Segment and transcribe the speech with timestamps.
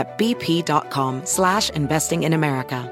[0.00, 2.90] at bp.com slash investing in America.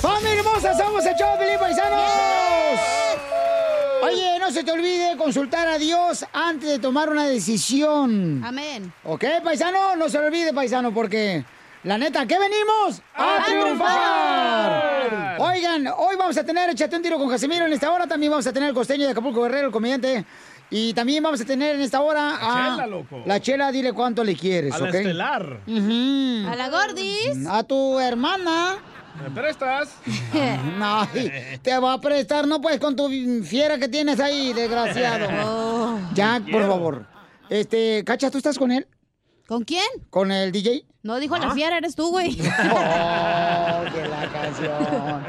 [0.00, 0.74] ¡Familia hermosa!
[0.78, 2.80] ¡Somos el show de Paisanos!
[4.04, 8.40] Oye, no se te olvide consultar a Dios antes de tomar una decisión.
[8.44, 8.92] Amén.
[9.02, 9.96] ¿Ok, paisano?
[9.96, 11.44] No se lo olvide, paisano, porque
[11.86, 13.00] la neta, ¿qué venimos?
[13.14, 15.36] ¡A triunfar!
[15.38, 17.64] Oigan, hoy vamos a tener Échate un tiro con Casimiro.
[17.64, 20.24] En esta hora también vamos a tener el costeño de Acapulco Guerrero, el comediante.
[20.68, 22.74] Y también vamos a tener en esta hora a...
[22.74, 23.22] Chela, loco.
[23.24, 25.60] La chela, dile cuánto le quieres, A la estelar.
[25.68, 27.46] A la gordis.
[27.48, 28.78] A tu hermana.
[29.22, 29.90] ¿Me prestas?
[30.78, 31.08] No,
[31.62, 33.08] te va a prestar, no pues con tu
[33.44, 35.28] fiera que tienes ahí, desgraciado.
[35.46, 35.98] Oh.
[36.14, 36.66] Jack, por Quiero.
[36.68, 37.06] favor.
[37.48, 38.88] Este, Cacha, ¿tú estás con él?
[39.46, 39.86] ¿Con quién?
[40.10, 40.84] ¿Con el DJ?
[41.02, 42.36] No dijo la fiera, eres tú, güey.
[42.40, 45.24] Oh, que la canción.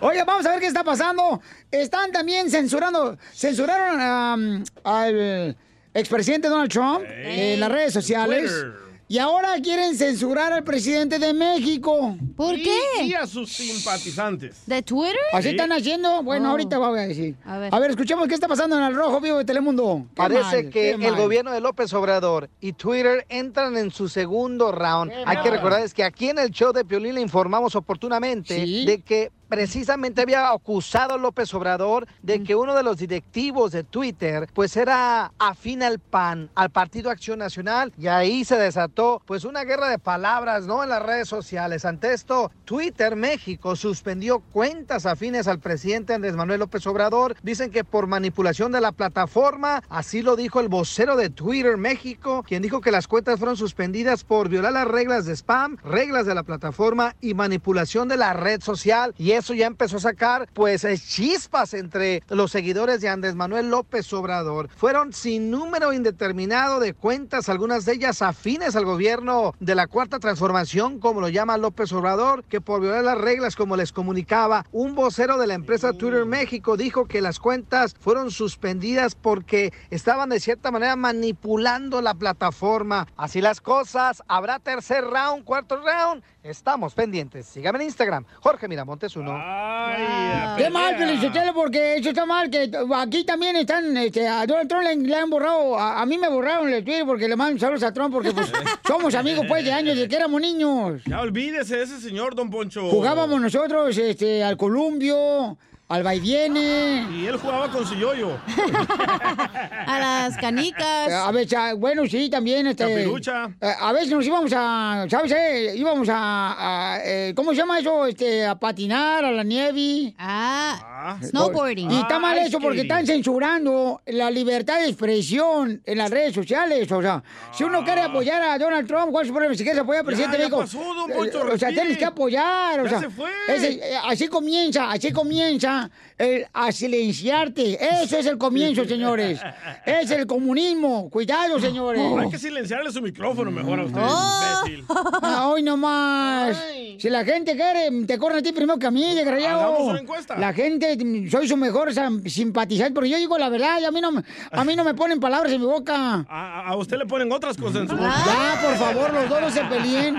[0.00, 1.42] Oye, vamos a ver qué está pasando.
[1.70, 5.56] Están también censurando, censuraron um, al
[5.92, 8.50] expresidente Donald Trump en las redes sociales.
[8.50, 8.89] Twitter.
[9.10, 12.16] Y ahora quieren censurar al presidente de México.
[12.36, 13.02] ¿Por Y- qué?
[13.06, 14.62] Y a sus simpatizantes.
[14.66, 15.16] ¿De Twitter?
[15.32, 15.56] ¿Así Sí.
[15.56, 16.22] están haciendo?
[16.22, 16.50] Bueno, Oh.
[16.52, 17.34] ahorita voy a decir.
[17.44, 17.90] A ver.
[17.90, 20.04] escuchemos qué está pasando en el Rojo Vivo de Telemundo.
[20.10, 21.16] Qué Parece mal, que el mal.
[21.16, 25.10] gobierno de López Obrador y Twitter entran en su segundo round.
[25.10, 25.58] Qué Hay que mal.
[25.58, 28.86] recordar es que aquí en el show de Piolín le informamos oportunamente Sí.
[28.86, 33.82] de que precisamente había acusado a López Obrador de que uno de los directivos de
[33.82, 39.44] Twitter pues era afín al PAN, al Partido Acción Nacional y ahí se desató pues
[39.44, 40.84] una guerra de palabras, ¿no?
[40.84, 41.84] En las redes sociales.
[41.84, 47.34] Ante esto, Twitter México suspendió cuentas afines al presidente Andrés Manuel López Obrador.
[47.42, 52.44] Dicen que por manipulación de la plataforma, así lo dijo el vocero de Twitter México,
[52.46, 56.36] quien dijo que las cuentas fueron suspendidas por violar las reglas de spam, reglas de
[56.36, 59.12] la plataforma y manipulación de la red social.
[59.18, 63.70] Y eso ya empezó a sacar pues eh, chispas entre los seguidores de Andrés Manuel
[63.70, 64.68] López Obrador.
[64.76, 70.18] Fueron sin número indeterminado de cuentas, algunas de ellas afines al gobierno de la cuarta
[70.18, 74.94] transformación, como lo llama López Obrador, que por violar las reglas, como les comunicaba, un
[74.94, 80.40] vocero de la empresa Twitter México dijo que las cuentas fueron suspendidas porque estaban de
[80.40, 83.06] cierta manera manipulando la plataforma.
[83.16, 86.22] Así las cosas, habrá tercer round, cuarto round.
[86.42, 87.46] Estamos pendientes.
[87.46, 89.29] Sígame en Instagram, Jorge Miramontes uno.
[89.36, 90.96] Ay, Qué mal.
[90.96, 95.16] Felicitelo, porque eso está mal, que aquí también están, este, a Donald Trump le, le
[95.16, 98.12] han borrado, a, a mí me borraron el Twitter porque le mandan saludos a Trump
[98.12, 98.52] porque pues
[98.86, 101.00] somos amigos pues de años, de que éramos niños.
[101.06, 102.88] Ya olvídese de ese señor, don Poncho.
[102.90, 105.56] Jugábamos nosotros, este, al columpio,
[105.90, 107.10] al vaivienes.
[107.10, 108.38] Y él jugaba con su yoyo.
[109.86, 111.12] A las canicas.
[111.12, 112.84] A veces, ah, bueno, sí, también, este...
[112.84, 113.50] Capirucha.
[113.60, 115.32] eh, A veces nos íbamos a, ¿sabes?
[115.32, 115.74] eh?
[115.76, 118.06] Íbamos a, a, eh, ¿cómo se llama eso?
[118.06, 120.14] Este, a patinar, a la nieve.
[120.18, 121.90] Ah, Ah, snowboarding.
[121.90, 126.34] Y está mal Ah, eso porque están censurando la libertad de expresión en las redes
[126.34, 126.92] sociales.
[126.92, 127.22] O sea,
[127.56, 129.54] si uno quiere apoyar a Donald Trump, ¿cuál es su problema?
[129.56, 132.80] Si quieres apoyar al presidente ya pasó, don Poncho, eh, o sea, tienes que apoyar.
[132.80, 133.30] O Ya sea, se fue.
[133.48, 135.88] ese- así comienza, así comienza Ah.
[136.20, 137.78] El, a silenciarte.
[138.02, 139.40] Eso es el comienzo, señores.
[139.86, 141.08] Es el comunismo.
[141.10, 142.02] Cuidado, señores.
[142.18, 144.62] Hay que silenciarle su micrófono mejor a usted, Oh.
[144.66, 144.84] imbécil.
[145.22, 146.56] Ah, Hoy nomás.
[146.98, 149.78] Si la gente quiere, te corren a ti primero que a mí, desgraciado.
[149.78, 150.36] Una encuesta.
[150.38, 150.98] La gente,
[151.30, 151.90] soy su mejor
[152.26, 154.92] simpatizante, porque yo digo la verdad, y a mí no, me- a mí no me
[154.94, 156.26] ponen palabras en mi boca.
[156.28, 158.14] A, a usted le ponen otras cosas en su boca.
[158.26, 160.16] Ya, por favor, los dos no se peleen.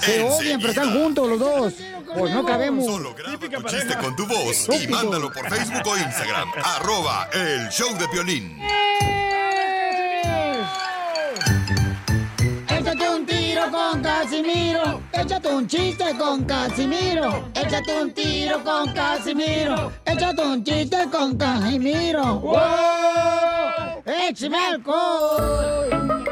[0.00, 1.74] Se odian, pero están juntos los dos.
[2.18, 2.86] Pues no cabemos.
[2.86, 4.88] Solo graba tu chiste con tu voz y Estúpido.
[5.18, 6.48] Mándalo por Facebook o Instagram.
[6.64, 8.60] Arroba el show de violín.
[12.68, 15.02] Échate un tiro con Casimiro.
[15.12, 17.48] Échate un chiste con Casimiro.
[17.54, 19.92] Échate un tiro con Casimiro.
[20.04, 22.40] Échate un chiste con Casimiro.
[22.40, 24.02] ¡Wow!
[24.06, 26.24] ¡Échame alcohol!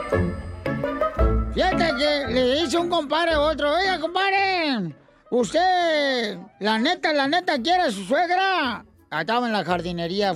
[1.54, 4.94] Fíjate que le dice un compadre a otro, oiga, compadre,
[5.30, 8.84] usted, la neta, la neta, quiere a su suegra.
[9.10, 10.34] Estaba en la jardinería.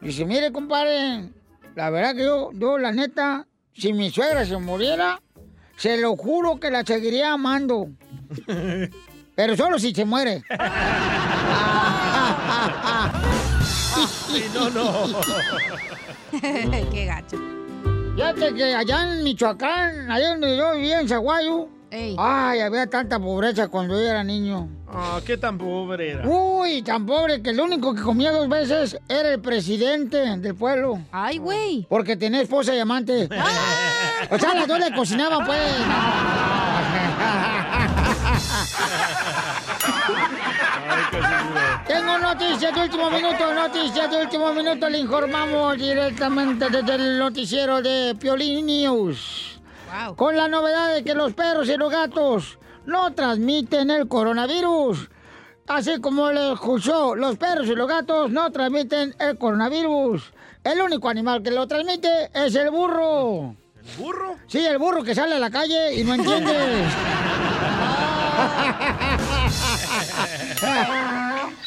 [0.00, 1.30] Dice, mire, compadre,
[1.74, 5.20] la verdad que yo, yo, la neta, si mi suegra se muriera,
[5.76, 7.88] se lo juro que la seguiría amando.
[9.34, 10.42] Pero solo si se muere.
[14.32, 15.20] Ay, no, no.
[16.92, 17.36] Qué gacho.
[18.14, 23.68] Fíjate que allá en Michoacán, allá donde yo vivía en Zaguayo, ay, había tanta pobreza
[23.68, 24.68] cuando yo era niño.
[24.88, 26.26] Ah, qué tan pobre era.
[26.26, 31.00] Uy, tan pobre que el único que comía dos veces era el presidente del pueblo.
[31.12, 31.86] Ay, güey.
[31.88, 33.28] Porque tenía esposa y amante.
[34.30, 35.58] O sea, las dos le cocinaban, pues.
[41.86, 44.88] Tengo noticias de último minuto, noticias de último minuto.
[44.88, 49.49] Le informamos directamente desde el noticiero de Piolín News.
[50.16, 55.10] Con la novedad de que los perros y los gatos no transmiten el coronavirus.
[55.68, 60.32] Así como le escuchó, los perros y los gatos no transmiten el coronavirus.
[60.64, 63.54] El único animal que lo transmite es el burro.
[63.76, 64.36] ¿El burro?
[64.46, 66.84] Sí, el burro que sale a la calle y no entiende.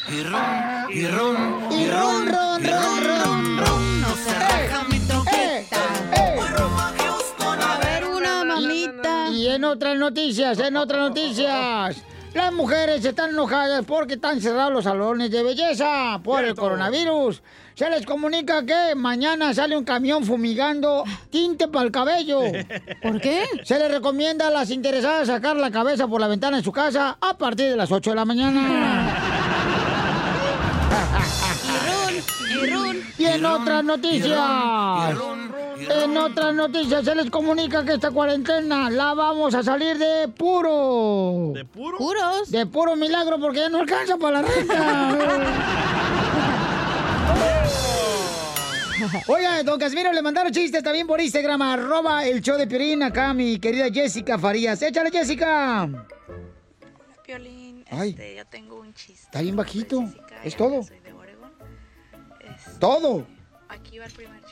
[0.06, 3.94] Y ron, y ron, Y ron, ron, ron, ron,
[9.44, 12.02] Y en otras noticias, en otras noticias.
[12.32, 17.42] Las mujeres están enojadas porque están cerrados los salones de belleza por el coronavirus.
[17.74, 22.40] Se les comunica que mañana sale un camión fumigando tinte para el cabello.
[23.02, 23.44] ¿Por qué?
[23.64, 27.18] Se les recomienda a las interesadas sacar la cabeza por la ventana de su casa
[27.20, 29.20] a partir de las 8 de la mañana.
[33.18, 34.38] Y en otras noticias,
[35.88, 41.52] en otras noticias se les comunica que esta cuarentena la vamos a salir de puro.
[41.54, 41.98] ¿De puro?
[41.98, 42.50] puros.
[42.50, 45.18] De puro milagro porque ya no alcanza para la renta.
[49.26, 53.34] Oiga, don Casimiro, le mandaron chistes también por Instagram, arroba el show de Piolín, acá
[53.34, 54.80] mi querida Jessica Farías.
[54.82, 55.88] ¡Échale, Jessica!
[57.24, 58.10] Piolín, Ay.
[58.10, 59.24] este, yo tengo un chiste.
[59.24, 60.00] Está bien bajito.
[60.02, 60.82] Jessica, Es todo.
[60.82, 61.50] Soy de Oregon.
[62.40, 63.26] Este, Todo.
[63.68, 64.42] Aquí va el primer chiste.
[64.42, 64.43] Se abre-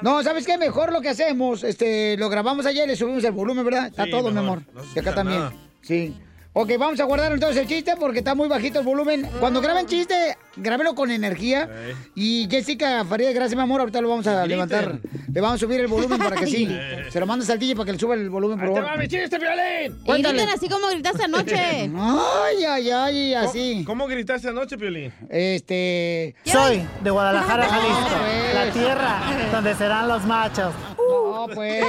[0.00, 0.56] No, ¿sabes qué?
[0.58, 3.86] Mejor lo que hacemos, este, lo grabamos ayer, le subimos el volumen, ¿verdad?
[3.88, 4.62] Está Sí, todo, mi amor.
[4.72, 5.40] No y acá también.
[5.40, 5.52] nada.
[5.82, 6.14] Sí.
[6.54, 9.26] Ok, vamos a guardar entonces el chiste porque está muy bajito el volumen.
[9.40, 11.66] Cuando graben chiste, grábenlo con energía.
[12.14, 13.80] Y Jessica Faría, gracias, mi amor.
[13.80, 14.50] Ahorita lo vamos a Griten.
[14.50, 14.98] levantar.
[15.32, 16.68] Le vamos a subir el volumen para que sí.
[17.08, 18.98] Se lo mandas al DJ para que le suba el volumen, por ¡Ahí te favor.
[18.98, 19.98] mi chiste, Piolín!
[20.04, 21.56] Y griten así como gritaste anoche.
[21.56, 23.82] Ay, ay, ay, así.
[23.86, 25.10] ¿Cómo, cómo gritaste anoche, Piolín?
[25.30, 26.34] Este.
[26.44, 28.54] Soy de Guadalajara, Jalisco, pues.
[28.54, 29.20] la tierra
[29.52, 30.74] donde serán los machos.
[30.98, 31.82] No, pues.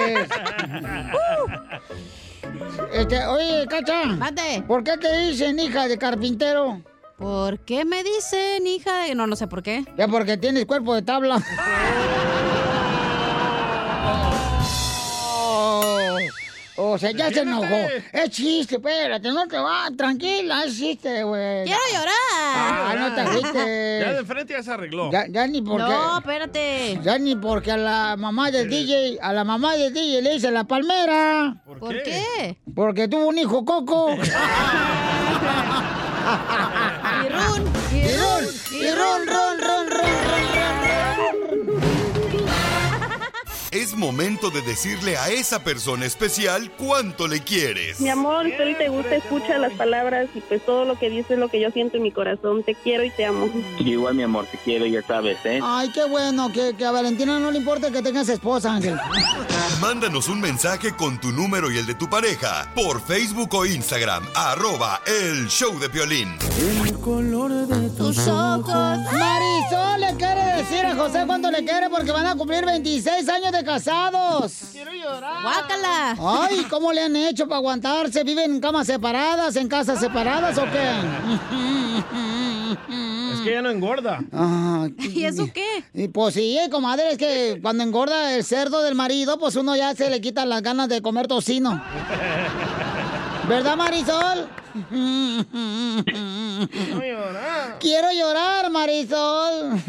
[2.94, 4.06] Este, oye, Cacha.
[4.06, 4.63] Mate.
[4.68, 6.81] ¿Por qué te dicen hija de carpintero?
[7.18, 9.16] ¿Por qué me dicen hija de.?
[9.16, 9.86] No, no sé por qué.
[9.98, 11.42] Ya porque tienes cuerpo de tabla.
[17.04, 17.76] sea, ya se enojó.
[18.12, 19.90] Es chiste, espérate, no te va.
[19.96, 21.66] Tranquila, es chiste, güey.
[21.66, 22.14] ¡Quiero llorar!
[22.46, 23.24] Ah, no te
[24.00, 25.12] Ya de frente ya se arregló.
[25.12, 25.84] Ya, ya ni porque...
[25.84, 27.00] No, espérate.
[27.04, 30.51] Ya ni porque a la mamá del DJ, a la mamá del DJ le dice
[30.51, 31.58] la palmera.
[31.66, 32.58] ¿Por, ¿Por qué?
[32.75, 34.16] Porque tuvo un hijo coco.
[37.24, 37.66] Y run,
[38.96, 39.52] run, run,
[43.74, 48.00] Es momento de decirle a esa persona especial cuánto le quieres.
[48.00, 51.32] Mi amor, si hoy te gusta, escucha las palabras y pues todo lo que dices
[51.32, 52.62] es lo que yo siento en mi corazón.
[52.62, 53.50] Te quiero y te amo.
[53.80, 55.60] Igual, mi amor, te quiero, ya sabes, ¿eh?
[55.63, 58.96] Ay, qué bueno, que, que a Valentina no le importa que tengas esposa, Ángel.
[59.82, 64.24] Mándanos un mensaje con tu número y el de tu pareja por Facebook o Instagram,
[64.36, 66.38] arroba el show de Piolín.
[66.86, 67.65] El color de
[68.13, 69.00] tus ojos.
[69.12, 73.51] Marisol le quiere decir a José cuánto le quiere porque van a cumplir 26 años
[73.51, 74.62] de casados.
[75.41, 76.15] ¡Guácala!
[76.20, 78.24] Ay, ¿cómo le han hecho para aguantarse?
[78.24, 80.89] ¿Viven en camas separadas, en casas separadas o qué?
[83.34, 84.20] Es que ya no engorda.
[84.32, 85.84] Ah, ¿Y eso qué?
[85.93, 89.96] Y pues sí, comadre, es que cuando engorda el cerdo del marido, pues uno ya
[89.96, 91.84] se le quita las ganas de comer tocino.
[93.48, 94.48] ¿Verdad, Marisol?
[97.80, 99.80] Quiero llorar, Marisol.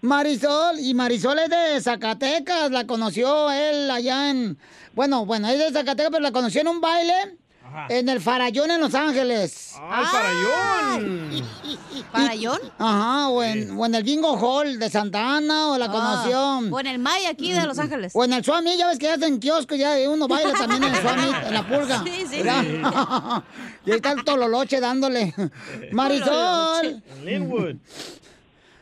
[0.00, 4.58] Marisol, y Marisol es de Zacatecas, la conoció él allá en...
[4.92, 7.38] Bueno, bueno, es de Zacatecas, pero la conoció en un baile
[7.88, 9.74] En el Farallón en Los Ángeles.
[9.78, 11.42] ¡Ah, Farallón!
[12.12, 12.58] ¿Farallón?
[12.78, 16.74] Ajá, o en, o en el Bingo Hall de Santa Ana, o la Ah, conoció.
[16.74, 18.12] O en el May aquí de Los Ángeles.
[18.14, 21.00] O en el Swami, ya ves que hacen kiosco, ya uno baila también en el
[21.00, 22.04] Swami, en la pulga.
[22.04, 22.36] Sí, sí.
[23.86, 25.34] y ahí está el tololoche dándole.
[25.92, 27.02] Marisol.
[27.16, 27.76] En Linwood.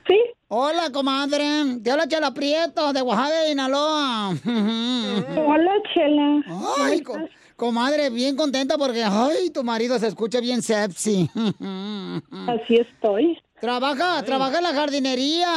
[0.06, 0.18] Sí.
[0.48, 1.78] Hola, comadre.
[1.82, 4.34] Te habla Chela Prieto, de Oaxaca, Sinaloa.
[4.34, 6.42] Hola, Chela.
[6.84, 7.16] Ay, co-
[7.62, 11.30] comadre, bien contenta porque, ay, tu marido se escucha bien sepsi.
[12.48, 13.38] Así estoy.
[13.60, 15.48] Trabaja, trabaja en la jardinería.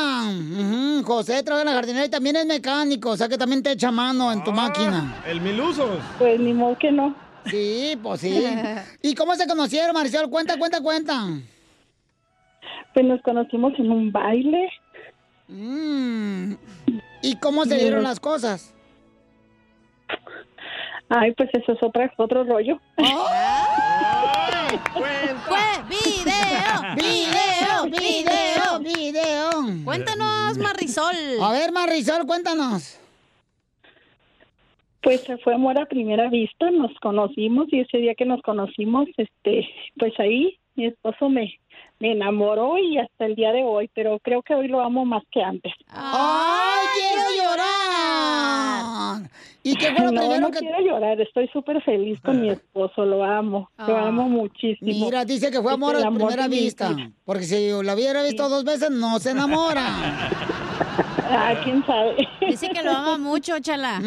[1.03, 3.89] José trabaja en la jardinería y también es mecánico, o sea que también te echa
[3.89, 5.23] mano en tu máquina.
[5.25, 5.97] El Milusos.
[6.19, 7.15] Pues ni modo que no.
[7.47, 8.45] Sí, pues sí.
[9.01, 10.29] ¿Y cómo se conocieron, Marisol?
[10.29, 11.25] Cuenta, cuenta, cuenta.
[12.93, 14.69] Pues nos conocimos en un baile.
[15.47, 16.53] Mm.
[17.23, 18.74] ¿Y cómo se dieron las cosas?
[21.09, 22.79] Ay, pues eso es otra, otro rollo.
[24.97, 25.07] Fue
[25.87, 29.49] video, video, video, video.
[29.83, 31.15] Cuéntanos, Marisol.
[31.41, 32.99] A ver, Marisol, cuéntanos.
[35.01, 39.69] Pues fue amor a primera vista, nos conocimos y ese día que nos conocimos, este,
[39.99, 41.59] pues ahí mi esposo me,
[41.99, 45.21] me enamoró y hasta el día de hoy, pero creo que hoy lo amo más
[45.31, 45.71] que antes.
[45.89, 49.29] ¡Ay, quiero llorar!
[49.67, 52.49] ¿Y qué fue lo no, primero no que- quiero llorar, estoy súper feliz con mi
[52.51, 54.07] esposo, lo amo, lo Ah.
[54.09, 54.91] amo muchísimo.
[55.05, 56.95] Mira, dice que fue amor a primera vista.
[57.25, 59.83] Porque si la hubiera visto dos veces, no se enamora.
[61.27, 62.27] Ah, quién sabe.
[62.47, 63.99] Dice que lo ama mucho, chala.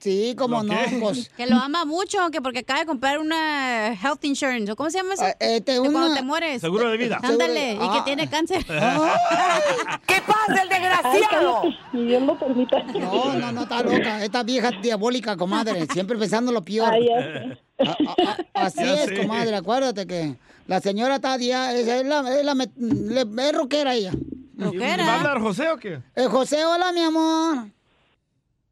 [0.00, 1.28] Sí, como no, pues.
[1.36, 4.70] Que lo ama mucho, que porque acaba de comprar una health insurance.
[4.72, 5.24] ¿o ¿Cómo se llama eso?
[5.40, 6.60] este, De una- cuando te mueres.
[6.60, 7.18] Seguro de vida.
[7.22, 8.02] Ándale, y que Ah.
[8.04, 8.64] tiene cáncer.
[10.06, 11.62] ¿Qué pasa, el desgraciado?
[11.92, 12.82] Y Dios lo permita.
[12.82, 14.24] No, no, no, está loca.
[14.24, 15.86] Esta vieja diabólica, comadre.
[15.92, 16.92] Siempre pensando lo peor.
[16.92, 17.58] Ay, ya sé.
[17.78, 18.30] A- a-
[18.62, 19.16] a- así Ya es, sé.
[19.16, 19.54] comadre.
[19.56, 20.36] Acuérdate que
[20.66, 24.12] la señora está día, es, es la, es, la met- le- es rockera ella.
[24.58, 26.00] ¿Va a hablar José o qué?
[26.14, 27.68] Eh, José, hola, mi amor.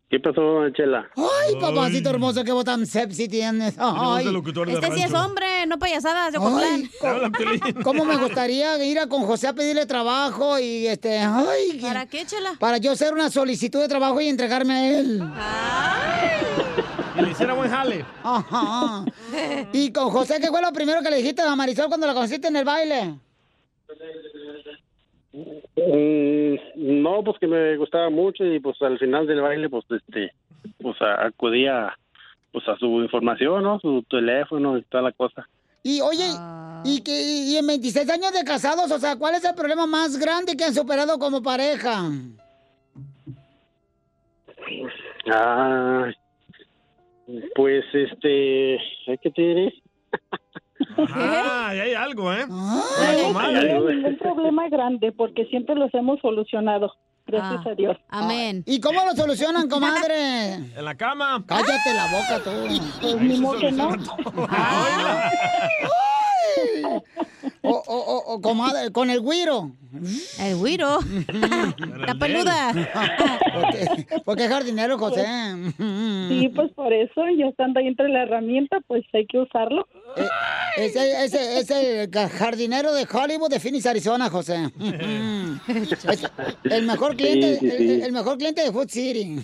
[0.08, 1.10] ¿Qué pasó, Chela?
[1.16, 3.74] Ay, papacito hermoso, qué voz tan sepsi tienes.
[3.78, 4.28] Ay.
[4.68, 6.38] Este sí es hombre, no payasadas de.
[6.40, 6.88] Ay,
[7.82, 12.24] ¿Cómo me gustaría ir a con José a pedirle trabajo y este, ay, ¿Para qué,
[12.26, 12.52] chela?
[12.60, 15.22] para yo hacer una solicitud de trabajo y entregarme a él.
[17.16, 18.04] Que le hiciera buen jale.
[18.22, 19.04] Ajá.
[19.72, 22.48] Y con José, ¿qué fue lo primero que le dijiste a Marisol cuando la conociste
[22.48, 23.18] en el baile?
[25.34, 30.32] Mm, no, pues que me gustaba mucho y pues al final del baile pues este
[30.80, 31.92] pues acudía
[32.52, 33.80] pues a su información, ¿no?
[33.80, 35.48] Su teléfono y toda la cosa.
[35.82, 36.24] Y oye,
[36.84, 40.16] y que y en 26 años de casados, o sea, ¿cuál es el problema más
[40.18, 42.10] grande que han superado como pareja?
[45.26, 46.12] Ah,
[47.56, 48.78] pues este,
[49.20, 49.74] ¿qué te diré?
[51.14, 52.46] Ah, ahí hay algo, ¿eh?
[52.48, 53.60] No Ay, hemos comadre.
[53.68, 56.92] tenido ningún problema grande porque siempre los hemos solucionado.
[57.26, 57.96] Gracias a Dios.
[58.10, 58.62] Amén.
[58.66, 60.54] ¿Y cómo lo solucionan, comadre?
[60.76, 61.42] En la cama.
[61.46, 62.50] Cállate la boca tú.
[63.00, 63.88] Pues ni modo que no.
[67.62, 69.70] O, o, o, o comadre, con el güiro.
[70.40, 70.98] El güiro.
[72.06, 72.72] La peluda.
[73.54, 75.24] porque, porque es jardinero, José.
[76.28, 79.86] Sí, pues por eso, ya estando ahí entre la herramienta, pues hay que usarlo.
[80.16, 80.26] Eh,
[80.76, 84.70] Ese, ese, ese el jardinero de Hollywood de Phoenix, Arizona, José.
[86.08, 86.28] Es
[86.64, 88.02] el mejor cliente, Sí, sí, el- sí.
[88.02, 89.38] El, mejor cliente de Food City.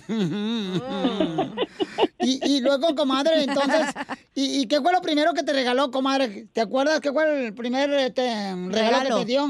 [2.19, 3.85] y, y luego, comadre, entonces,
[4.35, 6.47] ¿y, y qué fue lo primero que te regaló, comadre?
[6.53, 9.17] ¿Te acuerdas qué fue el primer este, regalo, Regalo.
[9.19, 9.47] que te dio?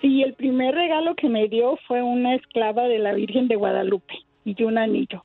[0.00, 4.14] Sí, el primer regalo que me dio fue una esclava de la Virgen de Guadalupe
[4.44, 5.24] y un anillo.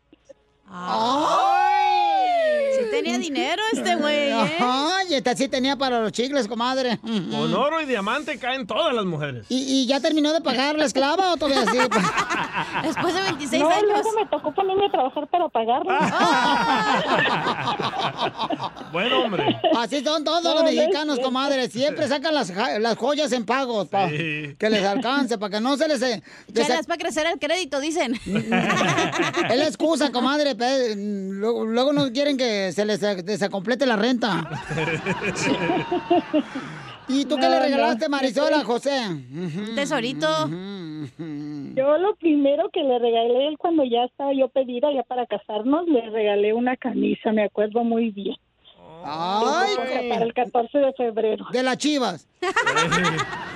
[0.68, 1.51] Sí
[3.04, 4.56] tenía dinero este güey, ¿eh?
[4.60, 7.00] Ay, esta sí tenía para los chicles, comadre.
[7.00, 9.46] Con oro y diamante caen todas las mujeres.
[9.50, 11.78] ¿Y, y ya terminó de pagar la esclava o todavía sí?
[12.84, 13.84] Después de 26 no, años.
[13.92, 15.92] luego me tocó ponerme a trabajar para pagarlo.
[18.92, 19.60] Buen hombre.
[19.78, 21.22] Así son todos No, los no mexicanos, cierto.
[21.24, 21.70] comadre.
[21.70, 24.56] Siempre sacan las, las joyas en pagos para Sí.
[24.60, 26.02] que les alcance, para que no se les...
[26.02, 26.22] eh,
[26.54, 28.14] Chela, desa- es para crecer el crédito, dicen.
[28.26, 30.56] Es la excusa, comadre.
[30.56, 34.42] pe- Luego, luego no quieren que se les desacomplete la renta.
[37.08, 37.62] ¿Y tú qué No, le no.
[37.64, 38.92] regalaste, Marisol, a José?
[39.10, 40.28] Un tesorito.
[40.48, 45.26] Yo lo primero que le regalé a él cuando ya estaba yo pedida, ya para
[45.26, 48.36] casarnos, le regalé una camisa, me acuerdo muy bien.
[49.04, 51.46] Ay, Para- el 14 de febrero.
[51.52, 52.28] de las chivas.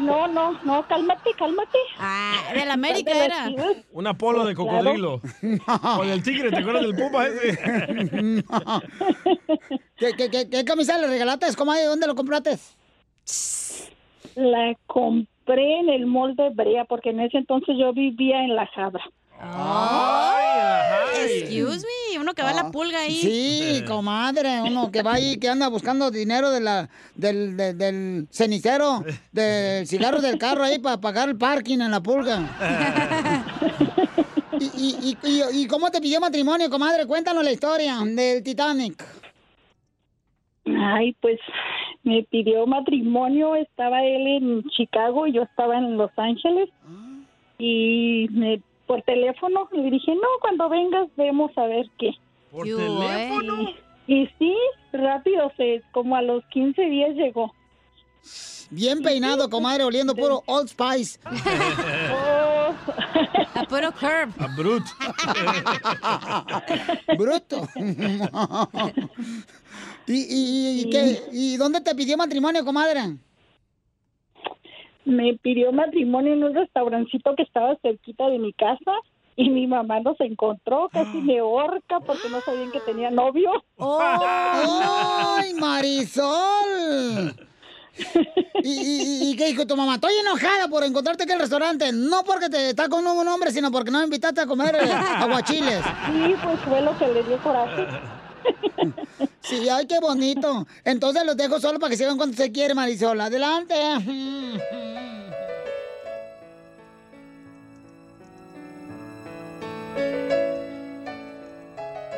[0.00, 1.78] No, no, no, cálmate, cálmate.
[1.96, 3.48] Ah, de la América De era.
[3.92, 5.20] Un Apolo de cocodrilo.
[6.00, 8.42] O del tigre, ¿te acuerdas del puma ese?
[9.96, 11.84] ¿Qué, qué, qué, qué camisa le regalaste, comadre?
[11.84, 12.58] ¿Dónde lo compraste?
[14.34, 18.66] La compré en el mall de Brea porque en ese entonces yo vivía en La
[18.66, 19.04] Jabra.
[21.24, 23.14] Excuse me, uno que va a la pulga ahí.
[23.16, 28.28] Sí, comadre, uno que va ahí, que anda buscando dinero de la, del, de- del
[28.30, 32.48] cenicero, del cigarro del carro ahí para pagar el parking en la pulga.
[34.60, 37.06] ¿Y, y, y, y- y cómo te pidió matrimonio, comadre?
[37.06, 39.04] Cuéntanos la historia del Titanic.
[40.66, 41.40] Ay, pues
[42.04, 46.68] me pidió matrimonio, estaba él en Chicago y yo estaba en Los Ángeles.
[47.58, 48.60] Y me,
[48.92, 52.10] por teléfono le dije, no, cuando vengas vemos a ver qué.
[52.50, 53.70] ¿Por Y- teléfono?
[54.06, 54.54] Y, sí,
[54.92, 57.54] rápido, se, como a los 15 días llegó.
[58.68, 61.18] Bien peinado, comadre, oliendo puro Old Spice.
[62.12, 62.74] Oh.
[63.54, 64.30] A puro curb.
[64.38, 64.84] A brut.
[67.18, 67.66] Bruto.
[70.06, 73.16] ¿Y, y, y, qué- ¿Y dónde te pidió matrimonio, comadre?
[75.04, 78.92] Me pidió matrimonio en un restaurancito que estaba cerquita de mi casa
[79.34, 83.50] y mi mamá nos encontró, casi me horca porque no sabían que tenía novio.
[83.78, 87.34] ¡Ay, Marisol!
[88.62, 89.96] ¿Y, y- y qué dijo tu mamá?
[89.96, 91.92] Estoy enojada por encontrarte aquí en el restaurante.
[91.92, 94.90] No porque te está con un hombre, sino porque no me invitaste a comer eh,
[94.92, 95.82] aguachiles.
[96.06, 97.86] Sí, pues fue lo que le dio coraje.
[99.40, 100.66] Sí, ay, qué bonito.
[100.84, 103.20] Entonces los dejo solo para que sigan cuando se quiere, Marisol.
[103.20, 103.74] Adelante.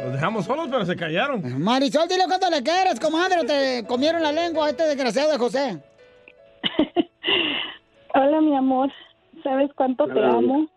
[0.04, 1.62] Los dejamos solos, pero se callaron.
[1.62, 3.44] Marisol, dile cuánto le quieres, comadre.
[3.44, 5.82] Te comieron la lengua a este desgraciado de José.
[8.14, 8.92] Hola, mi amor.
[9.42, 10.68] ¿Sabes cuánto te amo?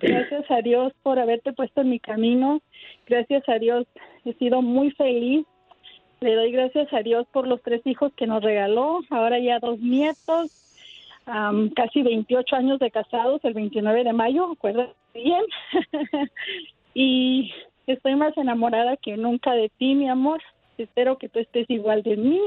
[0.00, 2.60] Gracias a Dios por haberte puesto en mi camino.
[3.06, 3.86] Gracias a Dios
[4.24, 5.46] he sido muy feliz.
[6.20, 9.00] Le doy gracias a Dios por los tres hijos que nos regaló.
[9.10, 10.50] Ahora ya dos nietos.
[11.26, 15.42] am, casi 28 años de casados, el 29 de mayo, acuérdate bien.
[16.94, 17.52] y
[17.86, 20.42] estoy más enamorada que nunca de ti, mi amor.
[20.76, 22.40] Espero que tú estés igual de mí.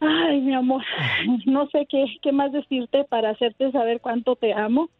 [0.00, 0.84] Ay, mi amor,
[1.46, 4.90] no sé qué, qué más decirte para hacerte saber cuánto te amo.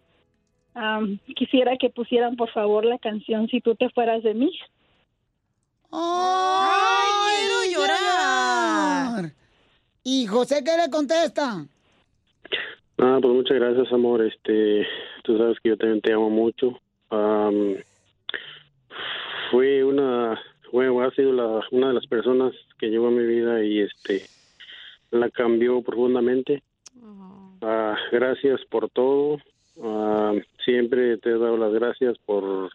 [0.76, 4.52] Am, quisiera que pusieran, por favor, la canción Si tú te fueras de mí.
[5.90, 9.32] ¡Ay, quiero llorar!
[10.04, 11.64] ¿Y José qué le contesta?
[12.98, 14.20] Ah, pues muchas gracias, amor.
[14.20, 14.86] Este,
[15.24, 16.78] tú sabes que yo también te amo mucho.
[17.08, 17.76] Am,
[19.50, 20.38] fue una,
[20.72, 24.26] bueno, ha sido la, una de las personas que llegó a mi vida y este,
[25.10, 26.62] la cambió profundamente.
[27.62, 29.38] Ah, gracias por todo.
[29.82, 30.32] Ah,
[30.64, 32.70] siempre te he dado las gracias por,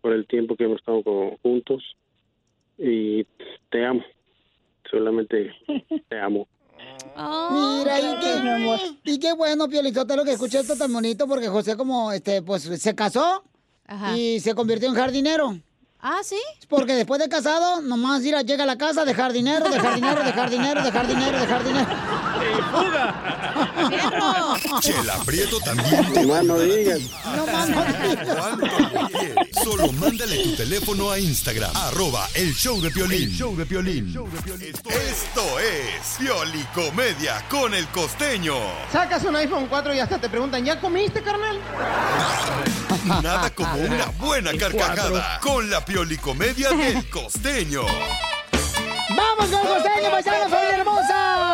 [0.00, 1.02] por el tiempo que hemos estado
[1.42, 1.82] juntos
[2.76, 3.24] y
[3.70, 4.02] te amo.
[4.90, 5.52] Solamente
[6.08, 6.46] te amo.
[7.16, 12.12] Mira, y qué, y qué bueno, Piolizotelo, que escuché esto tan bonito, porque José como,
[12.12, 13.42] este, pues, se casó
[14.14, 15.58] y se convirtió en jardinero.
[16.00, 16.38] Ah, ¿sí?
[16.68, 20.22] Porque después de casado, nomás ir a, llega a la casa, dejar dinero, dejar dinero,
[20.22, 21.88] dejar dinero, dejar dinero, dejar dinero.
[24.80, 26.98] Chela Prieto también te va a ayudar.
[28.36, 29.48] ¿Cuánto lo quieres?
[29.62, 33.30] Solo mándale tu teléfono a Instagram, arroba el show de Piolín.
[33.30, 34.08] show de Piolín.
[34.08, 38.54] Esto es Piolicomedia con el costeño.
[38.92, 41.60] Sacas un iPhone 4 y hasta te preguntan, ¿ya comiste, carnal?
[43.22, 47.82] Nada como una buena carcajada con la Piolicomedia del costeño.
[49.10, 51.47] ¡Vamos con el costeño, paisano, familia hermosa!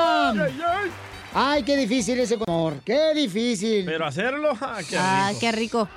[1.33, 3.85] Ay, qué difícil ese amor, qué difícil.
[3.85, 5.03] Pero hacerlo, ah, qué rico.
[5.05, 5.89] Ay, qué rico.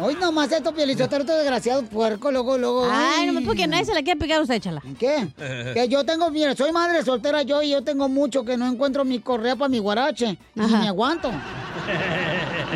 [0.00, 2.88] Hoy nomás esto, Piolizotelo, este desgraciado puerco, luego, luego.
[2.90, 4.82] Ay, nomás porque nadie se la quiere pegar, usted échala.
[4.98, 5.28] ¿Qué?
[5.72, 9.04] Que yo tengo, mira, soy madre soltera yo y yo tengo mucho que no encuentro
[9.04, 10.36] mi correa para mi guarache.
[10.54, 10.78] Y Ajá.
[10.80, 11.30] me aguanto.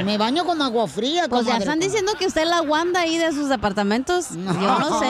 [0.05, 3.19] Me baño con agua fría, Pues ya están diciendo que usted es la Wanda ahí
[3.19, 4.31] de sus departamentos.
[4.31, 4.39] Yo
[4.79, 5.07] no sé.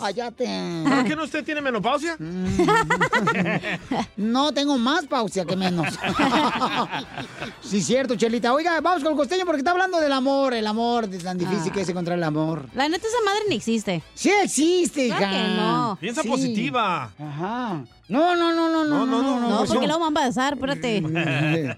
[0.00, 0.84] cállate.
[0.88, 2.16] ¿Por qué no usted tiene menopausia?
[4.16, 5.86] No, tengo más pausa que menos.
[7.62, 8.52] sí, cierto, Chelita.
[8.52, 11.80] Oiga, vamos con el costeño porque está hablando del amor, el amor, tan difícil que
[11.82, 12.66] es encontrar el amor.
[12.74, 14.02] La neta, esa madre ni existe.
[14.14, 15.18] Sí existe, hija.
[15.18, 15.98] Claro que no.
[16.00, 16.28] Piensa Sí.
[16.28, 17.10] positiva.
[17.18, 17.84] Ajá.
[18.08, 19.40] No, no, no, no, no, no, no.
[19.50, 21.02] No, pues porque luego van a pasar, espérate.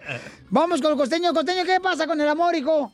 [0.50, 1.34] Vamos con el costeño.
[1.34, 2.92] Costeño, ¿qué pasa con el amor, hijo?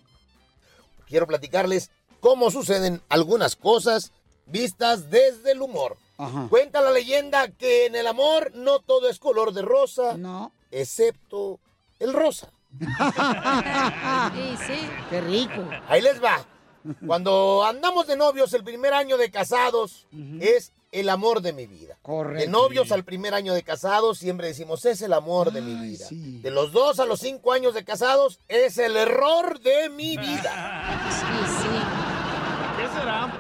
[1.07, 4.13] quiero platicarles cómo suceden algunas cosas
[4.47, 5.97] vistas desde el humor.
[6.49, 10.51] Cuenta la leyenda que en el amor no todo es color de rosa, no.
[10.71, 11.61] excepto
[11.99, 12.49] el rosa.
[14.35, 14.89] Sí, sí.
[15.11, 15.69] Qué rico.
[15.89, 16.45] Ahí les va.
[17.07, 20.07] Cuando andamos de novios, el primer año de casados
[20.41, 21.99] es el amor de mi vida.
[22.03, 22.41] Correcto.
[22.41, 26.07] De novios al primer año de casados siempre decimos, es el amor de mi vida.
[26.11, 31.11] De los dos a los cinco años de casados es el error de mi vida.
[32.77, 33.33] ¿Qué será?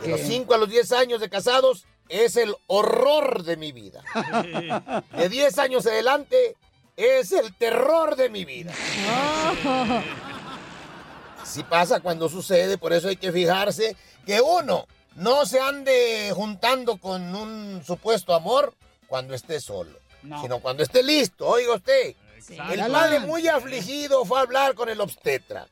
[0.00, 4.02] De los cinco a los diez años de casados es el horror de mi vida.
[5.16, 6.56] De 10 años adelante
[6.96, 8.72] es el terror de mi vida.
[11.42, 16.96] Así pasa cuando sucede, por eso hay que fijarse que uno no se ande juntando
[16.96, 18.74] con un supuesto amor
[19.06, 19.98] cuando esté solo,
[20.40, 21.46] sino cuando esté listo.
[21.46, 22.14] Oiga usted,
[22.70, 25.68] el padre muy afligido fue a hablar con el obstetra.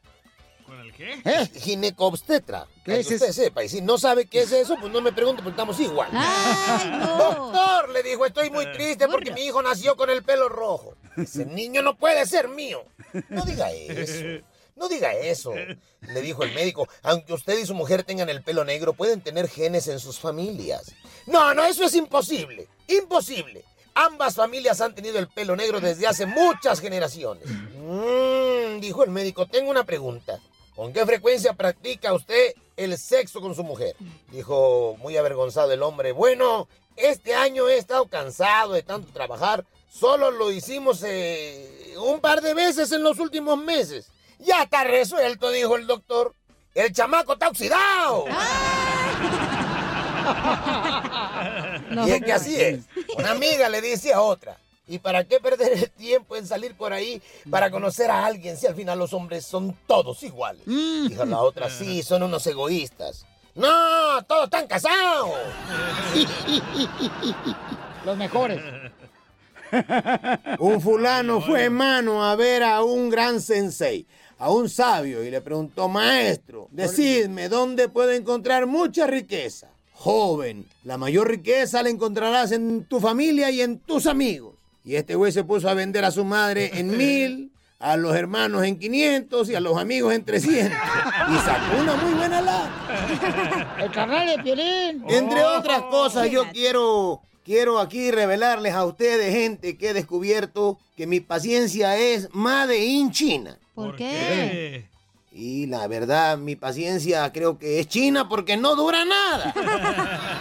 [0.66, 1.20] ¿Con el qué?
[1.24, 1.50] ¿Eh?
[1.57, 2.68] Ginecobstetra.
[2.85, 3.42] ¿Qué es usted eso?
[3.42, 3.64] sepa.
[3.64, 6.11] Y si no sabe qué es eso, pues no me pregunte porque estamos igual.
[7.18, 10.94] Doctor, le dijo, estoy muy triste porque mi hijo nació con el pelo rojo.
[11.16, 12.85] Ese niño no puede ser mío.
[13.29, 14.44] No diga eso.
[14.81, 15.53] No diga eso.
[16.01, 19.47] Le dijo el médico, aunque usted y su mujer tengan el pelo negro, pueden tener
[19.47, 20.95] genes en sus familias.
[21.27, 22.66] No, no, eso es imposible.
[22.88, 23.62] Imposible.
[23.93, 27.45] Ambas familias han tenido el pelo negro desde hace muchas generaciones.
[27.47, 30.40] Mm, dijo el médico, tengo una pregunta.
[30.75, 33.95] ¿Con qué frecuencia practica usted el sexo con su mujer?
[34.33, 36.12] Dijo muy avergonzado el hombre.
[36.12, 39.66] Bueno, este año he estado cansado de tanto trabajar.
[39.90, 44.11] Solo lo hicimos eh, un par de veces en los últimos meses.
[44.40, 46.35] Ya está resuelto, dijo el doctor.
[46.74, 48.24] El chamaco está oxidado.
[52.07, 52.85] y es que así es.
[53.16, 54.57] Una amiga le dice a otra.
[54.87, 58.66] ¿Y para qué perder el tiempo en salir por ahí para conocer a alguien si
[58.66, 60.62] al final los hombres son todos iguales?
[60.66, 63.24] Dijo la otra, sí, son unos egoístas.
[63.55, 65.31] No, todos están casados.
[68.05, 68.61] Los mejores.
[70.59, 74.07] Un fulano fue mano a ver a un gran sensei,
[74.40, 79.68] a un sabio, y le preguntó, maestro, decidme dónde puedo encontrar mucha riqueza.
[79.92, 84.55] Joven, la mayor riqueza la encontrarás en tu familia y en tus amigos.
[84.83, 88.64] Y este güey se puso a vender a su madre en mil, a los hermanos
[88.64, 90.72] en 500 y a los amigos en 300.
[90.72, 93.76] Y sacó una muy buena lata.
[93.79, 95.05] El carnal de Piolín.
[95.07, 101.07] Entre otras cosas, yo quiero, quiero aquí revelarles a ustedes, gente, que he descubierto que
[101.07, 103.59] mi paciencia es Made in China.
[103.74, 104.85] ¿Por qué?
[105.33, 110.38] Y la verdad, mi paciencia creo que es china porque no dura nada.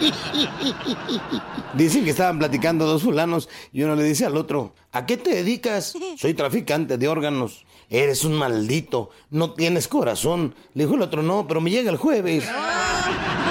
[1.74, 5.30] Dicen que estaban platicando dos fulanos y uno le dice al otro, ¿a qué te
[5.30, 5.94] dedicas?
[6.18, 7.64] Soy traficante de órganos.
[7.88, 10.54] Eres un maldito, no tienes corazón.
[10.74, 12.44] Le dijo el otro, no, pero me llega el jueves.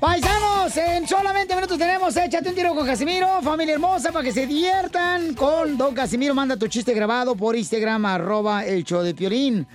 [0.00, 4.46] Paisanos, en solamente minutos tenemos Échate un tiro con Casimiro, familia hermosa, para que se
[4.46, 6.34] diviertan con Don Casimiro.
[6.34, 9.66] Manda tu chiste grabado por Instagram, arroba el show de Piolín.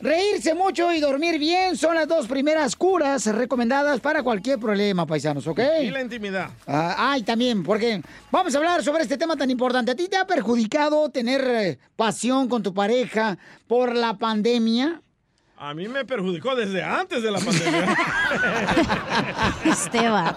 [0.00, 5.46] Reírse mucho y dormir bien son las dos primeras curas recomendadas para cualquier problema, paisanos,
[5.46, 5.60] ¿ok?
[5.82, 6.50] Y la intimidad.
[6.66, 9.92] Ah, ay, también, porque vamos a hablar sobre este tema tan importante.
[9.92, 15.00] ¿A ti te ha perjudicado tener eh, pasión con tu pareja por la pandemia?
[15.64, 17.96] A mí me perjudicó desde antes de la pandemia.
[19.64, 20.36] Esteban.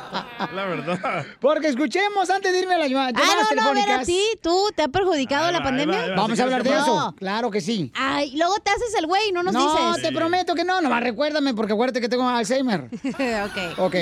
[0.56, 1.26] La verdad.
[1.42, 4.22] Porque escuchemos antes de irme a las llamadas Ah, no, no, a ver, a ti,
[4.42, 6.00] ¿tú te ha perjudicado la va, pandemia?
[6.02, 6.16] va, va.
[6.16, 6.78] Vamos a hablar de No.
[6.78, 7.16] eso.
[7.18, 7.92] Claro que sí.
[7.94, 10.02] Ay, luego te haces el güey, no nos no, dices.
[10.02, 12.86] te prometo que no, nomás recuérdame porque acuérdate que tengo Alzheimer.
[13.04, 13.80] ok.
[13.80, 13.96] Ok.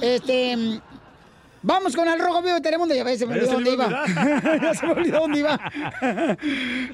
[0.00, 0.80] Este.
[1.62, 2.94] Vamos con el rojo vivo de Telemundo.
[2.94, 4.04] Ya ves, se me olvidó dónde iba.
[4.62, 5.58] ya se me olvidó dónde iba.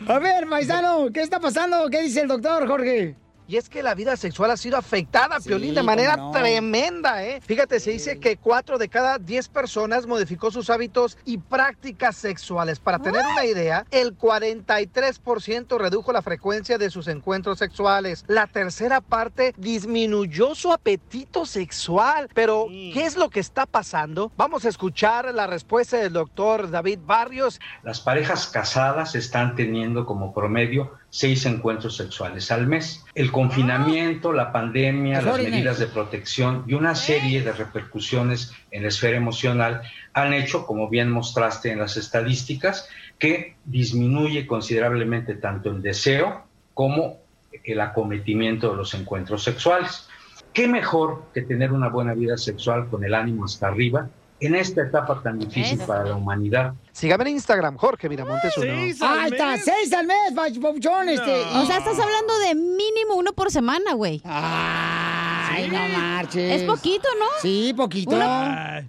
[0.09, 1.91] A ver, paisano, ¿qué está pasando?
[1.91, 3.17] ¿Qué dice el doctor, Jorge?
[3.49, 6.31] Y es que la vida sexual ha sido afectada, Sí, Piolín, de manera no.
[6.33, 7.41] tremenda, ¿eh?
[7.45, 12.81] Fíjate, se dice que cuatro de cada diez personas modificó sus hábitos y prácticas sexuales.
[12.81, 18.25] Para tener una idea, el 43% redujo la frecuencia de sus encuentros sexuales.
[18.27, 22.29] La tercera parte disminuyó su apetito sexual.
[22.35, 24.33] Pero, ¿qué es lo que está pasando?
[24.37, 27.61] Vamos a escuchar la respuesta del doctor David Barrios.
[27.83, 33.05] Las parejas casadas están teniendo como promedio seis encuentros sexuales al mes.
[33.14, 35.51] El confinamiento, la pandemia, las Órale.
[35.51, 40.88] medidas de protección y una serie de repercusiones en la esfera emocional han hecho, como
[40.88, 42.88] bien mostraste en las estadísticas,
[43.19, 47.19] que disminuye considerablemente tanto el deseo como
[47.64, 50.09] el acometimiento de los encuentros sexuales.
[50.53, 54.09] ¿Qué mejor que tener una buena vida sexual con el ánimo hasta arriba
[54.40, 56.75] en esta etapa tan difícil para la humanidad?
[56.92, 58.66] Sígame en Instagram, Jorge Miramontes uno.
[58.66, 59.64] Seis al Ahí está, mes.
[59.64, 61.42] seis al mes, papuchón, este.
[61.55, 64.22] O sea, estás hablando de mínimo uno por semana, güey.
[64.25, 65.16] Ah,
[65.49, 66.61] Ay, no marches.
[66.61, 67.27] Es poquito, ¿no?
[67.43, 68.15] Sí, poquito.
[68.17, 68.81] Uno- Ah,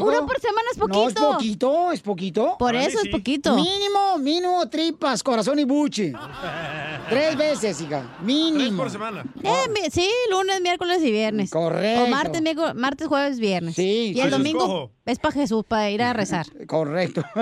[0.00, 1.30] uno por semana es No, es poquito.
[1.32, 2.56] poquito, es poquito.
[2.58, 3.54] Por eso es poquito.
[3.54, 6.12] Mínimo, mínimo tripas, corazón y buche.
[7.08, 8.16] Tres veces, hija.
[8.22, 8.58] Mínimo.
[8.58, 9.24] Tres por semana.
[9.42, 11.50] Eh, mi- sí, lunes, miércoles y viernes.
[11.50, 12.04] Correcto.
[12.04, 13.74] O martes, miércoles- martes, jueves, viernes.
[13.74, 14.90] Sí, Y el domingo Escojo.
[15.06, 16.46] Es para Jesús, para ir a rezar.
[16.66, 17.22] Correcto.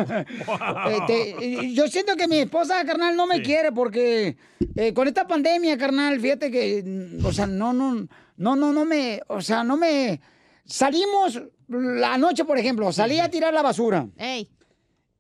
[0.91, 4.37] Este, yo siento que mi esposa, carnal, no me quiere porque
[4.75, 8.85] eh, con esta pandemia, carnal, fíjate que, mm, o sea, no, no, no, no, no
[8.85, 10.21] me, o sea, no me...
[10.65, 14.07] Salimos la noche, por ejemplo, salí a tirar la basura.
[14.17, 14.49] Ey.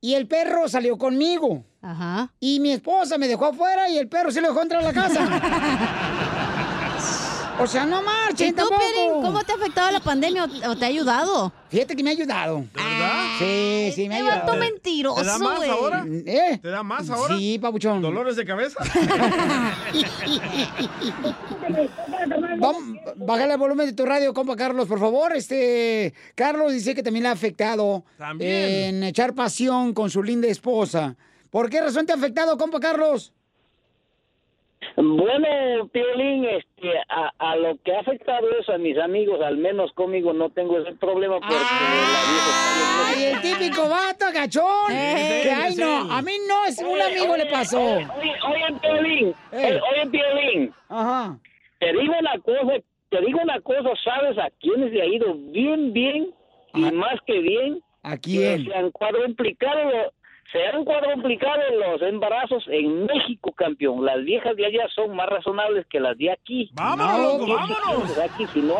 [0.00, 1.64] Y el perro salió conmigo.
[1.80, 2.32] Ajá.
[2.40, 4.92] Y mi esposa me dejó afuera y el perro se lo dejó entrar a la
[4.92, 5.20] casa.
[7.60, 8.80] o sea, no ¿Y marchen tú, tampoco.
[8.80, 11.52] Piolín, cómo te ha afectado la pandemia o, o te ha ayudado?
[11.70, 12.64] Fíjate que me ha ayudado.
[12.74, 13.24] verdad?
[13.38, 14.40] Sí, sí, me ha ayudado.
[14.40, 16.06] vato mentiroso, ¿Te da más ahora?
[16.26, 16.58] ¿Eh?
[16.60, 17.36] ¿Te da más ahora?
[17.36, 18.02] Sí, papuchón.
[18.02, 18.78] ¿Dolores de cabeza?
[22.58, 22.82] Vamos,
[23.16, 25.34] bájale el volumen de tu radio, compa Carlos, por favor.
[25.34, 28.96] Este, Carlos dice que también le ha afectado También.
[28.96, 31.16] en echar pasión con su linda esposa.
[31.50, 33.32] ¿Por qué razón te ha afectado, compa Carlos?
[34.96, 39.90] Bueno, Piolín, este, a, a lo que ha afectado eso a mis amigos, al menos
[39.92, 44.90] conmigo no tengo ese problema porque la Ay, el típico vato agachón.
[44.92, 47.80] Eh, que, ay, no, a mí no, es un amigo le pasó.
[47.80, 49.80] Oye, oye, Piolín, Eh.
[49.92, 50.74] oye, Piolín.
[50.88, 51.38] Ajá.
[51.78, 55.92] Te digo una cosa, te digo una cosa, ¿sabes a quiénes le ha ido bien,
[55.92, 56.34] bien
[56.74, 57.82] y más que bien?
[58.02, 58.64] ¿A quién?
[58.66, 60.12] Se han cuadruplicado,
[60.52, 64.04] se han cuadruplicado los embarazos en México, campeón.
[64.04, 66.70] Las viejas de allá son más razonables que las de aquí.
[66.74, 68.16] Vámonos, loco, No, vámonos.
[68.16, 68.74] de Aquí, si no,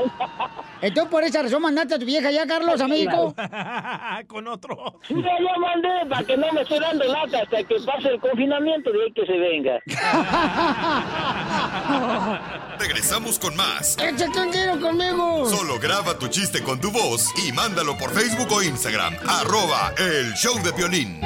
[0.83, 3.35] Entonces, por esa razón, mandaste a tu vieja ya, Carlos, amigo.
[4.29, 5.01] Con otro.
[5.09, 8.21] Sí, ya ya mandé para que no me esté dando lata hasta que pase el
[8.21, 9.81] confinamiento de ahí que se venga.
[12.79, 13.97] Regresamos con más.
[13.99, 15.47] Échate un tiro conmigo.
[15.49, 19.15] Solo graba tu chiste con tu voz y mándalo por Facebook o Instagram.
[19.29, 21.21] Arroba el show de violín.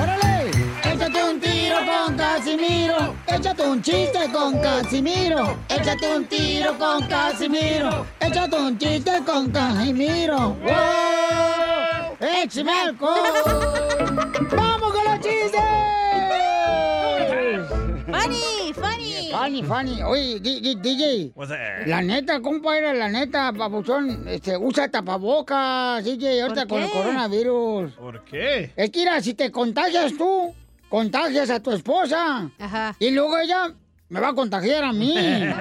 [0.00, 0.50] ¡Órale!
[0.84, 3.14] Échate un tiro con Casimiro.
[3.26, 5.56] Échate un chiste con Casimiro.
[5.68, 8.06] Échate un tiro con Casimiro.
[8.20, 10.56] Échate un chiste con Casimiro.
[10.62, 12.16] ¡Wow!
[12.20, 12.92] ¡Échame!
[14.56, 15.60] ¡Vamos con los chistes!
[18.06, 18.61] ¡Funny!
[19.32, 20.02] Funny, funny.
[20.02, 21.32] Oye, DJ.
[21.34, 21.86] What's that?
[21.86, 27.92] La neta, compadre, la neta, papuchón, este, usa tapabocas, DJ, ahorita con el coronavirus.
[27.92, 28.72] ¿Por qué?
[28.76, 30.54] Es que mira, si te contagias tú,
[30.88, 32.50] contagias a tu esposa.
[32.58, 32.94] Ajá.
[32.98, 33.72] Y luego ella
[34.08, 35.14] me va a contagiar a mí.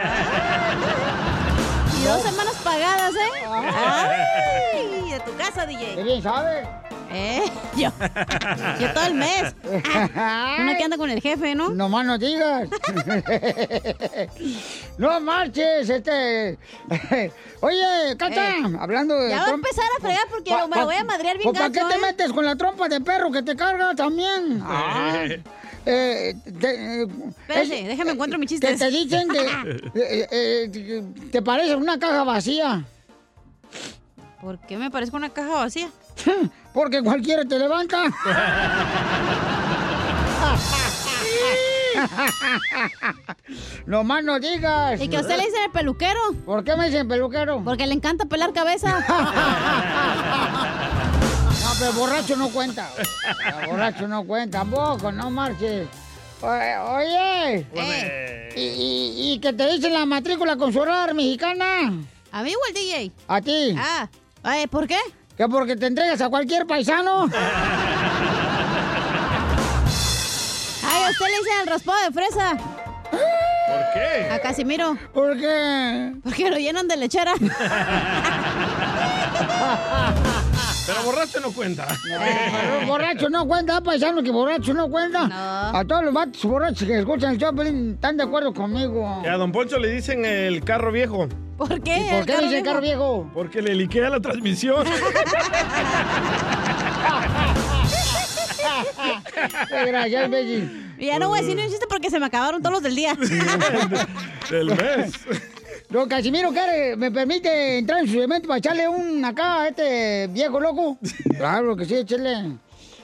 [2.02, 3.46] Y dos semanas pagadas, ¿eh?
[3.48, 5.12] ¡Ay!
[5.12, 5.96] De tu casa, DJ.
[5.96, 6.68] ¿Qué bien sabes?
[7.14, 7.42] ¿Eh?
[7.76, 7.92] Yo.
[8.80, 9.54] Yo todo el mes.
[9.64, 11.70] Uno que anda con el jefe, ¿no?
[11.70, 12.70] No más no digas.
[14.98, 16.58] no marches, este.
[17.62, 19.30] Oye, Cata, Eh, hablando de.
[19.30, 21.70] ya va a empezar a fregar porque Pa- me pa- voy a madrear bien ¿Para
[21.70, 22.00] qué te ¿eh?
[22.02, 24.62] metes con la trompa de perro que te carga también?
[24.66, 25.44] Ay,
[25.86, 27.08] eh, te, eh,
[27.42, 28.76] Espérate, es- déjame encuentro mi Que chiste.
[28.78, 29.40] te dicen que
[29.96, 32.86] eh, eh, te parece una caja vacía.
[34.42, 35.90] ¿Por qué me parezco una caja vacía?
[36.74, 38.04] Porque cualquiera te levanta.
[43.86, 45.00] no más no digas.
[45.02, 46.20] ¿Y que a usted le dicen el peluquero?
[46.46, 47.62] ¿Por qué me dicen peluquero?
[47.64, 49.06] Porque le encanta pelar cabeza.
[51.62, 52.90] No, pero borracho no cuenta.
[53.68, 55.88] borracho no cuenta, tampoco, no marches.
[56.42, 57.68] Oye.
[57.74, 58.50] Eh.
[58.56, 61.94] ¿Y, y, y que te dicen la matrícula consular mexicana?
[62.32, 63.12] ¿A mí o al DJ?
[63.28, 63.76] ¿A ti?
[63.78, 64.08] Ah,
[64.70, 64.98] ¿por qué?
[65.42, 67.28] Que porque te entregas a cualquier paisano.
[70.88, 72.58] Ay, a usted le dicen el raspado de fresa.
[73.10, 74.30] ¿Por qué?
[74.32, 74.96] A Casimiro.
[75.12, 76.14] ¿Por qué?
[76.24, 77.34] Porque lo llenan de lechera.
[80.92, 81.88] Pero borracho no cuenta.
[82.04, 85.70] Pero borracho no cuenta, ¿eh, paisano, que borracho no cuenta.
[85.78, 89.22] A todos los vatos borrachos que escuchan el show, Pelín, están de acuerdo conmigo.
[89.24, 91.30] Y a Don Poncho le dicen el carro viejo.
[91.58, 91.98] ¿Por qué?
[91.98, 93.32] ¿Y por qué le dicen carro viejo?
[93.34, 94.86] Porque le liquea la transmisión.
[99.70, 100.94] Qué gracia, imbécil.
[100.98, 102.84] Y ya no voy a decir ni un chiste porque se me acabaron todos los
[102.84, 103.16] del día.
[104.50, 105.14] Del mes.
[105.92, 110.28] Don Casimiro, ¿quiere, ¿me permite entrar en su elemento para echarle un acá a este
[110.28, 110.98] viejo loco?
[111.38, 112.54] Claro que sí, échale.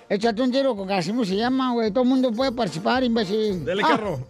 [0.07, 1.91] Échate un tiro con Casimiro, se llama, güey.
[1.91, 3.65] Todo el mundo puede participar, imbécil.
[3.65, 4.25] Dele Ah, carro.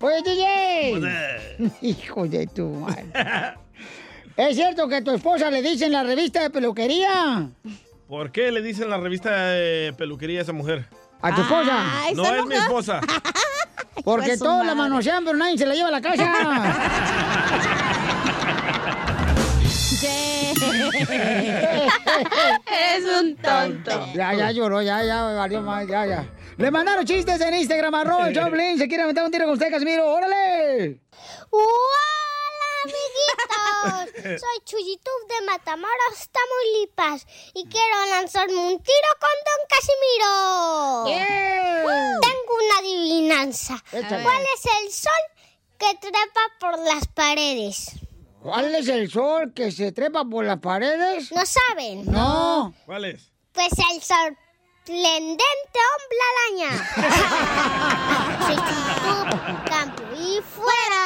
[0.00, 1.70] Oye, DJ.
[1.82, 3.04] Hijo de tu madre.
[4.36, 7.48] ¿Es cierto que a tu esposa le dicen la revista de peluquería?
[8.08, 10.86] ¿Por qué le dicen la revista de peluquería a esa mujer?
[11.20, 11.84] ¿A tu esposa?
[12.16, 13.00] no es mi esposa.
[14.04, 17.78] Porque todos la manosean, pero nadie se la lleva a la casa.
[22.66, 24.06] Eres un tonto.
[24.14, 26.26] Ya, ya lloró, ya, ya, valió más, ya, ya.
[26.56, 28.78] Le mandaron chistes en Instagram, arroba el Choplin.
[28.78, 30.06] Se quiere aventar un tiro con usted, Casimiro.
[30.06, 31.00] ¡Órale!
[31.50, 34.40] ¡Hola, amiguitos!
[34.40, 37.26] Soy Chuyito de Matamoros, Tamaulipas.
[37.54, 41.04] Y quiero lanzarme un tiro con Don Casimiro.
[42.20, 43.82] Tengo una adivinanza.
[43.92, 44.22] Échale.
[44.22, 45.22] ¿Cuál es el sol
[45.78, 48.01] que trepa por las paredes?
[48.42, 51.30] ¿Cuál es el sol que se trepa por las paredes?
[51.32, 52.04] ¿No saben?
[52.10, 52.74] No.
[52.86, 53.30] ¿Cuál es?
[53.52, 55.44] Pues el sorprendente
[55.92, 56.18] hombre
[56.66, 56.72] araña.
[58.46, 59.14] Soy Chuyito,
[59.70, 61.02] campo y fuera.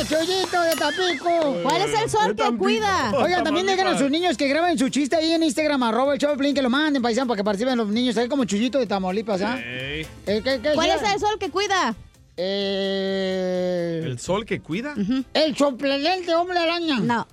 [0.00, 0.04] ¡Eh!
[0.08, 1.62] ¡Chollito de Tapico!
[1.62, 3.12] ¿Cuál es el sol que cuida?
[3.16, 6.18] Oigan, también dejen a sus niños que graben su chiste ahí en Instagram, arroba el
[6.18, 9.42] Choplin, que lo manden, paisano, para que participen los niños ahí como Chuyito de Tamaulipas,
[9.42, 9.58] ¿ah?
[9.60, 10.06] Ey.
[10.26, 11.94] Eh, ¿qué- qué ¿Cuál es el sol que cuida?
[12.40, 14.94] Eh, ¿El sol que cuida?
[15.34, 17.00] el soplelente hombre araña.
[17.00, 17.26] No.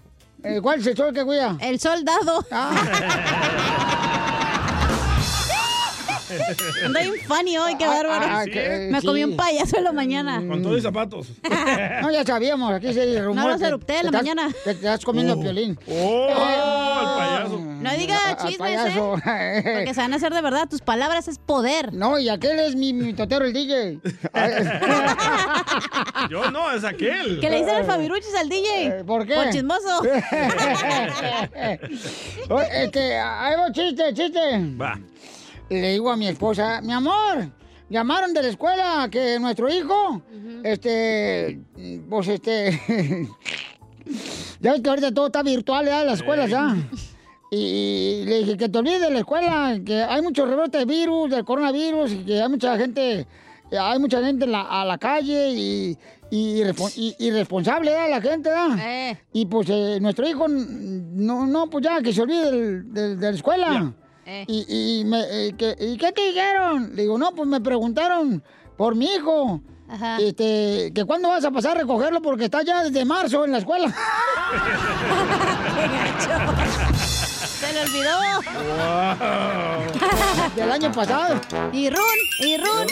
[0.44, 1.58] Eh, ¿Cuál es el sol que cuida?
[1.62, 2.44] El soldado.
[6.86, 8.26] Ando bien funny hoy, qué bárbaro.
[8.30, 10.38] ah, que- Me comí un payaso en la mañana.
[10.48, 11.28] Con todos los zapatos.
[12.02, 13.44] No, ya sabíamos, aquí se rumora.
[13.44, 14.48] No los que- erupté en la mañana.
[14.64, 15.78] Que te estás comiendo piolín.
[15.90, 16.28] ¡Oh!
[16.30, 17.60] El payaso.
[17.60, 19.18] No diga A- al chismes, payaso.
[19.26, 19.62] ¿eh?
[19.78, 20.68] Porque se van a hacer de verdad.
[20.70, 21.94] Tus palabras es poder.
[21.94, 24.00] No, y aquel es mi, mi totero, el DJ.
[26.30, 27.40] Yo no, es aquel.
[27.40, 28.86] Que le dicen el Fabiruchis al DJ.
[28.88, 29.36] Eh, ¿Por qué?
[29.36, 30.02] Por chismoso.
[32.50, 34.40] Oye, este, ahí va chiste, chiste.
[34.80, 35.00] Va.
[35.70, 37.50] Le digo a mi esposa, mi amor,
[37.90, 40.22] llamaron de la escuela que nuestro hijo,
[40.64, 41.60] este,
[42.10, 42.80] pues este,
[44.60, 46.76] ya ves que ahorita todo está virtual ya en las escuelas ya.
[47.52, 51.30] Y le dije que te olvides de la escuela, que hay muchos rebrotes de virus,
[51.30, 53.28] del coronavirus, y que hay mucha gente,
[53.72, 55.98] hay mucha gente en la, a la calle y,
[56.32, 58.10] y, irrespo- y- irresponsable ¿verdad?
[58.10, 58.78] la gente, ¿verdad?
[58.80, 59.18] Eh.
[59.34, 63.30] Y pues eh, nuestro hijo, no, no, pues ya, que se olvide del- del- de
[63.32, 63.94] la escuela.
[64.26, 64.44] Eh.
[64.48, 66.96] Y, y, me, eh, que- ¿y qué te dijeron?
[66.96, 68.44] Le digo, no, pues me preguntaron
[68.78, 69.62] por mi hijo.
[69.88, 70.18] Ajá.
[70.20, 73.60] Este, que cuándo vas a pasar a recogerlo porque está ya desde marzo en la
[73.60, 73.88] escuela.
[77.60, 78.18] Se le olvidó.
[80.56, 81.40] Del año pasado.
[81.72, 82.00] Y run,
[82.42, 82.88] y run.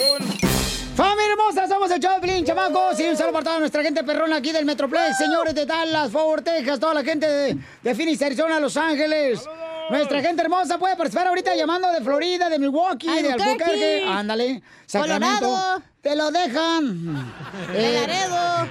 [0.96, 1.68] ¡Familia hermosa!
[1.68, 3.00] Somos el Choplin, chamacos.
[3.00, 5.18] Y un saludo para toda nuestra gente perrona aquí del Metroplex.
[5.18, 9.42] Señores de Dallas, Fort Texas, toda la gente de, de Phoenix, Arizona, Los Ángeles.
[9.90, 13.64] Nuestra gente hermosa puede participar ahorita llamando de Florida, de Milwaukee, de Albuquerque.
[13.64, 14.06] Albuquerque.
[14.08, 14.62] Ándale.
[14.86, 15.40] Sacramento.
[15.46, 15.82] Colorado.
[16.02, 17.14] Te lo dejan.
[17.72, 18.70] De Eh, Laredo.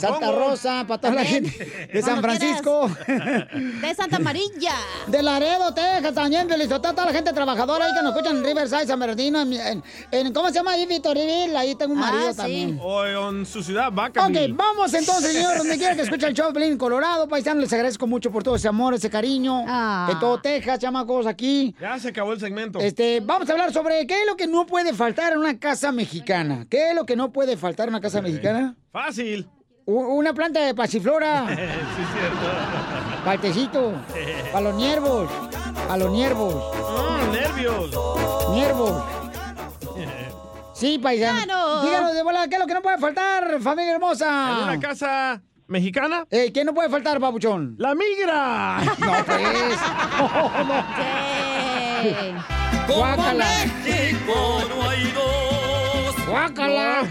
[0.00, 2.90] Santa Rosa, para toda la gente de San Francisco.
[3.06, 4.74] De Santa Amarilla.
[5.06, 8.86] De Laredo, Texas, también, Felicitota, toda la gente trabajadora ahí que nos escuchan en Riverside,
[8.86, 11.56] San Bernardino, en, en- en- ¿cómo se llama ahí, Victorville?
[11.56, 12.36] Ahí tengo un Ah, marido sí.
[12.36, 12.78] también.
[12.82, 14.52] O en su ciudad, Vacaville.
[14.52, 18.06] Ok, vamos entonces, señor, donde quiera que escuche el show Pelín, Colorado, paisano, les agradezco
[18.06, 20.06] mucho por todo ese amor, ese cariño, Ah.
[20.08, 21.74] de todo Texas, chamacos, aquí.
[21.80, 22.78] Ya se acabó el segmento.
[22.80, 25.92] Este, vamos a hablar sobre qué es lo que no puede faltar en una casa
[25.92, 26.66] mexicana.
[26.68, 28.74] ¿Qué es lo que no puede faltar en una casa mexicana?
[28.92, 29.48] Fácil.
[29.86, 33.24] Una planta de pasiflora, sí, es cierto.
[33.24, 33.92] paltecito,
[34.50, 35.30] para los niervos,
[35.90, 37.90] a los niervos, Mm, nervios.
[38.52, 39.02] niervos.
[40.72, 41.44] Sí, paisano.
[41.44, 41.82] Claro.
[41.82, 44.56] Díganos de volada, ¿qué es lo que no puede faltar, familia hermosa?
[44.58, 47.74] En una casa mexicana, Eh, ¿Qué no puede faltar, papuchón?
[47.78, 48.80] la migra.
[48.98, 49.42] No, pues.
[52.86, 52.94] No, no.
[52.96, 53.46] Guácala.
[54.68, 55.23] no hay dos.
[56.34, 57.08] Guácala.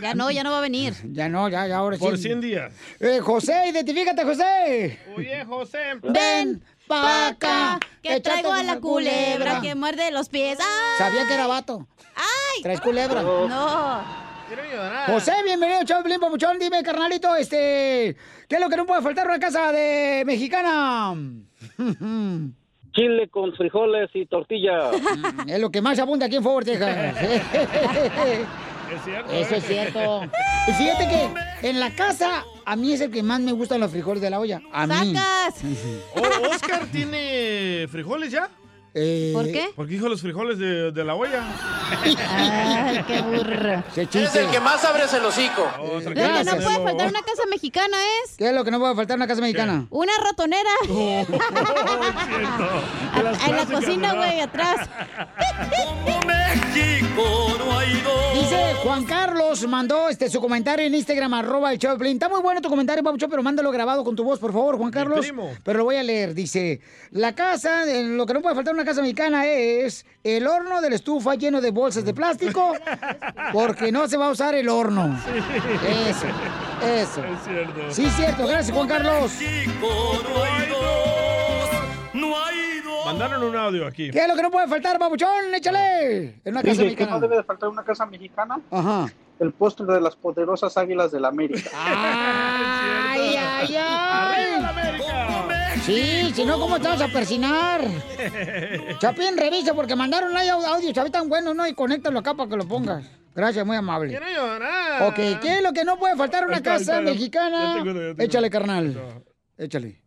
[0.00, 0.94] Ya no, ya no va a venir.
[1.12, 2.02] Ya no, ya, ya, ahora sí.
[2.02, 2.72] Por 100 días.
[2.98, 4.98] Eh, José, identifícate, José.
[5.16, 5.78] Oye, José.
[6.02, 7.78] Ven pa' acá.
[8.02, 10.58] Que traigo a la culebra que muerde los pies.
[10.60, 10.98] ¡Ay!
[10.98, 11.86] Sabía que era vato.
[12.16, 12.62] ¡Ay!
[12.62, 13.22] Traes culebra.
[13.22, 14.04] No.
[14.48, 15.06] Quiero llorar.
[15.06, 16.58] José, bienvenido, Chaplin Papuchón.
[16.58, 18.16] Dime, carnalito, este.
[18.48, 21.14] ¿Qué es lo que no puede faltar en una casa de mexicana?
[22.96, 24.90] Chile con frijoles y tortilla.
[25.46, 27.14] es lo que más abunda aquí en Fort Texas.
[28.92, 29.32] Es cierto.
[29.32, 29.58] Eso ¿eh?
[29.58, 30.22] es cierto.
[30.68, 33.90] Y fíjate que en la casa, a mí es el que más me gustan los
[33.90, 34.62] frijoles de la olla.
[34.72, 35.14] A mí.
[35.14, 35.62] ¡Sacas!
[36.14, 38.48] ¿O Oscar tiene frijoles ya?
[38.98, 39.68] Eh, ¿Por qué?
[39.76, 41.42] Porque dijo los frijoles de, de la olla.
[42.30, 43.84] Ay, qué burro.
[43.94, 45.68] Eres el que más abres el hocico.
[45.78, 48.70] Oh, Lo que tranquilo, no puede faltar una casa mexicana es ¿Qué es lo que
[48.70, 49.86] no puede faltar una casa mexicana?
[49.90, 50.70] una ratonera.
[50.88, 51.26] Oh,
[53.48, 54.88] en la cocina, güey, atrás.
[56.04, 58.34] Como México no hay dos.
[58.34, 62.14] Dice Juan Carlos, mandó este su comentario en Instagram, arroba el Piolín.
[62.14, 64.90] Está muy bueno tu comentario, Papuchón, pero mándalo grabado con tu voz, por favor, Juan
[64.90, 65.20] Carlos.
[65.20, 65.50] primo.
[65.64, 66.34] Pero lo voy a leer.
[66.34, 66.80] Dice,
[67.10, 70.88] la casa, eh, lo que no puede faltar una casa mexicana es el horno de
[70.90, 72.72] la estufa lleno de bolsas de plástico,
[73.52, 75.18] porque no se va a usar el horno.
[76.08, 76.26] Eso,
[76.82, 77.24] eso.
[77.24, 77.80] Es cierto.
[77.90, 78.46] Sí, cierto.
[78.46, 79.32] Gracias, Juan Carlos.
[83.04, 84.10] Mandaron un audio aquí.
[84.10, 85.54] ¿Qué es lo que no puede faltar, Papuchón?
[85.54, 86.40] Échale.
[86.44, 87.10] En una casa Dije mexicana.
[87.12, 88.60] no debe de faltar una casa mexicana.
[88.70, 89.06] Ajá.
[89.38, 91.70] El postre de las poderosas águilas de la América.
[91.74, 94.95] ¡Ay, ay, ay!
[95.86, 97.80] Sí, si no, ¿cómo te vas a persinar?
[98.98, 101.66] Chapín, revisa porque mandaron ahí au- audio, Chapín, tan bueno, ¿no?
[101.66, 103.04] Y conéctalo acá para que lo pongas.
[103.34, 104.08] Gracias, muy amable.
[104.10, 105.02] Quiero llorar.
[105.04, 107.84] Ok, ¿qué es lo que no puede faltar en una casa mexicana?
[108.18, 109.00] Échale, carnal.
[109.58, 110.02] Échale.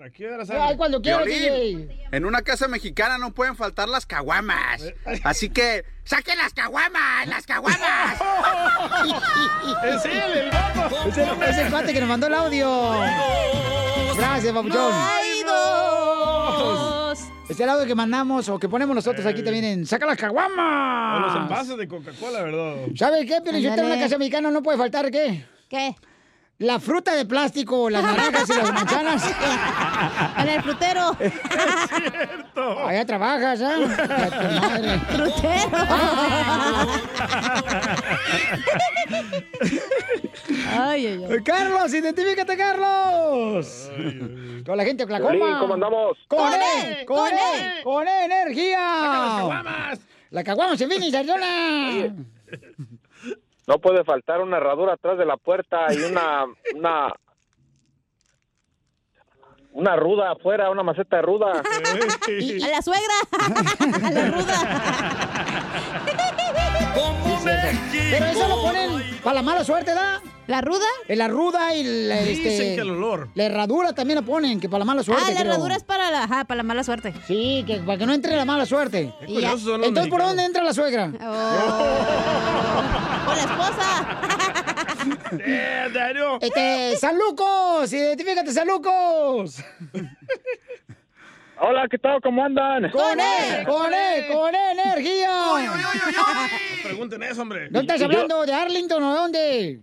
[0.00, 2.08] ¿A qué hora Ay, cuando quieras, Violín, DJ.
[2.12, 4.82] en una casa mexicana no pueden faltar las caguamas.
[5.24, 7.26] Así que, ¡saquen las caguamas!
[7.26, 8.20] ¡Las caguamas!
[9.84, 11.08] Es él, el vato.
[11.08, 12.90] Es el, es el cuate que nos mandó el audio.
[14.16, 14.92] Gracias, papuchón.
[14.94, 17.18] hay dos.
[17.48, 20.22] Es el audio que mandamos o que ponemos nosotros aquí también en Saca las O
[20.22, 21.36] los caguamas.
[21.36, 22.74] envases de Coca-Cola, ¿verdad?
[22.96, 23.38] ¿Sabe qué?
[23.44, 23.92] Pero yo en Ándale.
[23.94, 25.44] una casa mexicana no puede faltar qué?
[25.68, 25.94] ¿Qué?
[26.60, 29.34] La fruta de plástico, las naranjas y las manzanas.
[30.38, 31.16] En el frutero.
[32.86, 33.74] Allá trabajas, ¿ah?
[33.74, 34.98] A tu madre.
[34.98, 35.70] Frutero.
[40.76, 41.42] Ay, ay, ay.
[41.44, 43.90] Carlos, identifícate, Carlos.
[44.64, 45.30] Toda la gente Oklahoma.
[45.30, 46.18] Piolín, ¿cómo andamos?
[46.26, 47.36] Con ¡Con E, con con E,
[47.78, 47.82] E!
[47.84, 48.78] con E, energía.
[48.78, 50.00] ¡Caguamas!
[50.30, 51.46] La caguama se viene y Arizona.
[53.68, 57.12] No puede faltar una herradura atrás de la puerta y una una
[59.72, 61.62] una ruda afuera, una maceta de ruda.
[62.26, 63.14] Y- A la suegra.
[64.02, 64.54] A la ruda.
[68.10, 68.90] Pero eso lo ponen
[69.22, 70.20] para la mala suerte, ¿da?
[70.46, 70.86] ¿La ruda?
[71.08, 73.28] La ruda y la, Dicen este, que el olor.
[73.34, 75.22] la herradura también la ponen, que para la mala suerte.
[75.26, 75.52] Ah, la creo.
[75.52, 77.12] herradura es para la, ajá, para la mala suerte.
[77.26, 79.12] Sí, que para que no entre la mala suerte.
[79.20, 80.28] Qué curiosos son los Entonces, ¿por mexicanos.
[80.28, 81.12] dónde entra la suegra?
[83.28, 83.88] Con la esposa.
[85.44, 85.92] ¡Eh!
[86.40, 89.62] Este, San Lucos, identifícate, San Lucos.
[91.60, 92.22] Hola, ¿qué tal?
[92.22, 92.90] ¿Cómo andan?
[92.90, 95.28] Con E, con E, con E, energía.
[95.28, 97.68] No pregunten eso, hombre.
[97.70, 99.80] ¿No estás hablando de Arlington o de dónde?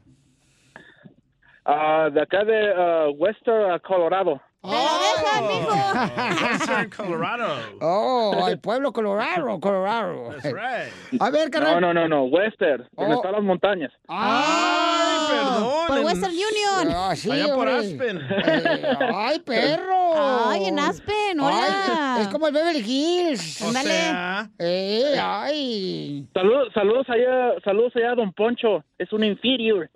[1.65, 4.41] Ah, de acá de ah, Western, ah, Colorado.
[4.65, 6.45] ¡Te lo dejan, mijo!
[6.49, 7.45] Western Colorado.
[7.81, 10.31] Oh, el pueblo Colorado, Colorado.
[10.41, 11.21] That's right.
[11.21, 11.81] A ver, No, carnal.
[11.81, 13.17] no, no, no, Western, donde Oh.
[13.17, 13.91] están las montañas.
[14.07, 15.69] ¡Ay, perdón.
[15.87, 16.95] Por en- Western Union.
[16.95, 17.75] Ah, sí, Allá por hombre.
[17.75, 18.17] Aspen.
[18.17, 20.47] Eh, ¡Ay, perro!
[20.49, 22.15] Ay, en Aspen, hola.
[22.17, 23.61] Ay, es como el Beverly Hills.
[23.61, 26.25] O sea, Eh, ay.
[26.33, 28.83] Saludos, saludos allá, saludos allá a Don Poncho.
[28.97, 29.89] Es un inferior.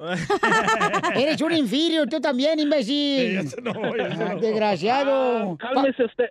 [1.16, 3.34] Eres un inferior, tú también, imbécil.
[3.44, 4.40] ya se no, ya se Ah, no.
[4.60, 5.58] Desgraciado.
[5.58, 6.26] Cálmese usted.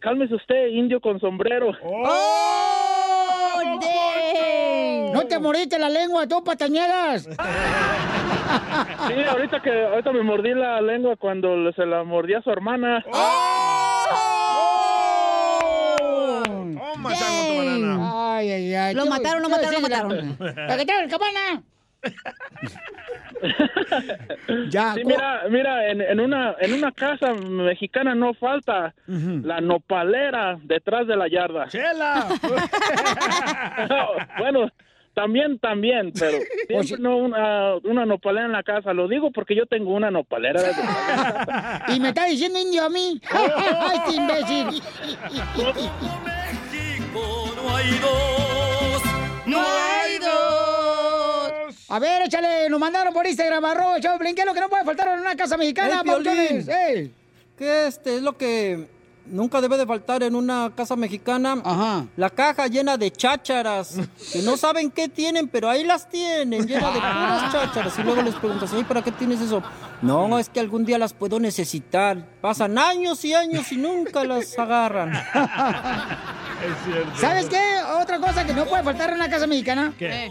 [0.00, 1.72] Cálmese usted, indio con sombrero.
[1.82, 3.60] ¡Oh!
[5.12, 7.24] No te moriste la lengua, tú patañeras.
[7.24, 13.04] Sí, ahorita que ahorita me mordí la lengua cuando se la mordía a su hermana.
[16.46, 18.36] Toma, chango, tu banana.
[18.36, 18.94] Ay, ay, ay.
[18.94, 20.36] Lo ¿Qué- mataron, lo mataron, lo mataron.
[20.38, 21.62] ¡La que trae el cabana!
[24.70, 30.58] ya, Sí, mira, mira, en, en una en una casa mexicana no falta la nopalera
[30.62, 31.68] detrás de la yarda.
[31.68, 32.26] ¡Chela!
[34.38, 34.70] bueno,
[35.14, 36.38] también, también, pero
[36.70, 38.92] Pues siempre no una, una nopalera en la casa.
[38.92, 40.62] Lo digo porque yo tengo una nopalera.
[40.62, 43.20] de- Y me está diciendo indio a mí.
[43.30, 44.82] ¡Ay, este imbécil!
[47.56, 49.02] no hay dos,
[49.46, 50.57] no hay dos.
[51.90, 54.84] A ver, échale, nos mandaron por Instagram, arroba, chavo, ¿qué es lo que no puede
[54.84, 56.24] faltar en una casa mexicana, Ey, Piolín.
[56.24, 56.68] pauchones?
[56.68, 57.14] ¡Ey!
[57.56, 58.86] ¿Qué este es lo que
[59.24, 61.60] nunca debe de faltar en una casa mexicana?
[61.64, 62.04] Ajá.
[62.16, 63.96] La caja llena de chácharas,
[64.32, 67.98] que no saben qué tienen, pero ahí las tienen, llena de puras chácharas.
[67.98, 69.62] Y luego les preguntas, ¿y para qué tienes eso?
[70.02, 72.22] No, es que algún día las puedo necesitar.
[72.42, 75.12] Pasan años y años y nunca las agarran.
[76.58, 77.18] Es cierto.
[77.20, 77.62] ¿Sabes qué?
[78.02, 79.94] Otra cosa que no puede faltar en una casa mexicana.
[79.96, 80.28] ¿Qué?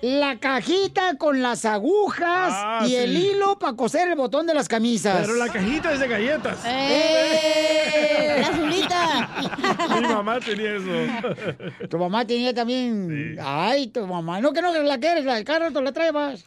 [0.00, 4.68] La cajita con las agujas Ah, y el hilo para coser el botón de las
[4.68, 5.22] camisas.
[5.22, 6.58] Pero la cajita es de galletas.
[6.64, 8.36] ¡Eh!
[8.40, 9.28] La azulita.
[10.00, 11.88] Mi mamá tenía eso.
[11.88, 13.36] Tu mamá tenía también.
[13.42, 14.40] Ay, tu mamá.
[14.40, 16.44] No, que no, que la quieres, la carro tú la traes.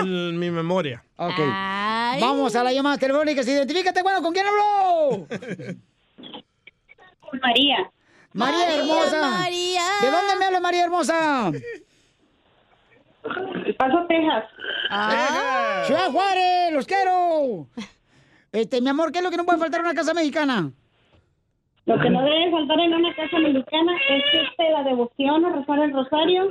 [0.00, 1.04] En mi memoria.
[1.16, 1.34] Ok.
[1.38, 2.20] Ay.
[2.22, 3.42] Vamos a la llamada telefónica.
[3.42, 5.26] Identifícate, bueno, ¿con quién habló?
[7.42, 7.90] María.
[8.32, 9.30] María Ay, hermosa.
[9.30, 9.82] María.
[10.00, 11.52] ¿De dónde me habla María hermosa?
[13.78, 14.44] Paso, Texas.
[14.90, 15.82] Ah.
[15.86, 17.66] Ciudad Juárez, los quiero.
[18.52, 20.72] Este, mi amor, ¿qué es lo que no puede faltar en una casa mexicana?
[21.84, 25.80] Lo que no debe faltar en una casa mexicana es este, la devoción, a rezar
[25.80, 26.44] el rosario,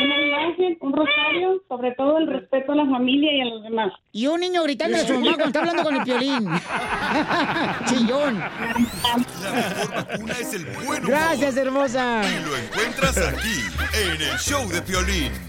[0.00, 3.92] una imagen, un rosario, sobre todo el respeto a la familia y a los demás.
[4.12, 6.48] Y un niño gritando a su mamá cuando está hablando con el piolín.
[7.84, 8.38] Chillón.
[8.38, 11.06] La mejor vacuna es el buen humor.
[11.06, 12.22] Gracias, hermosa.
[12.24, 13.60] Y lo encuentras aquí,
[14.06, 15.47] en el show de Piolín.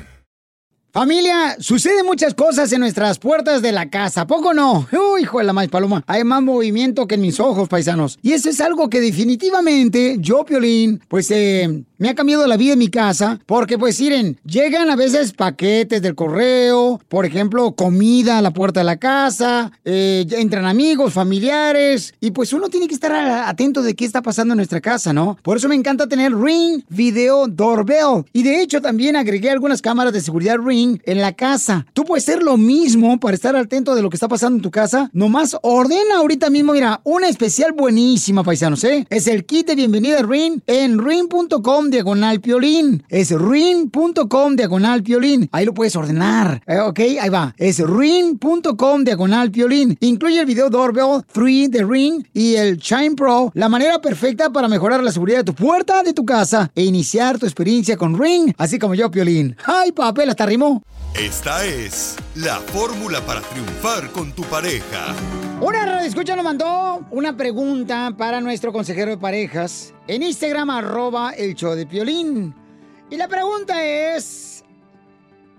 [0.92, 4.88] Familia, suceden muchas cosas en nuestras puertas de la casa, ¿a ¿poco no?
[4.92, 8.18] Uy, hijo de la maíz paloma, hay más movimiento que en mis ojos, paisanos.
[8.24, 12.74] Y eso es algo que definitivamente yo, Piolín, pues eh, me ha cambiado la vida
[12.74, 18.38] en mi casa, porque pues miren, llegan a veces paquetes del correo, por ejemplo, comida
[18.38, 22.94] a la puerta de la casa, eh, entran amigos, familiares, y pues uno tiene que
[22.94, 25.38] estar atento de qué está pasando en nuestra casa, ¿no?
[25.44, 28.24] Por eso me encanta tener Ring Video Doorbell.
[28.32, 31.86] Y de hecho también agregué algunas cámaras de seguridad Ring en la casa.
[31.94, 34.72] Tú puedes hacer lo mismo para estar atento de lo que está pasando en tu
[34.72, 35.10] casa.
[35.12, 39.06] Nomás ordena ahorita mismo, mira, una especial buenísima, paisanos, ¿eh?
[39.10, 43.04] Es el kit de bienvenida Ring en ring.com diagonal piolín.
[43.10, 45.50] Es ring.com diagonal piolín.
[45.52, 46.62] Ahí lo puedes ordenar.
[46.68, 47.54] Eh, ok, ahí va.
[47.58, 49.98] Es ring.com diagonal piolín.
[50.00, 54.68] Incluye el video Doorbell 3 de Ring y el Chime Pro, la manera perfecta para
[54.68, 58.54] mejorar la seguridad de tu puerta de tu casa e iniciar tu experiencia con Ring,
[58.58, 59.56] así como yo, Piolín.
[59.66, 60.84] ¡Ay, papel, hasta rimó!
[61.16, 65.16] Esta es la fórmula para triunfar con tu pareja.
[65.62, 71.32] Una radio escucha nos mandó una pregunta para nuestro consejero de parejas en Instagram, arroba
[71.32, 72.56] el show de Piolín.
[73.10, 74.64] Y la pregunta es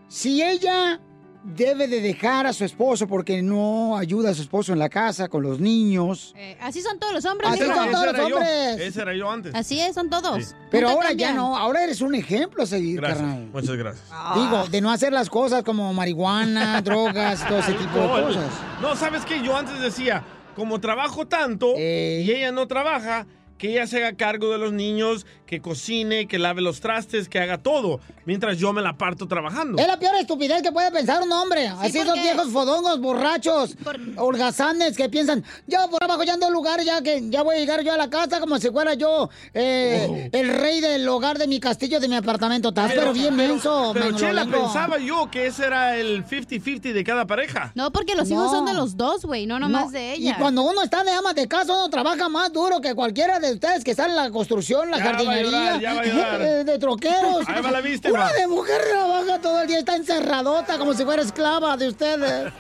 [0.09, 0.99] si ella
[1.43, 5.29] debe de dejar a su esposo porque no ayuda a su esposo en la casa
[5.29, 6.35] con los niños.
[6.37, 7.51] Eh, así son todos los hombres.
[7.51, 8.37] Así son todos los yo.
[8.37, 8.81] hombres.
[8.81, 9.55] Ese era yo antes.
[9.55, 10.55] Así es, son todos.
[10.71, 11.31] Pero ahora cambian.
[11.31, 13.21] ya no, ahora eres un ejemplo a seguir, Gracias.
[13.21, 13.49] carnal.
[13.53, 14.05] Muchas gracias.
[14.35, 18.51] Digo, de no hacer las cosas como marihuana, drogas, todo ese tipo de cosas.
[18.83, 19.43] No, ¿sabes qué?
[19.43, 20.23] Yo antes decía,
[20.55, 23.27] como trabajo tanto y ella no trabaja,
[23.57, 27.41] que ella se haga cargo de los niños, que cocine, que lave los trastes, que
[27.41, 29.83] haga todo, mientras yo me la parto trabajando.
[29.83, 31.67] Es la peor estupidez que puede pensar un hombre.
[31.67, 33.77] Así esos viejos fodongos, borrachos,
[34.17, 37.59] holgazanes que piensan, yo por abajo ya ando en lugar, ya que ya voy a
[37.59, 41.49] llegar yo a la casa como si fuera yo eh, el rey del hogar de
[41.49, 42.69] mi castillo, de mi apartamento.
[42.69, 44.65] Estás pero, bien menso, Pero Chela, Manolo.
[44.67, 47.73] pensaba yo que ese era el 50-50 de cada pareja.
[47.75, 48.51] No, porque los hijos No.
[48.51, 50.31] son de los dos, güey, no nomás No, de ella.
[50.31, 53.55] Y cuando uno está de ama de casa, uno trabaja más duro que cualquiera de
[53.55, 55.05] ustedes que están en la construcción, la Ya
[55.45, 56.43] va a jardinería, llorar, ya va a llorar.
[56.43, 57.49] eh, de troqueros.
[57.49, 58.15] Ahí va la víctima.
[58.15, 62.53] Una de mujer trabaja todo el día, está encerradota como si fuera esclava de ustedes.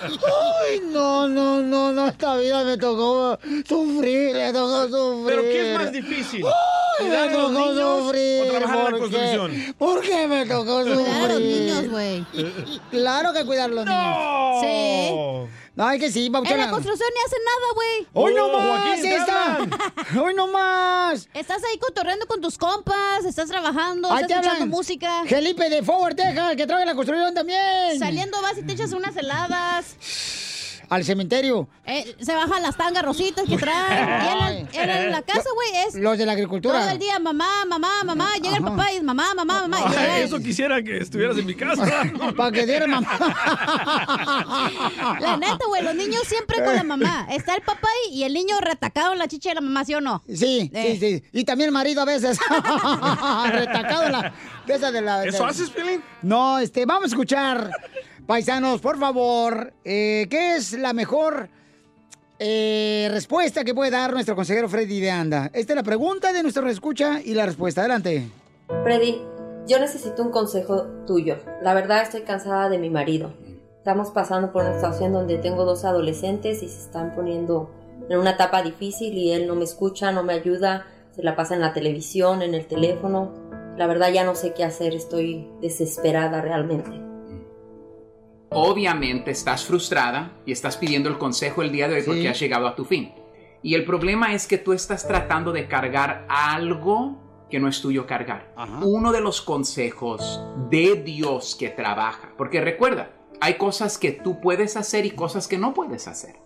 [0.00, 5.26] Ay, no, no, no, no, esta vida me tocó sufrir, me tocó sufrir.
[5.26, 6.44] Pero ¿qué es más difícil?
[6.46, 8.42] Ay, ¿Cuidar me tocó niños sufrir.
[8.42, 8.98] o trabajar en la ¿por qué?
[9.16, 9.74] construcción?
[9.78, 10.96] ¿Por qué me tocó sufrir?
[11.06, 12.26] Cuidar a los niños, güey.
[12.90, 14.16] Claro que cuidar a los niños.
[14.60, 15.65] Sí.
[15.76, 16.64] No, es que sí, En Pabuchona.
[16.64, 18.06] la construcción ni hacen nada, güey.
[18.14, 18.98] ¡Hoy no más!
[18.98, 19.58] Esta!
[20.22, 21.28] ¡Hoy no más!
[21.34, 24.68] Estás ahí cotorreando con tus compas, estás trabajando, Ahí estás te escuchando hablan.
[24.70, 25.24] música.
[25.28, 27.98] Felipe de Forward, Texas, que en la construcción también.
[27.98, 29.96] Saliendo vas y te echas unas heladas.
[30.88, 31.68] Al cementerio.
[31.84, 34.68] Eh, se bajan las tangas rositas que traen.
[34.72, 36.80] Y en, la- en la casa, güey, es Los de la agricultura.
[36.80, 38.30] todo el día mamá, mamá, mamá.
[38.40, 39.80] Llega el papá y es mamá, mamá, mamá.
[39.80, 41.84] Y llega- Eso quisiera que estuvieras en mi casa.
[42.36, 43.08] Para que diera mamá.
[45.20, 47.26] La neta, güey, los niños siempre con la mamá.
[47.30, 49.94] Está el papá ahí y el niño retacado en la chicha de la mamá, ¿sí
[49.94, 50.22] o no?
[50.32, 50.96] Sí, Eh.
[51.00, 51.24] sí, sí.
[51.32, 52.38] Y también el marido a veces.
[53.50, 54.32] Retacado en la.
[54.66, 55.24] De esa de la.
[55.24, 56.02] ¿Eso de- haces, Piolín?
[56.22, 57.70] No, este, vamos a escuchar,
[58.26, 61.48] paisanos, por favor, eh, ¿qué es la mejor
[62.38, 65.50] eh, respuesta que puede dar nuestro consejero Freddy de Anda?
[65.54, 67.80] Esta es la pregunta de nuestro escucha y la respuesta.
[67.80, 68.28] Adelante.
[68.82, 69.22] Freddy,
[69.66, 71.38] yo necesito un consejo tuyo.
[71.62, 73.32] La verdad estoy cansada de mi marido.
[73.78, 77.70] Estamos pasando por una situación donde tengo dos adolescentes y se están poniendo
[78.08, 81.54] en una etapa difícil y él no me escucha, no me ayuda, se la pasa
[81.54, 83.32] en la televisión, en el teléfono.
[83.76, 87.06] La verdad ya no sé qué hacer, estoy desesperada realmente.
[88.50, 92.66] Obviamente estás frustrada y estás pidiendo el consejo el día de hoy porque has llegado
[92.66, 93.12] a tu fin.
[93.62, 98.06] Y el problema es que tú estás tratando de cargar algo que no es tuyo
[98.06, 98.54] cargar.
[98.82, 100.40] Uno de los consejos
[100.70, 105.58] de Dios que trabaja, porque recuerda, hay cosas que tú puedes hacer y cosas que
[105.58, 106.36] no puedes hacer.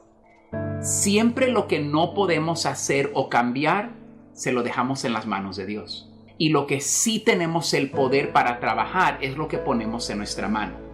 [0.81, 3.93] Siempre lo que no podemos hacer o cambiar,
[4.33, 6.11] se lo dejamos en las manos de Dios.
[6.39, 10.49] Y lo que sí tenemos el poder para trabajar es lo que ponemos en nuestra
[10.49, 10.90] mano.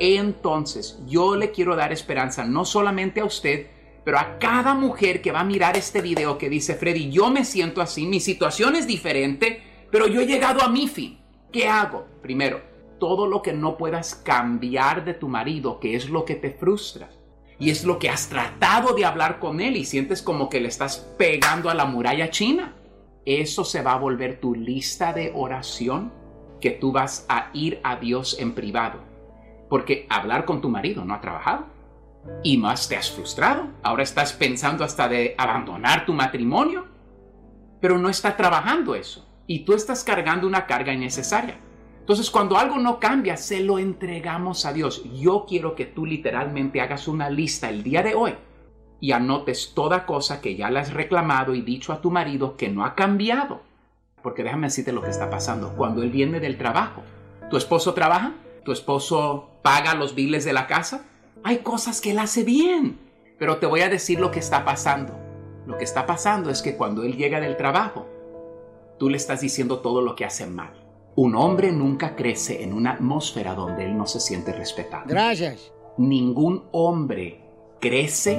[0.00, 3.66] Entonces, yo le quiero dar esperanza no solamente a usted,
[4.04, 7.44] pero a cada mujer que va a mirar este video que dice, Freddy, yo me
[7.44, 11.18] siento así, mi situación es diferente, pero yo he llegado a mi fin.
[11.52, 12.06] ¿Qué hago?
[12.22, 12.60] Primero,
[12.98, 17.10] todo lo que no puedas cambiar de tu marido, que es lo que te frustra.
[17.58, 20.68] Y es lo que has tratado de hablar con él y sientes como que le
[20.68, 22.76] estás pegando a la muralla china.
[23.24, 26.12] Eso se va a volver tu lista de oración
[26.60, 29.07] que tú vas a ir a Dios en privado.
[29.68, 31.66] Porque hablar con tu marido no ha trabajado.
[32.42, 33.68] Y más te has frustrado.
[33.82, 36.86] Ahora estás pensando hasta de abandonar tu matrimonio.
[37.80, 39.28] Pero no está trabajando eso.
[39.46, 41.58] Y tú estás cargando una carga innecesaria.
[42.00, 45.02] Entonces, cuando algo no cambia, se lo entregamos a Dios.
[45.20, 48.34] Yo quiero que tú literalmente hagas una lista el día de hoy
[49.00, 52.68] y anotes toda cosa que ya le has reclamado y dicho a tu marido que
[52.68, 53.60] no ha cambiado.
[54.22, 55.74] Porque déjame decirte lo que está pasando.
[55.76, 57.02] Cuando él viene del trabajo,
[57.50, 58.32] ¿tu esposo trabaja?
[58.68, 61.06] ¿Tu esposo paga los biles de la casa?
[61.42, 62.98] Hay cosas que él hace bien.
[63.38, 65.14] Pero te voy a decir lo que está pasando.
[65.64, 68.06] Lo que está pasando es que cuando él llega del trabajo,
[68.98, 70.84] tú le estás diciendo todo lo que hace mal.
[71.16, 75.04] Un hombre nunca crece en una atmósfera donde él no se siente respetado.
[75.06, 75.72] Gracias.
[75.96, 77.40] Ningún hombre
[77.80, 78.38] crece.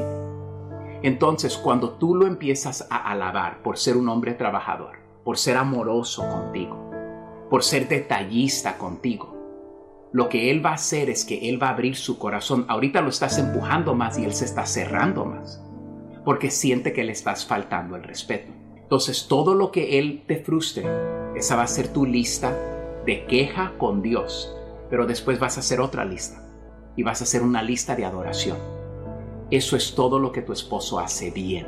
[1.01, 6.29] Entonces, cuando tú lo empiezas a alabar por ser un hombre trabajador, por ser amoroso
[6.29, 6.77] contigo,
[7.49, 9.38] por ser detallista contigo,
[10.11, 12.65] lo que él va a hacer es que él va a abrir su corazón.
[12.67, 15.63] Ahorita lo estás empujando más y él se está cerrando más,
[16.25, 18.51] porque siente que le estás faltando el respeto.
[18.75, 20.83] Entonces, todo lo que él te frustre,
[21.35, 22.51] esa va a ser tu lista
[23.05, 24.55] de queja con Dios.
[24.89, 26.43] Pero después vas a hacer otra lista
[26.95, 28.57] y vas a hacer una lista de adoración.
[29.51, 31.67] Eso es todo lo que tu esposo hace bien.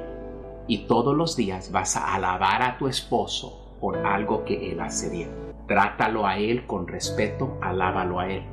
[0.67, 5.09] Y todos los días vas a alabar a tu esposo por algo que él hace
[5.09, 5.29] bien.
[5.71, 8.43] Trátalo a él con respeto, alábalo a él.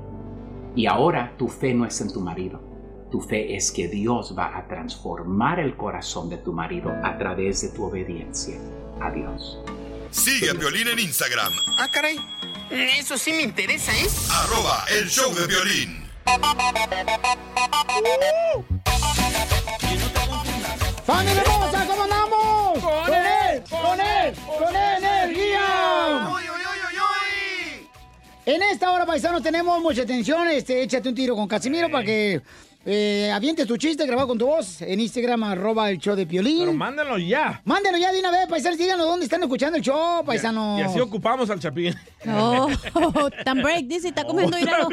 [0.77, 2.63] Y ahora tu fe no es en tu marido.
[3.11, 7.61] Tu fe es que Dios va a transformar el corazón de tu marido a través
[7.63, 8.61] de tu obediencia
[9.01, 9.59] a Dios.
[10.13, 12.21] Sigue a Violín en Instagram, Ah, caray.
[12.71, 14.07] Eso sí me interesa, ¿eh?
[14.31, 16.05] arroba el show de violín.
[21.05, 22.79] ¡Familia hermosa, cómo andamos!
[22.79, 23.63] ¡Con él!
[23.69, 24.35] ¡Con él!
[24.47, 24.98] ¡Con energía!
[28.49, 30.49] En esta hora, paisanos, tenemos mucha atención.
[30.49, 32.41] Este, échate un tiro con Casimiro para que
[32.87, 36.61] eh, avientes tu chiste grabado con tu voz en Instagram, arroba el show de Piolín.
[36.61, 37.61] Pero mándenlo ya.
[37.67, 38.79] Mándenlo ya de una vez, paisanos.
[38.79, 40.81] Díganos dónde están escuchando el show, paisanos.
[40.81, 41.95] Y así ocupamos al Chapín.
[42.27, 42.71] Oh,
[43.45, 44.57] tan break, dice, está comiendo.
[44.57, 44.89] Está Míralo,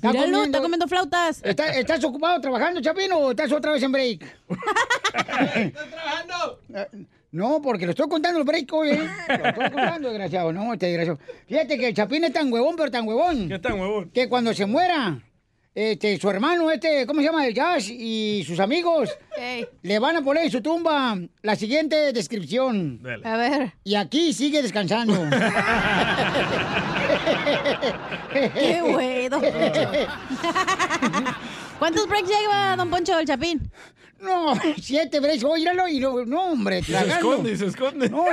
[0.00, 0.44] comiendo.
[0.44, 1.42] está comiendo flautas.
[1.44, 4.22] ¿Estás, estás ocupado trabajando, Chapín, o estás otra vez en break?
[5.54, 6.60] ¡Estoy trabajando!
[7.32, 9.08] No, porque lo estoy contando el break hoy, ¿eh?
[9.28, 10.52] Lo estoy contando, desgraciado.
[10.52, 11.18] No, este desgraciado.
[11.46, 13.48] Fíjate que el Chapín es tan huevón, pero tan huevón.
[13.48, 14.10] ¿Qué tan huevón?
[14.10, 15.20] Que cuando se muera,
[15.74, 17.46] este, su hermano, este, ¿cómo se llama?
[17.46, 19.10] El Jazz y sus amigos
[19.82, 23.02] le van a poner en su tumba la siguiente descripción.
[23.24, 23.74] A ver.
[23.84, 25.12] Y aquí sigue descansando.
[28.32, 29.90] Qué güey, don Poncho.
[31.78, 33.70] ¿Cuántos breaks lleva don Poncho el Chapín?
[34.20, 37.14] No, siete breaks, óíralo y no, no, hombre, Y se tragando.
[37.32, 38.08] esconde, y se esconde.
[38.08, 38.24] No,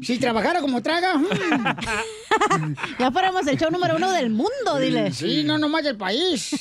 [0.00, 1.16] si, si trabajara como traga.
[1.16, 1.24] mm.
[2.98, 5.12] Ya fuéramos el show número uno del mundo, dile.
[5.12, 6.56] Sí, no nomás del país.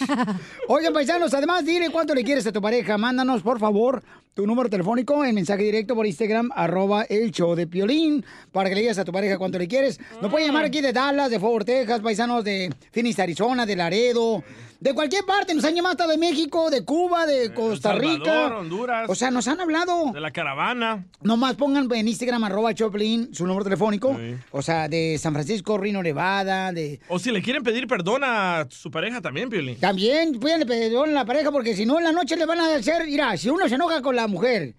[0.67, 2.97] Oigan, paisanos, además, dile cuánto le quieres a tu pareja.
[2.97, 4.03] Mándanos, por favor,
[4.33, 8.75] tu número telefónico en mensaje directo por Instagram, arroba el show de Piolín, para que
[8.75, 9.99] le digas a tu pareja cuánto le quieres.
[10.21, 13.75] Nos pueden llamar aquí de Dallas, de Fort Worth, Texas, paisanos de Phoenix, Arizona, de
[13.75, 14.43] Laredo,
[14.83, 15.55] de cualquier parte.
[15.55, 18.57] Nos han llamado hasta de México, de Cuba, de Costa Salvador, Rica.
[18.57, 19.09] Honduras.
[19.09, 20.11] O sea, nos han hablado.
[20.11, 21.05] De la caravana.
[21.21, 24.17] Nomás pongan en Instagram, arroba Choplin, su número telefónico.
[24.51, 26.99] O sea, de San Francisco, Reno, Nevada, de...
[27.07, 29.79] O si le quieren pedir perdón a su pareja también, Piolín.
[29.79, 32.75] También pídanle perdón a la pareja porque si no en la noche le van a
[32.75, 34.73] hacer, mira, si uno se enoja con la mujer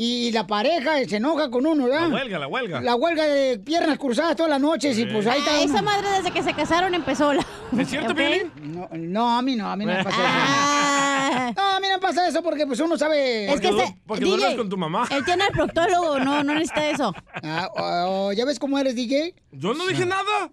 [0.00, 2.02] y la pareja se enoja con uno, ¿verdad?
[2.08, 2.80] La huelga, la huelga.
[2.80, 6.08] La huelga de piernas cruzadas todas las noches y pues ahí está Ah, esa madre
[6.16, 7.44] desde que se casaron empezó la...
[7.76, 8.16] ¿Es cierto, ¿Ok?
[8.16, 8.52] Piolín?
[8.62, 10.20] No, no, a mí no, a mí no me pasa eso.
[10.22, 10.97] No, a mí
[11.56, 13.52] no me pasa eso porque pues uno sabe...
[13.52, 15.06] Es que du- se- porque DJ, duermes con tu mamá.
[15.10, 17.14] Él tiene el proctólogo, no, no necesita eso.
[17.42, 19.34] Ah, oh, ¿Ya ves cómo eres, DJ?
[19.52, 20.50] Yo no dije nada.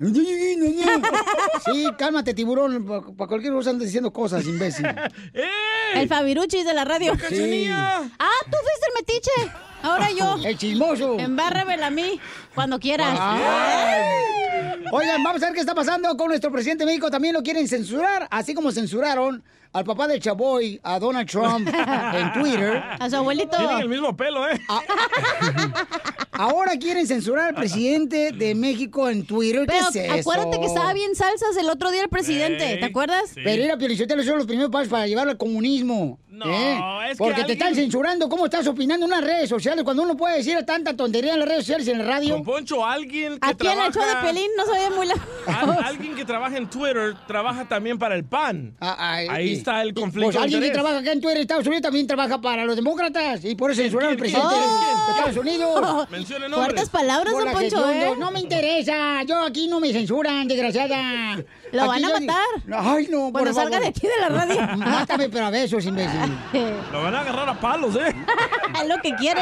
[1.66, 2.86] Sí, cálmate, tiburón.
[2.86, 4.86] Para cualquier cosa andas diciendo cosas, imbécil.
[5.96, 7.14] El Fabiruchis de la radio.
[7.30, 7.68] Sí.
[7.70, 9.58] Ah, tú fuiste el metiche.
[9.84, 10.38] Ahora yo.
[10.48, 11.20] El chismoso.
[11.20, 12.20] Embárramela a mí
[12.54, 13.18] cuando quieras.
[13.20, 14.84] Ay.
[14.92, 17.10] Oigan, vamos a ver qué está pasando con nuestro presidente de México.
[17.10, 19.44] También lo quieren censurar, así como censuraron
[19.76, 21.68] al papá del Chaboy, a Donald Trump,
[22.14, 22.82] en Twitter.
[22.98, 23.58] A su abuelito.
[23.58, 24.58] Tienen el mismo pelo, ¿eh?
[26.32, 29.66] Ahora quieren censurar al presidente de México en Twitter.
[29.66, 30.14] ¿Qué Pero es eso?
[30.14, 33.32] acuérdate que estaba bien salsas el otro día el presidente, ¿te acuerdas?
[33.36, 36.20] Pero era Piolichotelo, son los primeros pasos para llevarlo al comunismo.
[36.46, 36.80] ¿Eh?
[37.06, 40.04] es que Porque te alguien- están censurando cómo estás opinando en las redes sociales cuando
[40.04, 42.34] uno puede decir tanta tontería en las redes sociales y en la radio.
[42.36, 44.12] Don Poncho, alguien que Aquí en el trabaja...
[44.22, 45.08] show de Pelín no se ve muy
[45.48, 48.76] Al- alguien que trabaja en Twitter trabaja también para el PAN.
[48.80, 51.66] Ahí Ah, y- está el y- conflicto Pues alguien que trabaja acá en Twitter, Estados
[51.68, 55.06] Unidos, también trabaja para los demócratas y por eso censuraron al presidente quién, de- quién?
[55.06, 56.08] de Estados Unidos.
[56.46, 56.56] Nombres.
[56.56, 58.06] Fuertes palabras, don la Poncho, ¿eh?
[58.10, 59.24] No, no me interesa.
[59.24, 61.38] Yo aquí no me censuran, desgraciada.
[61.72, 62.84] Lo Aquí van a matar.
[62.86, 63.82] Ay, no, Cuando por salga favor.
[63.82, 64.78] de aquí de la radio.
[64.78, 66.20] Mátame, pero a besos, imbécil.
[66.92, 68.14] Lo van a agarrar a palos, ¿eh?
[68.82, 69.42] Es lo que quiere.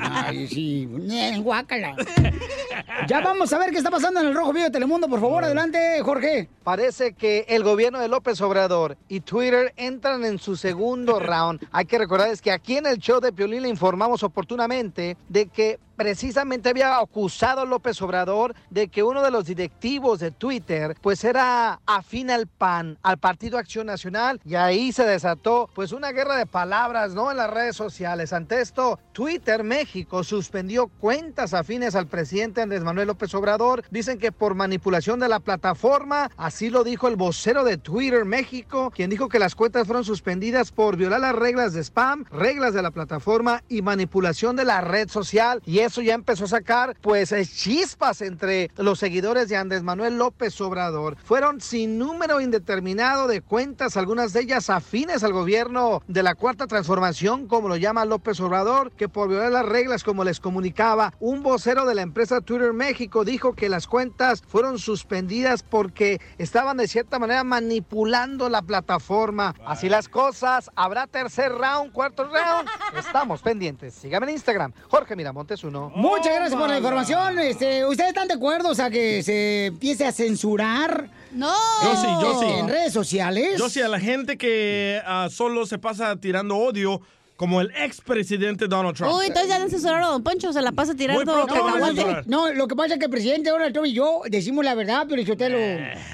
[0.00, 0.86] Ay, sí.
[1.42, 1.94] Guácala.
[3.06, 5.08] Ya vamos a ver qué está pasando en el Rojo Vivo de Telemundo.
[5.08, 6.48] Por favor, adelante, Jorge.
[6.62, 11.60] Parece que el gobierno de López Obrador y Twitter entran en su segundo round.
[11.72, 15.78] Hay que recordarles que aquí en el show de Piolín le informamos oportunamente de que
[15.96, 21.80] precisamente había acusado López Obrador de que uno de los directivos de Twitter pues era
[21.86, 26.46] afín al PAN, al Partido Acción Nacional y ahí se desató pues una guerra de
[26.46, 27.30] palabras, ¿no?
[27.30, 28.32] En las redes sociales.
[28.32, 33.84] Ante esto, Twitter México suspendió cuentas afines al presidente Andrés Manuel López Obrador.
[33.90, 38.92] Dicen que por manipulación de la plataforma, así lo dijo el vocero de Twitter México,
[38.94, 42.82] quien dijo que las cuentas fueron suspendidas por violar las reglas de spam, reglas de
[42.82, 45.62] la plataforma y manipulación de la red social.
[45.64, 50.18] Y eso ya empezó a sacar pues eh, chispas entre los seguidores de Andrés Manuel
[50.18, 51.16] López Obrador.
[51.24, 56.66] Fueron sin número indeterminado de cuentas, algunas de ellas afines al gobierno de la cuarta
[56.66, 61.42] transformación, como lo llama López Obrador, que por violar las reglas, como les comunicaba, un
[61.42, 66.88] vocero de la empresa Twitter México dijo que las cuentas fueron suspendidas porque estaban de
[66.88, 69.54] cierta manera manipulando la plataforma.
[69.66, 72.68] Así las cosas, habrá tercer round, cuarto round.
[72.98, 73.94] Estamos pendientes.
[73.94, 75.92] Síganme en Instagram, Jorge Miramontes uno.
[75.94, 77.38] Muchas gracias por la información.
[77.38, 81.08] Este, ¿Ustedes están de acuerdo o sea, que se empiece a censurar?
[81.32, 81.52] No.
[81.82, 82.46] Yo sí, yo sí.
[82.46, 83.58] En redes sociales.
[83.58, 87.00] Yo sí, a la gente que ah, solo se pasa tirando odio,
[87.36, 89.12] como el expresidente Donald Trump.
[89.12, 91.46] Uy, entonces ya le censuraron a Don Poncho, se la pasa tirando
[92.26, 95.06] No, lo que pasa es que el presidente Donald Trump y yo decimos la verdad,
[95.08, 95.58] pero yo te lo...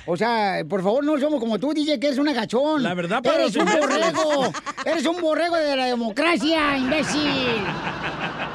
[0.06, 2.82] O sea, por favor, no somos como tú, DJ, que eres un agachón.
[2.82, 4.52] La verdad para Eres un borrego.
[4.84, 7.64] eres un borrego de la democracia, imbécil.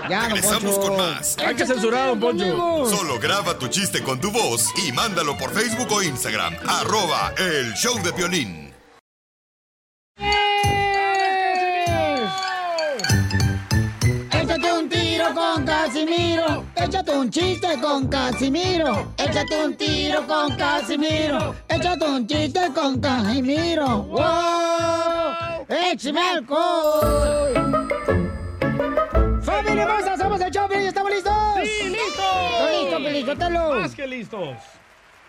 [0.09, 0.82] Ya, don Regresamos Poncho.
[0.82, 1.38] con más.
[1.45, 2.45] Hay que censurar a Don Poncho.
[2.45, 2.89] Conmigo.
[2.89, 6.55] Solo graba tu chiste con tu voz y mándalo por Facebook o Instagram.
[6.68, 8.66] Arroba el show de violín.
[15.36, 16.63] Con Casimiro.
[16.75, 19.11] Échate un chiste con Casimiro.
[19.17, 21.53] Échate un tiro con Casimiro.
[21.67, 24.03] Échate un chiste con Casimiro.
[24.03, 25.65] ¡Wow!
[25.67, 27.53] ¡Échame alcohol!
[29.43, 30.17] ¡Familia hermosa!
[30.17, 30.88] ¡Somos el show, Piolín!
[30.88, 31.33] ¿Estamos listos?
[31.63, 32.25] ¡Sí, listos!
[32.51, 33.75] ¡Estoy listo, Pelizotelo!
[33.81, 34.57] Más que listos.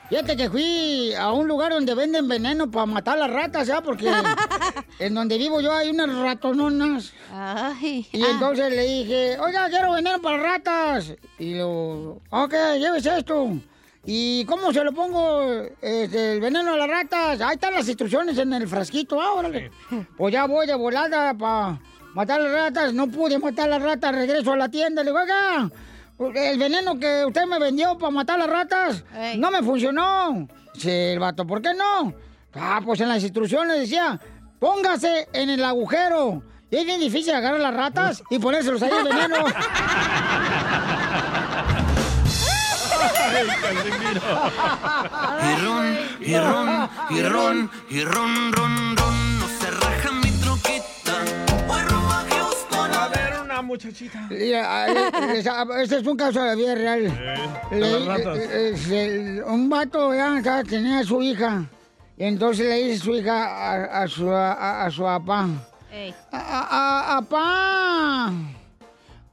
[0.08, 3.80] Fíjate que fui a un lugar donde venden veneno para matar las ratas, ¿ya?
[3.80, 4.08] Porque
[5.00, 7.12] en donde vivo yo hay unas ratononas.
[7.32, 8.06] Ay.
[8.12, 11.12] Y entonces le dije, oiga, quiero veneno para ratas.
[11.38, 13.50] Y lo, ok, llévese esto.
[14.04, 15.42] ¿Y cómo se lo pongo
[15.82, 17.40] este, el veneno a las ratas?
[17.40, 19.72] Ahí están las instrucciones en el frasquito, ah, órale.
[20.16, 21.80] Pues ya voy de volada para
[22.14, 22.94] matar las ratas.
[22.94, 25.02] No pude matar las ratas, regreso a la tienda.
[25.02, 25.68] Le digo, oiga,
[26.18, 29.38] el veneno que usted me vendió para matar las ratas Ey.
[29.38, 30.48] no me funcionó.
[30.74, 32.12] Dice el vato, ¿por qué no?
[32.54, 34.18] Ah, pues en las instrucciones decía,
[34.58, 36.42] póngase en el agujero.
[36.70, 39.36] Y es bien difícil agarrar las ratas y ponérselos ahí el veneno.
[43.18, 44.20] Ay, Casimiro.
[45.42, 49.35] Y ron, y ron, y ron, y ron, ron, ron,
[53.86, 54.28] muchachita.
[54.30, 55.42] Eh, eh,
[55.82, 57.02] Este es un caso de la vida real.
[57.70, 58.38] de Le- las ratas.
[58.38, 61.64] eh, eh, un vato ya tenía a su hija.
[62.16, 65.46] Y entonces le dice su hija a, a su, a, a su papá.
[65.92, 66.14] Ey.
[66.32, 68.32] A, a, a- apá,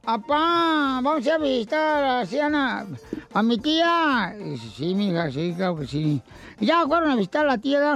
[0.04, 2.86] apá, vamos a a visitar así, Ana,
[3.32, 4.34] a mi tía.
[4.38, 6.20] Y dice, sí, mija, sí, claro que sí.
[6.60, 7.94] Y ya fueron a visitar a la tía.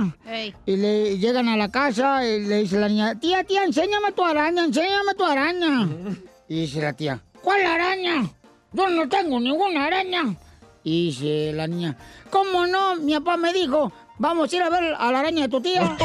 [0.67, 4.25] Y le llegan a la casa y le dice la niña, tía, tía, enséñame tu
[4.25, 5.89] araña, enséñame tu araña.
[6.49, 8.29] Y dice la tía, ¿cuál araña?
[8.73, 10.35] Yo no tengo ninguna araña.
[10.83, 11.97] Y dice la niña,
[12.31, 12.97] ¿cómo no?
[12.97, 15.83] Mi papá me dijo, vamos a ir a ver a la araña de tu tía.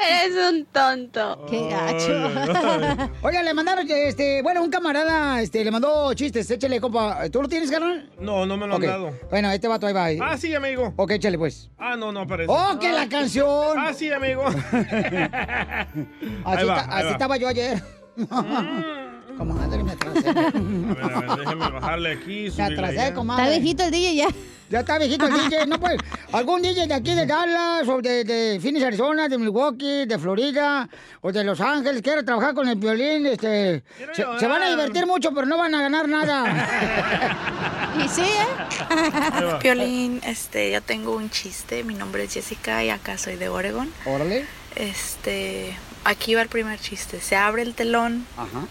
[0.00, 1.44] Eres un tonto.
[1.48, 3.10] Qué gacho.
[3.22, 7.28] Oiga, le mandaron, este, bueno, un camarada, este, le mandó chistes, échale, compa.
[7.30, 8.10] ¿Tú lo tienes, carnal?
[8.18, 8.84] No, no me lo Ok.
[8.84, 9.12] han dado.
[9.30, 10.30] Bueno, este vato ahí va.
[10.32, 10.94] Ah, sí, amigo.
[10.96, 11.68] Ok, échale, pues.
[11.78, 12.50] Ah, no, no aparece.
[12.50, 13.76] ¡Oh, que la canción!
[13.78, 14.44] Ah, sí, amigo.
[16.44, 17.82] Así, va, estaba yo ayer.
[19.38, 20.28] Comadre, me atrasé.
[20.28, 22.48] A ver, a ver, déjeme bajarle aquí.
[22.56, 23.14] Me atrasé, allá.
[23.14, 23.44] comadre.
[23.44, 24.28] Está viejito el DJ ya.
[24.70, 25.66] Ya está viejito el DJ.
[25.66, 25.98] No, pues,
[26.30, 30.88] algún DJ de aquí de Dallas, o de, de Phoenix, Arizona, de Milwaukee, de Florida,
[31.20, 33.82] o de Los Ángeles, quiere trabajar con el violín, este...
[34.14, 37.96] Se, se van a divertir mucho, pero no van a ganar nada.
[38.04, 39.56] y sí, ¿eh?
[39.60, 41.82] Piolín, este, yo tengo un chiste.
[41.82, 43.92] Mi nombre es Jessica y acá soy de Oregon.
[44.06, 44.46] Órale.
[44.76, 47.20] Este, aquí va el primer chiste.
[47.20, 48.68] Se abre el telón Ajá.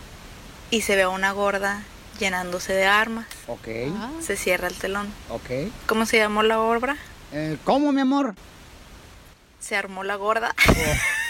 [0.71, 1.83] y se ve a una gorda
[2.19, 3.25] llenándose de armas.
[3.47, 3.67] Ok.
[4.21, 5.07] Se cierra el telón.
[5.29, 5.71] Ok.
[5.87, 6.97] ¿Cómo se llamó la obra?
[7.31, 8.35] Eh, ¿Cómo, mi amor?
[9.59, 10.53] Se armó la gorda.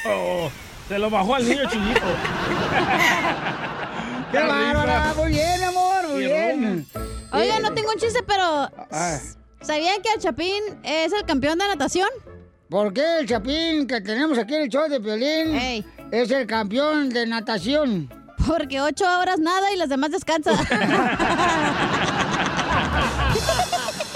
[0.06, 0.50] Oh,
[0.88, 2.02] se lo bajó al niño chiquito.
[4.32, 5.14] ¡Qué bárbara!
[5.18, 6.88] Muy bien, mi amor, muy bien.
[7.34, 8.72] Oiga, no tengo un chiste, pero...
[8.92, 9.20] Ah.
[9.62, 12.08] ¿Sabían que el Chapín es el campeón de natación?
[12.70, 17.10] ¿Por qué el Chapín que tenemos aquí en el show de Piolín es el campeón
[17.10, 18.10] de natación?
[18.50, 20.56] Porque ocho horas nada y las demás descansan.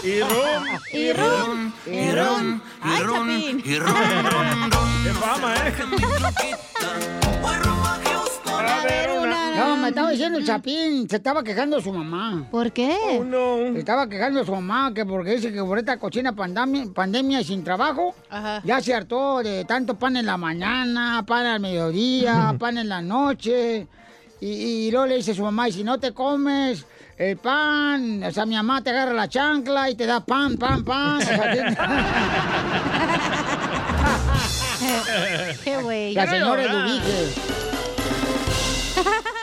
[0.03, 0.63] Y ron.
[0.91, 1.73] Y ron.
[1.85, 3.61] Y ron, y Chapín.
[3.63, 4.69] y ron.
[5.01, 5.73] Qué fama, ¿eh?
[9.55, 12.45] No, me estaba diciendo el Chapín, se estaba quejando de su mamá.
[12.51, 12.97] ¿Por qué?
[13.19, 13.73] Oh, no.
[13.73, 17.39] Se estaba quejando de su mamá, que porque dice que por esta cochina pandemia, pandemia
[17.39, 18.13] y sin trabajo,
[18.65, 23.01] ya se hartó de tanto pan en la mañana, pan al mediodía, pan en la
[23.01, 23.87] noche.
[24.43, 26.85] Y, y luego le dice a su mamá, y si no te comes
[27.17, 30.83] el pan, o sea, mi mamá te agarra la chancla y te da pan, pan,
[30.83, 31.17] pan.
[31.17, 31.53] O sea,
[35.63, 36.13] Qué güey.
[36.13, 37.35] la señora Eduviges.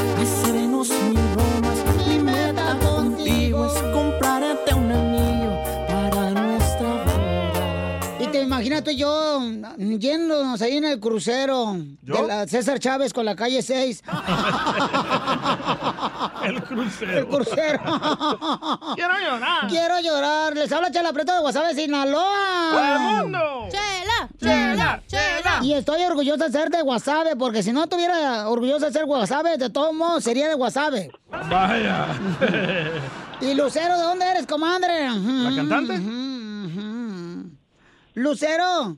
[8.71, 9.41] Y te imaginas tú y yo
[9.99, 14.01] yéndonos ahí en el crucero de la César Chávez con la calle 6.
[16.45, 17.17] El crucero.
[17.17, 17.79] El crucero.
[18.95, 19.67] Quiero llorar.
[19.67, 20.55] Quiero llorar.
[20.55, 22.71] Les habla Chela Prieto de Guasave, Sinaloa.
[22.73, 23.67] ¡Para el mundo!
[23.69, 25.59] Chela, Chela, chela.
[25.61, 29.57] Y estoy orgullosa de ser de Guasave, porque si no estuviera orgullosa de ser Guasave,
[29.57, 31.11] de todos modos sería de Guasave.
[31.29, 32.07] Vaya.
[33.41, 35.09] ¿Y Lucero, de dónde eres, comadre?
[35.09, 35.99] ¿La cantante?
[38.13, 38.97] Lucero.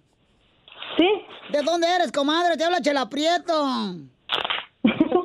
[0.98, 1.08] Sí.
[1.52, 2.58] ¿De dónde eres, comadre?
[2.58, 3.66] Te habla Chela Prieto.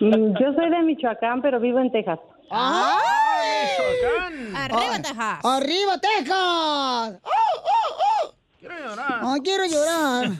[0.00, 2.18] Yo soy de Michoacán, pero vivo en Texas.
[2.50, 3.68] ¡Ay!
[4.54, 5.44] Arriba, Texas.
[5.44, 7.20] ¡Arriba, Texas!
[8.62, 9.20] Quiero llorar.
[9.24, 10.30] Ay, quiero llorar.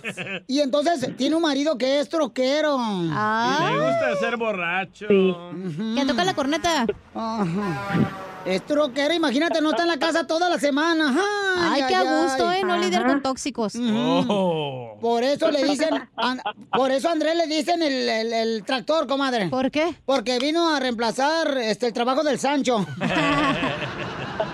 [0.47, 2.77] Y entonces tiene un marido que es troquero.
[2.79, 5.07] Y le Ah, gusta ser borracho.
[5.09, 6.87] que toca la corneta.
[7.17, 8.11] Ajá.
[8.45, 11.13] Es troquero, imagínate, no está en la casa toda la semana.
[11.59, 12.63] Ay, qué a gusto, ¿eh?
[12.65, 13.75] No lidiar con tóxicos.
[13.77, 14.97] Oh.
[15.01, 16.41] Por eso le dicen, an-
[16.73, 19.49] por eso a Andrés le dicen el, el- el tractor, comadre.
[19.49, 19.97] ¿Por qué?
[20.05, 22.87] Porque vino a reemplazar este el trabajo del Sancho.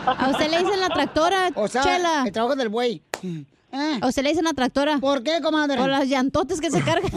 [0.07, 2.23] A usted le dicen la tractora, O sea, Chela.
[2.27, 3.03] el trabajo del buey.
[3.71, 4.99] Eh, A usted le dicen la tractora.
[4.99, 5.77] ¿Por qué, comadre?
[5.77, 7.11] Por las llantotes que se cargan.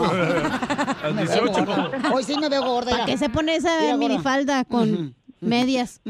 [1.04, 1.92] Al Me veo 18 gorda.
[2.02, 2.16] como...
[2.16, 2.92] Hoy sí me veo gorda.
[2.92, 6.02] ¿Para qué se pone esa minifalda con medias?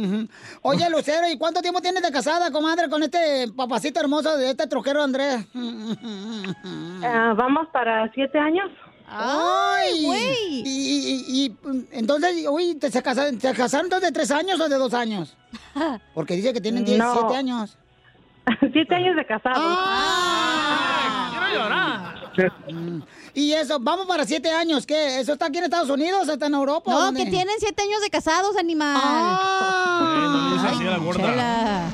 [0.64, 4.66] Oye, Lucero, ¿y cuánto tiempo tienes de casada, comadre, con este papacito hermoso de este
[4.68, 5.46] troquero Andrés?
[7.04, 8.70] Ah, vamos para siete años.
[9.08, 10.62] ¡Ay, güey!
[10.64, 11.58] Y, y- y- y,
[11.92, 15.36] entonces, uy, ¿te se casaron, ¿te casaron de tres años o de dos años?
[16.14, 17.34] Porque dice que tienen 17 No.
[17.34, 17.78] años.
[18.74, 19.56] siete años de casado.
[19.58, 21.30] ¡Ah!
[21.32, 22.22] Quiero llorar.
[23.34, 24.86] Y eso, vamos para siete años.
[24.86, 25.20] ¿Qué?
[25.20, 26.92] ¿Eso está aquí en Estados Unidos está en Europa?
[26.92, 27.24] No, dónde?
[27.24, 28.98] que tienen siete años de casados, animal.
[29.02, 30.16] ¡Ah!
[30.18, 31.24] Eh, no le dice así a la gorda.
[31.24, 31.90] Chela.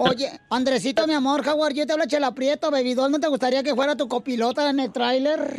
[0.00, 3.74] Oye, Andresito, mi amor, Jaguar, yo te hablo Chela Prieto, bebidor, ¿no te gustaría que
[3.74, 5.56] fuera tu copilota en el tráiler?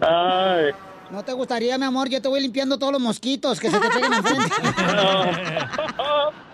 [0.00, 0.70] Ay,
[1.10, 2.08] ¿No te gustaría, mi amor?
[2.08, 4.44] Yo te voy limpiando todos los mosquitos que se te peguen enfrente.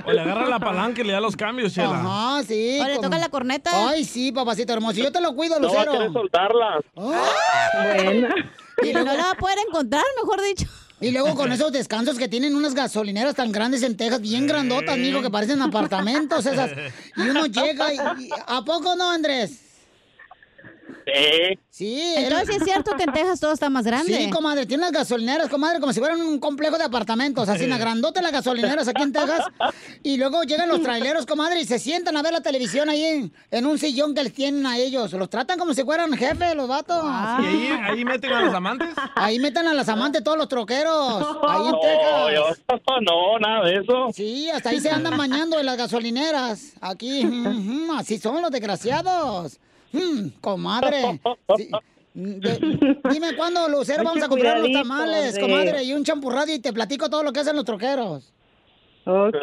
[0.08, 1.90] O le agarra la palanca y le da los cambios, Chela.
[1.98, 2.78] Ajá, sí.
[2.80, 3.70] O le como- toca la corneta.
[3.88, 4.98] Ay, sí, papacito hermoso.
[5.00, 5.92] Yo te lo cuido, no va a Lucero.
[5.98, 6.80] querer soltarla.
[6.94, 8.28] Bueno.
[8.84, 10.66] Y no la va a poder encontrar, mejor dicho.
[11.00, 14.94] y luego con esos descansos que tienen unas gasolineras tan grandes en Texas, bien grandotas,
[14.94, 16.70] amigo, que parecen apartamentos esas.
[17.16, 17.96] Y uno llega y...
[18.26, 19.60] y- ¿A poco no, Andrés?
[21.06, 21.58] Sí.
[21.70, 22.14] Sí.
[22.16, 24.16] Entonces es cierto que en Texas todo está más grande.
[24.16, 27.78] Sí, comadre, tiene las gasolineras, comadre, como si fueran un complejo de apartamentos, así, una
[27.78, 29.40] grandote las gasolineras aquí en Texas.
[30.02, 33.32] Y luego llegan los traileros, comadre, y se sientan a ver la televisión ahí en,
[33.52, 35.12] en un sillón que les tienen a ellos.
[35.12, 37.04] Los tratan como si fueran jefes, los vatos.
[37.04, 38.88] ¿Y ahí, ahí meten a los amantes?
[39.14, 41.24] Ahí meten a las amantes todos los troqueros.
[41.46, 42.34] Ahí en No, Texas.
[42.34, 44.08] yo- no, nada de eso.
[44.12, 46.72] Sí, hasta ahí se andan bañando en las gasolineras.
[46.80, 47.22] Aquí,
[47.96, 49.60] así son los desgraciados.
[49.96, 51.20] Mm, comadre.
[51.56, 51.70] Sí.
[52.14, 56.58] De- dime cuándo, Lucero, vamos a comprar los tamales, de- comadre, y un champurrado y
[56.58, 58.32] te platico todo lo que hacen los troqueros.
[59.08, 59.36] Ok,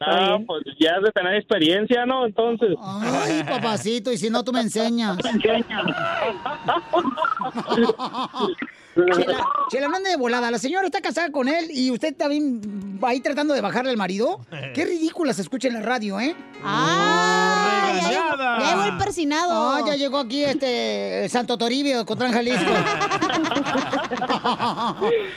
[0.00, 2.26] Ah, pues ya has de tener experiencia, ¿no?
[2.26, 2.76] Entonces.
[2.80, 5.18] Ay, papacito, y si no, tú me enseñas.
[8.94, 10.50] Chela, Chela, no ande de volada.
[10.50, 13.96] La señora está casada con él y usted también va ahí tratando de bajarle al
[13.96, 14.40] marido.
[14.74, 16.34] Qué ridícula se escucha en la radio, ¿eh?
[16.64, 17.92] ¡Ah!
[18.02, 19.70] Ya llegó, ya llegó el persinado.
[19.70, 22.70] Ah, ya llegó aquí este Santo Toribio, Cotlán, Jalisco.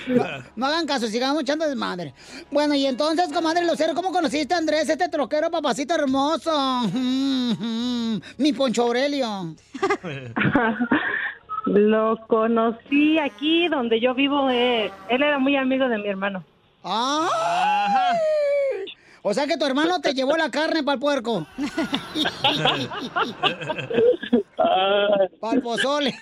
[0.08, 0.26] no,
[0.56, 2.14] no hagan caso, sigamos echando desmadre.
[2.52, 6.82] Bueno, y entonces, comadre Lucero, ¿cómo conociste a Andrés, este troquero papacito hermoso?
[8.38, 9.56] Mi Poncho Aurelio.
[11.66, 14.50] Lo conocí aquí donde yo vivo.
[14.50, 16.44] eh, él era muy amigo de mi hermano.
[16.84, 17.30] Ah.
[19.22, 21.48] O sea que tu hermano te llevó la carne para el puerco.
[24.58, 26.14] Para el pozole.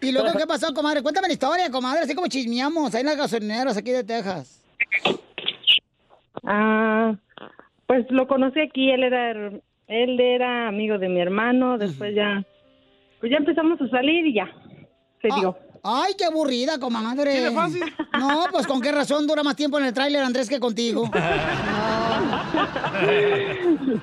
[0.00, 1.02] ¿Y luego qué pasó, comadre?
[1.02, 4.62] Cuéntame la historia, comadre, así como chismeamos ahí en las gasolineras aquí de Texas.
[6.44, 7.14] Ah,
[7.86, 8.90] pues lo conocí aquí.
[8.90, 9.32] Él era
[9.88, 11.78] él era amigo de mi hermano.
[11.78, 12.44] Después ya,
[13.22, 14.50] pues ya empezamos a salir y ya
[15.22, 15.56] se dio.
[15.84, 17.36] Ay, qué aburrida, comadre.
[17.36, 17.84] ¿Sí de fácil?
[18.18, 21.04] No, pues con qué razón dura más tiempo en el tráiler Andrés que contigo.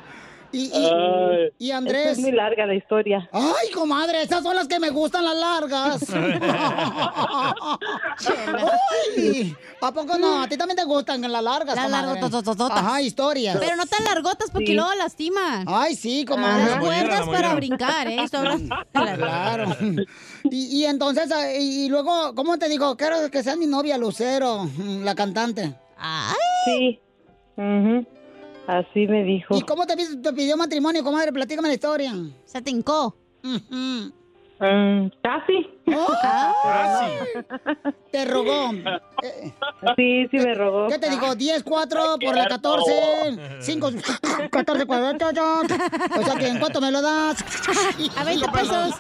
[0.52, 1.52] Y, y, Ay.
[1.60, 2.14] y Andrés.
[2.14, 3.30] Es muy larga la historia.
[3.32, 6.06] Ay, comadre, esas son las que me gustan, las largas.
[9.18, 10.42] Ay, ¿A poco no?
[10.42, 12.78] ¿A ti también te gustan las largas, Las largotototototas.
[12.78, 13.58] Ajá, historias.
[13.60, 14.74] Pero no tan largotas porque Sí.
[14.74, 15.66] luego lastiman.
[15.68, 16.66] Ay, sí, comadre.
[16.72, 18.18] Las cuerdas para brincar, ¿eh?
[18.94, 19.66] Claro.
[20.46, 22.96] Y, y entonces, ah, y, y luego, ¿cómo te digo?
[22.98, 24.68] Quiero que seas mi novia, Lucero,
[25.04, 25.74] la cantante.
[26.66, 27.00] Sí.
[27.58, 28.06] Ujú.
[28.70, 29.56] Así me dijo.
[29.58, 31.32] ¿Y cómo te, pi- te pidió matrimonio, comadre?
[31.34, 32.14] Platícame la historia.
[32.46, 33.16] Se te hincó.
[34.60, 35.70] Mm, casi.
[35.86, 37.14] Casi.
[38.12, 38.72] Te rogó.
[39.96, 40.88] Sí, sí me rogó.
[40.88, 41.36] ¿Qué te dijo?
[41.36, 43.90] 10, 4 por la 14, 5,
[44.52, 47.44] 14, 40, O sea que en cuánto me lo das.
[48.18, 48.96] A 20 pesos.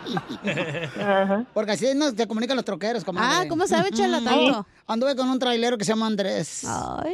[1.53, 3.28] Porque así no te comunican los troqueros, comadre.
[3.30, 4.66] Ah, ¿cómo sabe, Chela, Mm, tanto?
[4.88, 6.66] Anduve con un trailero que se llama Andrés.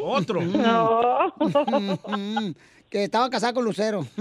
[0.03, 0.41] Otro.
[0.41, 1.33] No.
[2.95, 4.07] Que estaba casado con Lucero.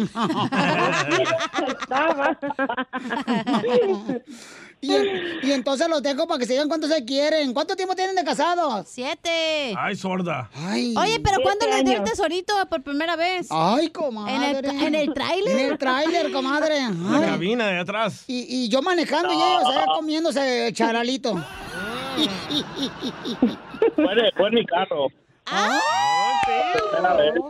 [4.80, 4.92] y,
[5.44, 7.54] y entonces los dejo para que se digan cuánto se quieren.
[7.54, 8.88] ¿Cuánto tiempo tienen de casados?
[8.88, 9.76] Siete.
[9.78, 10.50] Ay, sorda.
[10.66, 13.46] Oye, pero ¿cuándo les dio el tesorito por primera vez?
[13.48, 14.34] Ay, comadre.
[14.34, 15.56] ¿En el, en el tráiler?
[15.56, 16.80] En el tráiler, comadre.
[17.10, 17.26] La Ay.
[17.26, 18.24] cabina de atrás.
[18.26, 21.36] Y, y yo manejando y ellos allá comiéndose charalito.
[23.94, 25.06] Fue, fue en mi carro.
[25.46, 25.80] Ah.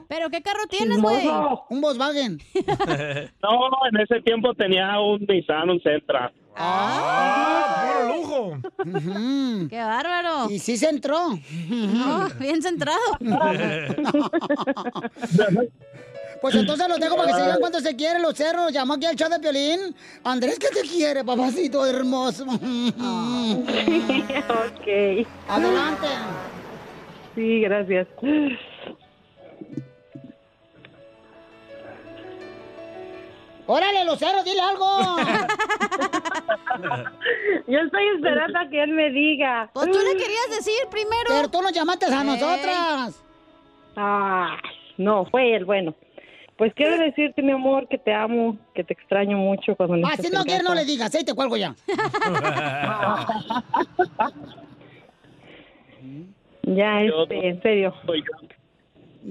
[0.08, 1.26] ¿Pero qué carro tienes, güey?
[1.70, 2.40] Un Volkswagen.
[3.42, 6.32] No, no, en ese tiempo tenía un Nissan, un Sentra.
[6.56, 7.86] ¡Ah!
[7.86, 8.58] ¡Puro lujo!
[9.68, 10.48] ¡Qué bárbaro!
[10.50, 11.30] Y sí se entró.
[11.68, 13.00] No, bien centrado.
[16.40, 18.70] Pues entonces los dejo para que se digan cuánto se quieren los cerros.
[18.70, 19.96] Llamó aquí al show de Piolín.
[20.24, 22.44] Andrés, ¿qué te quiere, papacito hermoso?
[22.52, 22.58] ok.
[25.48, 26.06] Adelante.
[27.34, 28.06] Sí, gracias.
[33.66, 34.86] ¡Órale, Lucero, dile algo!
[37.66, 39.70] Yo estoy esperando a que él me diga.
[39.72, 41.24] Pues tú le querías decir primero.
[41.28, 42.26] Pero tú nos llamaste a Ey.
[42.26, 43.22] nosotras.
[43.96, 44.56] Ah,
[44.98, 45.94] no, fue él, bueno.
[46.58, 50.16] Pues quiero decirte, mi amor, que te amo, que te extraño mucho cuando no Ah,
[50.16, 51.12] si no quieres, no le digas.
[51.14, 51.74] Ahí te cuelgo ya.
[56.66, 57.94] Ya, este, en serio.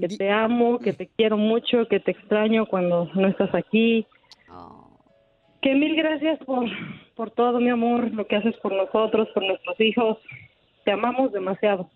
[0.00, 4.06] Que te amo, que te quiero mucho, que te extraño cuando no estás aquí.
[5.62, 6.66] Que mil gracias por,
[7.14, 10.18] por todo, mi amor, lo que haces por nosotros, por nuestros hijos.
[10.84, 11.88] Te amamos demasiado.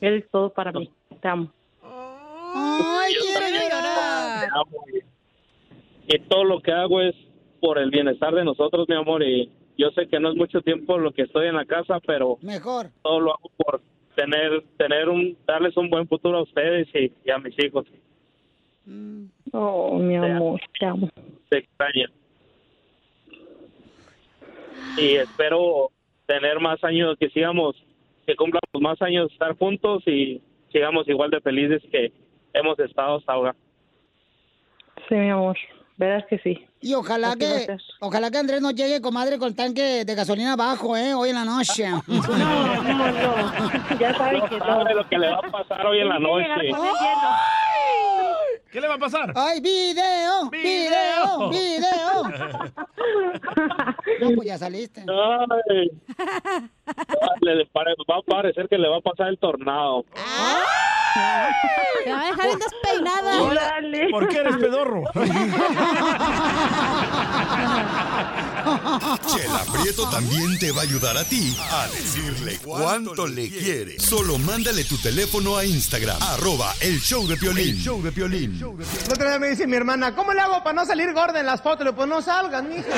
[0.00, 0.90] Eres todo para mí.
[1.20, 1.52] Te amo.
[1.82, 4.84] Ay, quiero Te amo
[6.08, 7.14] y todo lo que hago es
[7.60, 9.22] por el bienestar de nosotros, mi amor.
[9.22, 12.38] Y yo sé que no es mucho tiempo lo que estoy en la casa, pero
[12.42, 12.90] Mejor.
[13.02, 13.80] todo lo hago por
[14.16, 17.86] tener, tener un, darles un buen futuro a ustedes y, y a mis hijos.
[19.52, 21.08] Oh, mi amor, te amo.
[21.48, 22.08] Te extraño.
[24.96, 25.90] y espero
[26.26, 27.76] tener más años, que sigamos,
[28.26, 30.42] que cumplamos más años estar juntos y
[30.72, 32.12] sigamos igual de felices que
[32.52, 33.54] hemos estado hasta ahora.
[35.08, 35.56] Sí, mi amor.
[35.98, 36.66] Verás que sí.
[36.82, 40.52] Y ojalá Así que, ojalá que Andrés no llegue, comadre, con el tanque de gasolina
[40.52, 41.14] abajo, ¿eh?
[41.14, 41.88] Hoy en la noche.
[42.06, 43.98] No, no, no.
[43.98, 44.64] Ya sabe que no.
[44.66, 46.46] sabe lo que le va a pasar hoy en la noche.
[48.70, 49.32] ¿Qué le va a pasar?
[49.34, 50.50] ¡Ay, video!
[50.50, 51.48] ¡Video!
[51.50, 52.22] ¡Video!
[54.20, 55.02] No, pues ya saliste.
[55.08, 55.90] Ay.
[57.40, 60.04] Le- le pare- va a parecer que le va a pasar el tornado.
[62.04, 63.42] Te va a dejar bien despeinada.
[63.42, 64.08] Órale.
[64.10, 65.02] ¿Por qué eres pedorro?
[69.26, 73.98] Chela Prieto también te va a ayudar a ti a decirle cuánto le quiere.
[74.00, 77.76] Solo mándale tu teléfono a Instagram, arroba el show de Piolín.
[77.76, 78.62] El show de Piolín.
[79.10, 81.62] Otro día me dice mi hermana, ¿cómo le hago para no salir gorda en las
[81.62, 81.86] fotos?
[81.94, 82.88] Pues no salgan, mija.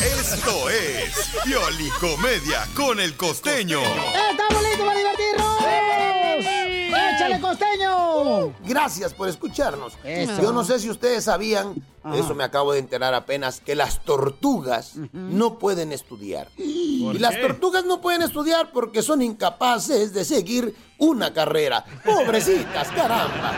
[0.00, 3.80] Esto es Piolicomedia con el costeño.
[3.80, 5.60] ¡Estamos listos para divertirnos!
[6.90, 8.54] ¡Échale, costeño!
[8.64, 9.94] Gracias por escucharnos.
[10.04, 10.42] Eso.
[10.42, 12.16] Yo no sé si ustedes sabían, Ajá.
[12.16, 16.48] eso me acabo de enterar apenas, que las tortugas no pueden estudiar.
[16.56, 21.84] Y las tortugas no pueden estudiar porque son incapaces de seguir una carrera.
[22.04, 23.52] Pobrecitas, caramba.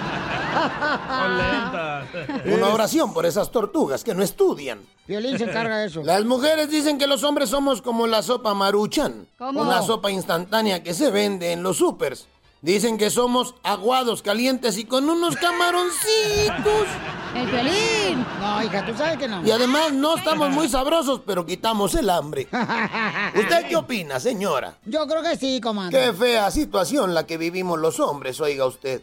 [2.47, 4.81] Una oración por esas tortugas que no estudian.
[5.07, 6.03] Violín se encarga de eso.
[6.05, 9.27] Las mujeres dicen que los hombres somos como la sopa maruchan.
[9.39, 9.63] ¿Cómo?
[9.63, 12.29] Una sopa instantánea que se vende en los supers.
[12.63, 16.87] Dicen que somos aguados, calientes y con unos camaroncitos.
[17.35, 18.25] El violín.
[18.39, 19.45] No, hija, tú sabes que no.
[19.45, 22.47] Y además no estamos muy sabrosos, pero quitamos el hambre.
[23.35, 24.77] ¿Usted qué opina, señora?
[24.85, 25.99] Yo creo que sí, comandante.
[25.99, 29.03] Qué fea situación la que vivimos los hombres, oiga usted.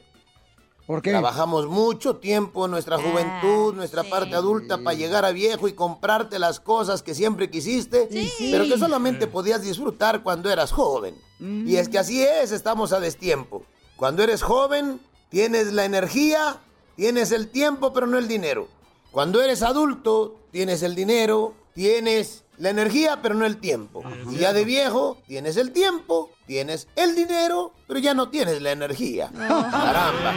[0.90, 1.12] ¿Por qué?
[1.12, 6.40] Trabajamos mucho tiempo en nuestra juventud, nuestra parte adulta, para llegar a viejo y comprarte
[6.40, 8.10] las cosas que siempre quisiste,
[8.50, 11.14] pero que solamente podías disfrutar cuando eras joven.
[11.40, 13.64] Y es que así es, estamos a destiempo.
[13.98, 16.60] Cuando eres joven, tienes la energía,
[16.96, 18.68] tienes el tiempo, pero no el dinero.
[19.12, 24.02] Cuando eres adulto, tienes el dinero, tienes la energía, pero no el tiempo.
[24.32, 28.72] Y ya de viejo, tienes el tiempo, tienes el dinero, pero ya no tienes la
[28.72, 29.30] energía.
[29.38, 30.34] Caramba,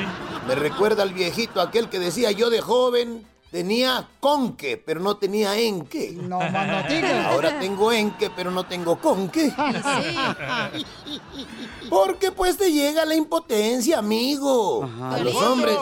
[0.47, 5.59] me recuerda al viejito aquel que decía yo de joven tenía conque, pero no tenía
[5.59, 6.13] enque.
[6.13, 7.27] No, no digas.
[7.29, 9.55] Ahora tengo enque, pero no tengo conque.
[11.89, 14.87] Porque pues te llega la impotencia, amigo.
[15.03, 15.79] A los hombres,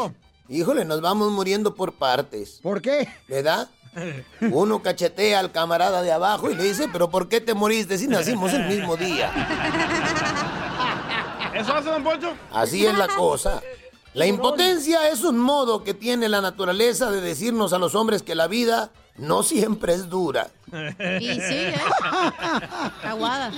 [0.48, 2.60] híjole, nos vamos muriendo por partes.
[2.62, 3.08] ¿Por qué?
[3.26, 3.68] ¿Verdad?
[4.40, 8.06] Uno cachetea al camarada de abajo y le dice, pero ¿por qué te moriste si
[8.06, 9.30] nacimos el mismo día?
[11.54, 12.32] ¿Eso hace, don Poncho?
[12.52, 13.60] Así es la cosa.
[14.14, 18.34] La impotencia es un modo que tiene la naturaleza de decirnos a los hombres que
[18.34, 20.50] la vida no siempre es dura.
[21.20, 21.74] Y sí, ¿eh?
[23.04, 23.52] Aguada.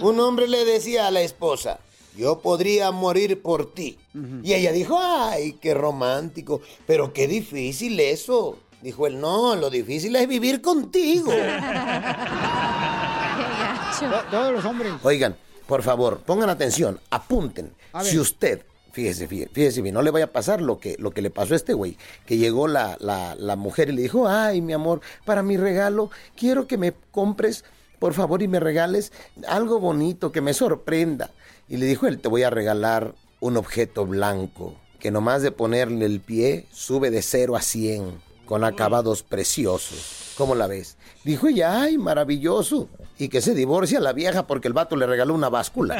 [0.00, 1.80] Un hombre le decía a la esposa,
[2.16, 3.98] yo podría morir por ti.
[4.42, 8.58] Y ella dijo, ay, qué romántico, pero qué difícil eso.
[8.82, 11.32] Dijo él, no, lo difícil es vivir contigo.
[14.30, 14.92] Todos los hombres.
[15.02, 17.74] Oigan, por favor, pongan atención, apunten.
[18.02, 21.20] Si usted, fíjese, fíjese, fíjese bien, no le vaya a pasar lo que, lo que
[21.20, 24.62] le pasó a este güey, que llegó la, la, la mujer y le dijo, ay,
[24.62, 27.64] mi amor, para mi regalo, quiero que me compres,
[27.98, 29.12] por favor, y me regales
[29.46, 31.30] algo bonito, que me sorprenda.
[31.68, 36.06] Y le dijo él, te voy a regalar un objeto blanco, que nomás de ponerle
[36.06, 40.34] el pie, sube de 0 a 100, con acabados preciosos.
[40.36, 40.96] ¿Cómo la ves?
[41.22, 42.88] Dijo ella, ay, maravilloso.
[43.16, 45.96] Y que se divorcia la vieja porque el vato le regaló una báscula.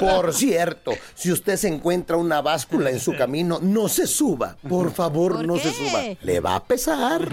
[0.00, 4.56] Por cierto, si usted se encuentra una báscula en su camino, no se suba.
[4.68, 6.02] Por favor, ¿Por no se suba.
[6.22, 7.28] Le va a pesar.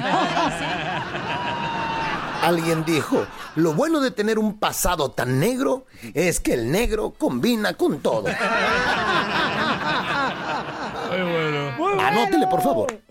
[2.44, 3.26] Alguien dijo,
[3.56, 8.26] lo bueno de tener un pasado tan negro es que el negro combina con todo.
[12.00, 13.02] Anótele, por favor.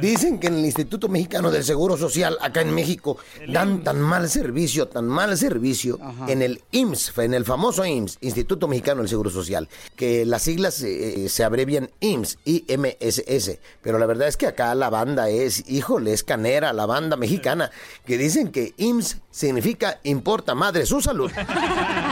[0.00, 3.16] Dicen que en el Instituto Mexicano del Seguro Social, acá en México,
[3.48, 8.68] dan tan mal servicio, tan mal servicio, en el IMSS, en el famoso IMSS, Instituto
[8.68, 13.58] Mexicano del Seguro Social, que las siglas eh, se abrevian IMSS, IMSS.
[13.82, 17.70] Pero la verdad es que acá la banda es, híjole, es canera, la banda mexicana,
[18.04, 21.30] que dicen que IMSS significa importa madre su salud.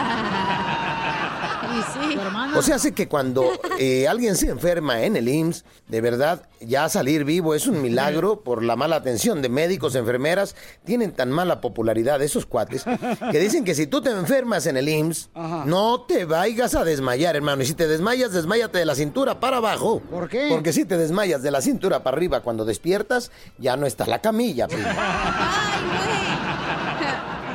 [2.56, 6.88] O sea, hace que cuando eh, alguien se enferma en el IMSS, de verdad, ya
[6.88, 10.56] salir vivo es un milagro por la mala atención de médicos, enfermeras.
[10.84, 12.84] Tienen tan mala popularidad esos cuates
[13.30, 15.30] que dicen que si tú te enfermas en el IMSS,
[15.66, 17.62] no te vayas a desmayar, hermano.
[17.62, 20.00] Y si te desmayas, desmayate de la cintura para abajo.
[20.10, 20.46] ¿Por qué?
[20.50, 24.20] Porque si te desmayas de la cintura para arriba cuando despiertas, ya no está la
[24.20, 24.88] camilla, primo.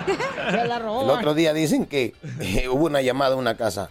[0.06, 3.90] Se la El otro día dicen que eh, hubo una llamada a una casa.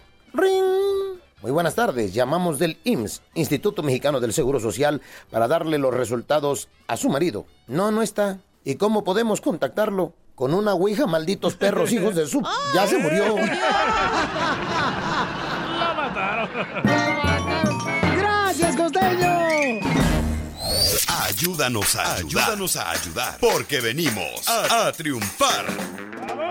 [1.45, 2.11] Muy buenas tardes.
[2.11, 7.45] Llamamos del IMSS, Instituto Mexicano del Seguro Social, para darle los resultados a su marido.
[7.67, 8.39] No, no está.
[8.63, 10.13] ¿Y cómo podemos contactarlo?
[10.33, 12.41] Con una ouija, malditos perros, hijos de su...
[12.73, 13.37] Ya se murió.
[15.77, 16.49] La mataron.
[18.17, 19.35] ¡Gracias, costeño!
[21.27, 22.43] Ayúdanos a ayudar.
[22.43, 23.37] Ayúdanos a ayudar.
[23.39, 25.67] Porque venimos a, a triunfar.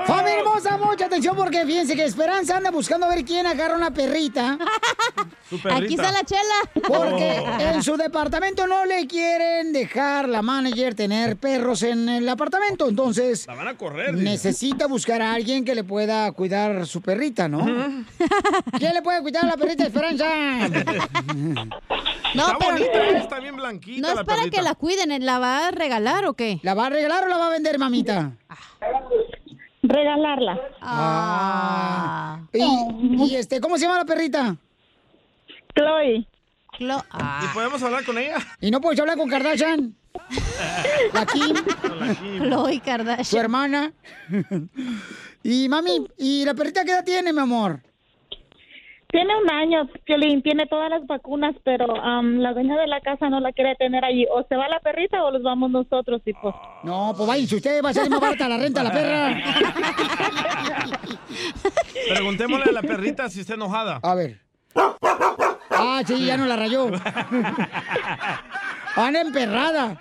[0.07, 3.91] Familia hermosa, mucha atención porque fíjense que Esperanza anda buscando a ver quién agarra una
[3.95, 4.59] perrita.
[5.73, 6.43] Aquí está la chela.
[6.87, 7.61] Porque Oh.
[7.61, 12.89] en su departamento no le quieren dejar la manager tener perros en el apartamento.
[12.89, 14.13] Entonces, La van a correr.
[14.15, 14.25] dice.
[14.25, 17.65] necesita buscar a alguien que le pueda cuidar su perrita, ¿no?
[18.79, 20.25] ¿Quién le puede cuidar a la perrita de Esperanza?
[22.35, 23.17] No, está pero bonita, ¿eh?
[23.19, 24.57] está bien blanquita no es la para perrita.
[24.59, 26.59] que la cuiden, ¿la va a regalar o qué?
[26.63, 28.33] ¿La va a regalar o la va a vender, mamita?
[29.86, 30.59] Regalarla.
[30.81, 32.40] Ah.
[32.52, 34.56] Y, y, este, ¿cómo se llama la perrita?
[35.77, 36.27] Chloe.
[36.78, 37.40] Clo- ah.
[37.44, 38.36] ¿Y podemos hablar con ella?
[38.61, 39.94] ¿Y no puedes hablar con Kardashian?
[41.12, 41.55] La Kim,
[42.39, 43.24] Chloe Kardashian.
[43.24, 43.93] su hermana.
[45.47, 47.82] Y mami, ¿y la perrita qué edad tiene, mi amor?
[49.15, 53.31] Tiene un año, Piolín, tiene todas las vacunas, pero am, la dueña de la casa
[53.31, 54.27] no la quiere tener allí.
[54.28, 56.53] O se va la perrita o los vamos nosotros, y pues.
[56.82, 59.36] No, pues vaya, si usted va a salir más barata la renta a la perra.
[62.09, 64.01] Preguntémosle a la perrita si está enojada.
[64.03, 64.41] A ver.
[65.70, 66.86] Ah, sí, ya no la rayó.
[68.97, 70.01] Anda emperrada.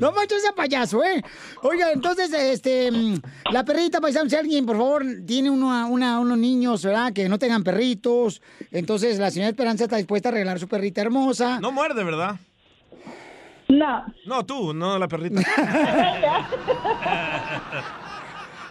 [0.00, 1.22] No manches ese payaso, ¿eh?
[1.62, 3.16] Oiga, entonces, este, mm,
[3.52, 7.12] la perrita, paisano, si alguien, por favor, tiene una, una- unos niños, ¿verdad?
[7.12, 8.42] Que no tengan perritos.
[8.70, 11.60] Entonces, la señora Esperanza está dispuesta a regalar su perrita hermosa.
[11.60, 12.36] No muerde, ¿verdad?
[13.68, 14.04] No.
[14.26, 15.42] No, tú, no la perrita.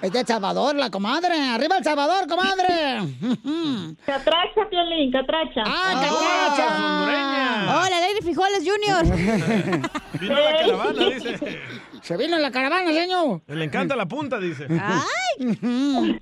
[0.01, 1.35] Es de El Salvador, la comadre.
[1.37, 2.65] ¡Arriba El Salvador, comadre!
[4.05, 5.61] Catracha, Piolín, catracha.
[5.63, 7.85] ¡Ah, catracha!
[7.85, 9.05] ¡Hola, Lady Frijoles Junior!
[10.19, 11.59] Vino la caravana, dice.
[12.01, 13.41] Se vino en la caravana, señor.
[13.47, 14.65] Le encanta la punta, dice.
[14.69, 16.19] ¡Ay!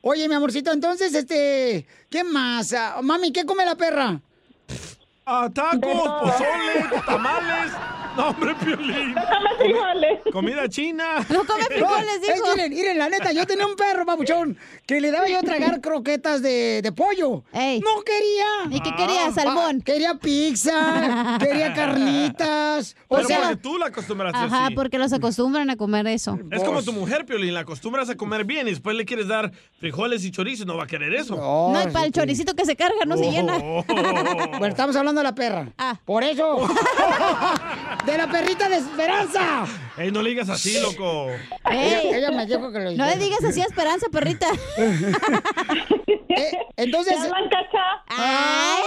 [0.00, 2.72] Oye, mi amorcito, entonces, este, ¿qué más?
[2.72, 4.20] Ah, mami, ¿qué come la perra?
[5.24, 5.80] Tacos,
[6.20, 7.72] pozole, tamales.
[8.16, 9.12] No, hombre, Piolín.
[9.58, 10.20] frijoles.
[10.32, 11.04] Comida china.
[11.30, 12.46] No come frijoles, Eh, dijo.
[12.54, 14.56] miren, miren, la neta, yo tenía un perro, papuchón,
[14.86, 17.42] que le daba yo a tragar croquetas de, de pollo.
[17.52, 18.76] No quería.
[18.76, 19.78] ¿Y qué quería, salmón?
[19.80, 22.94] Ah, quería pizza, quería carnitas.
[23.08, 24.74] O Pero sea, porque tú la acostumbraste Ajá, así.
[24.76, 26.38] porque los acostumbran a comer eso.
[26.52, 29.50] Es como tu mujer, Piolín, la acostumbras a comer bien y después le quieres dar
[29.80, 31.34] frijoles y chorizo, no va a querer eso.
[31.36, 33.56] No, y para el choricito que se carga no se llena.
[33.60, 33.84] Oh.
[34.58, 35.72] Bueno, estamos hablando de la perra.
[35.78, 35.98] Ah.
[36.04, 36.66] Por eso.
[38.06, 39.66] de la perrita de Esperanza.
[39.96, 41.28] Ey, no le digas así, loco.
[41.70, 44.48] Ella, Ey, ella me dijo que lo no le digas así a Esperanza, perrita.
[46.36, 47.16] Eh, entonces.
[48.08, 48.82] Ay,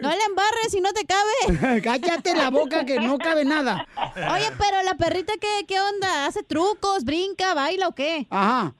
[0.00, 1.80] no le embarres si no te cabe.
[1.82, 3.88] Cállate la boca que no cabe nada.
[4.32, 6.26] Oye, pero la perrita, ¿qué, qué onda?
[6.26, 8.28] ¿Hace trucos, brinca, baila o qué?
[8.30, 8.72] Ajá.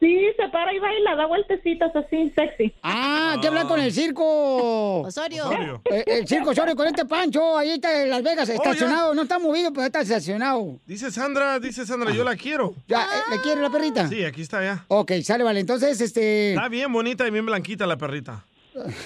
[0.00, 2.74] Sí, se para y baila, da vueltecitas así, sexy.
[2.82, 5.02] Ah, hay que hablar con el circo.
[5.02, 5.44] Osorio.
[5.44, 5.82] Osorio.
[5.90, 9.14] Eh, el circo Osorio con este Pancho, ahí está en Las Vegas, estacionado.
[9.14, 10.78] No está movido, pero está estacionado.
[10.86, 12.74] Dice Sandra, dice Sandra, yo la quiero.
[12.88, 14.08] Ya, eh, ¿Le quiere la perrita?
[14.08, 14.86] Sí, aquí está ya.
[14.88, 15.60] Ok, sale, vale.
[15.60, 16.54] Entonces, este.
[16.54, 18.42] Está bien bonita y bien blanquita la perrita.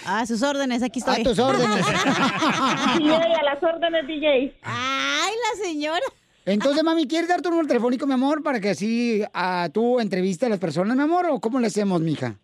[0.07, 1.23] A sus órdenes, aquí estoy.
[1.23, 1.85] A tus órdenes.
[2.99, 4.55] DJ, a las órdenes, DJ.
[4.63, 6.05] Ay, la señora.
[6.47, 10.47] Entonces, mami, ¿quieres dar tu número telefónico, mi amor, para que así ah, tú entrevistes
[10.47, 11.27] a las personas, mi amor?
[11.31, 12.37] ¿O cómo le hacemos, mija?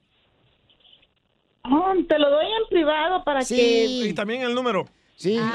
[1.64, 4.12] Oh, te lo doy en privado para Y que...
[4.14, 4.86] también el número.
[5.16, 5.38] Sí.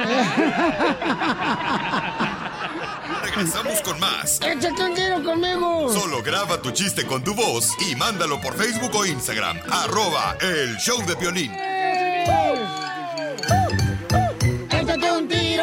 [3.24, 4.40] Regresamos con más.
[4.42, 5.92] ¡Échate un tiro conmigo!
[5.92, 9.58] Solo graba tu chiste con tu voz y mándalo por Facebook o Instagram.
[9.72, 11.52] Arroba el show de violín.
[11.52, 12.65] Échate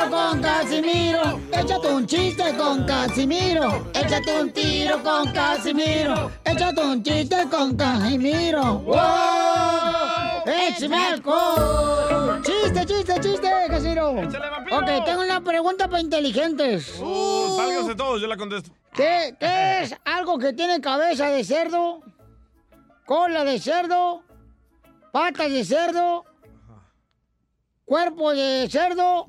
[0.03, 1.41] tiro con Casimiro.
[1.53, 3.87] Échate un chiste con Casimiro.
[3.95, 6.31] Échate un tiro con Casimiro.
[6.45, 8.79] Échate un chiste con Casimiro.
[8.81, 8.97] ¡Wow!
[10.47, 12.43] ¡Échame alcohol!
[12.43, 14.11] ¡Chiste, chiste, chiste, Casimiro!
[14.11, 16.99] Ok, tengo una pregunta para inteligentes.
[17.01, 18.71] Uh, sálganse todos, yo la contesto.
[18.93, 22.01] ¿Qué, ¿Qué es algo que tiene cabeza de cerdo,
[23.07, 24.23] cola de cerdo,
[25.13, 26.25] patas de cerdo,
[27.85, 29.27] cuerpo de cerdo.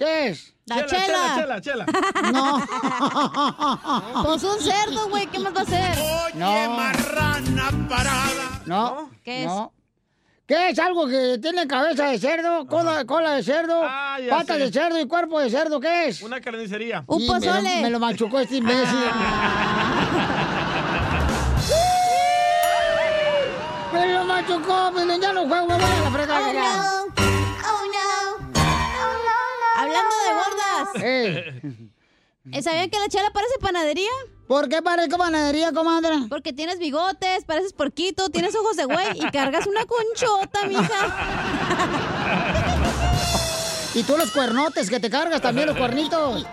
[0.00, 0.54] ¿Qué es?
[0.64, 1.34] La chela.
[1.36, 1.84] chela, chela.
[2.32, 2.58] No.
[4.24, 5.98] Pues un cerdo, güey, ¿qué más va a hacer?
[6.36, 6.70] No.
[6.70, 8.62] marrana parada.
[8.64, 9.10] No.
[9.22, 9.46] ¿Qué es?
[9.46, 9.74] no.
[10.46, 14.62] ¿Qué es algo que tiene cabeza de cerdo, cola, cola de cerdo, Ah, patas sé.
[14.64, 15.78] de cerdo y cuerpo de cerdo?
[15.80, 16.22] ¿Qué es?
[16.22, 17.04] Una carnicería.
[17.06, 17.82] Un Y me lo- pozole.
[17.82, 18.88] Me lo, machucó este imbécil.
[23.92, 26.52] me lo machucó, Piolín, ya no juego, me voy a la fregada.
[26.52, 26.99] ya.
[29.90, 31.04] Hablando de gordas.
[31.04, 31.90] Ey,
[32.52, 34.10] ¿eh, ¿Sabían que la chela parece panadería?
[34.46, 36.26] ¿Por qué parezco panadería, comadre?
[36.28, 41.16] Porque tienes bigotes, pareces porquito, tienes ojos de güey y cargas una conchota, mija.
[43.92, 46.46] Y tú los cuernotes que te cargas también, los cuernitos.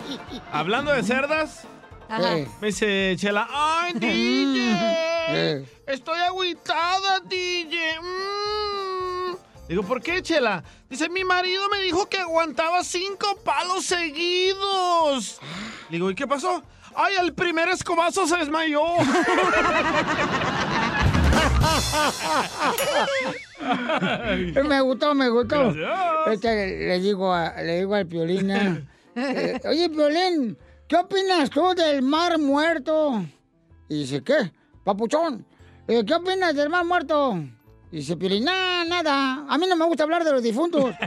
[0.52, 1.68] Hablando de cerdas,
[2.10, 2.36] Ajá.
[2.62, 5.66] Me dice Chela, ¡ay, DJ!
[5.86, 8.00] Estoy agüitada, DJ.
[8.02, 8.27] Mm".
[9.68, 10.64] Digo, ¿por qué, Chela?
[10.90, 15.40] Dice, mi marido me dijo que aguantaba cinco palos seguidos.
[15.90, 16.64] Digo, ¿y qué pasó?
[16.96, 18.82] ¡Ay, el primer escobazo se desmayó!
[24.68, 25.74] Me gustó, me gustó.
[26.32, 28.52] Este, le digo a- le digo al Piolín.
[28.52, 28.78] ah,
[29.16, 30.58] eh, Oye, Piolín,
[30.88, 33.24] ¿qué opinas tú del mar muerto?
[33.90, 34.52] Y dice, ¿qué?
[34.84, 35.46] Papuchón,
[35.88, 37.38] eh, ¿qué opinas del mar muerto?
[37.92, 39.46] Y dice Piolín, nada, nada.
[39.48, 40.94] A mí no me gusta hablar de los difuntos.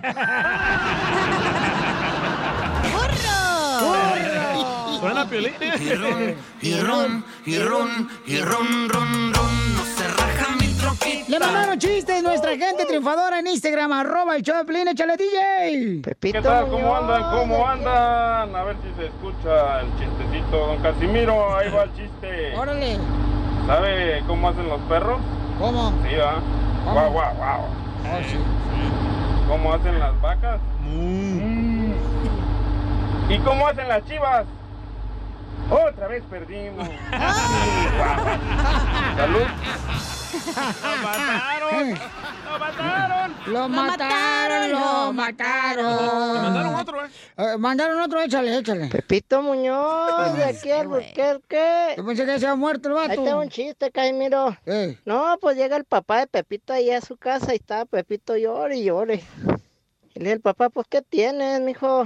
[5.00, 5.52] Suena Piolín.
[5.60, 11.24] Y ron, y ron, y ron, y ron, ron, ron, no se raja mi troquita.
[11.28, 16.02] Le mandaron chistes nuestra gente triunfadora en Instagram, arroba el show de échale DJ.
[16.20, 16.68] ¿Qué tal?
[16.68, 17.22] ¿Cómo andan?
[17.30, 18.56] ¿Cómo andan?
[18.56, 20.66] A ver si se escucha el chistecito.
[20.66, 22.56] Don Casimiro, ahí va el chiste.
[22.56, 22.98] Órale.
[23.66, 25.20] ¿Sabe cómo hacen los perros?
[25.58, 25.92] ¿Cómo?
[26.08, 26.40] Sí, ¿va?
[26.90, 27.00] ¿Cómo?
[27.02, 27.60] Guau, guau, guau.
[28.02, 28.36] Oh, sí.
[29.48, 30.60] ¿Cómo hacen las vacas?
[30.84, 31.92] Mm.
[33.28, 34.44] ¿Y cómo hacen las chivas?
[35.68, 36.88] Otra vez perdimos.
[39.16, 39.46] Salud.
[40.66, 41.94] ¡Lo mataron!
[43.46, 44.70] ¡Lo mataron!
[44.70, 46.32] Lo mataron, lo mataron.
[46.32, 47.08] Me mandaron otro, ¿eh?
[47.36, 48.88] Eh, mandaron otro, échale, échale.
[48.88, 51.94] Pepito Muñoz, de aquí al Burquerque.
[51.96, 53.10] Yo pensé que se había muerto el vato.
[53.12, 54.56] Ahí tengo un chiste, Caimiro.
[54.66, 54.98] Eh.
[55.04, 58.76] No, pues llega el papá de Pepito ahí a su casa y está Pepito llore
[58.76, 59.22] y llore.
[60.14, 62.04] Y le dice el papá, pues, ¿qué tienes, mijo?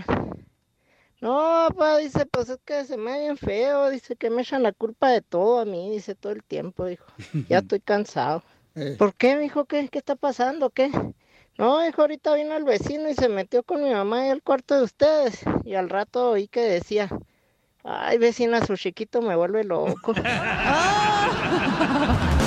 [1.25, 3.89] No, papá, dice, pues es que se me ve bien feo.
[3.89, 7.07] Dice que me echan la culpa de todo a mí, dice todo el tiempo, dijo.
[7.49, 8.43] Ya estoy cansado.
[8.75, 8.97] Eh.
[8.99, 9.65] ¿Por qué, mijo?
[9.65, 10.69] ¿Qué, ¿Qué está pasando?
[10.69, 10.91] ¿Qué?
[11.57, 14.75] No, hijo, ahorita vino el vecino y se metió con mi mamá ahí al cuarto
[14.75, 15.41] de ustedes.
[15.65, 17.09] Y al rato oí que decía,
[17.85, 20.13] ay, vecina, su chiquito me vuelve loco.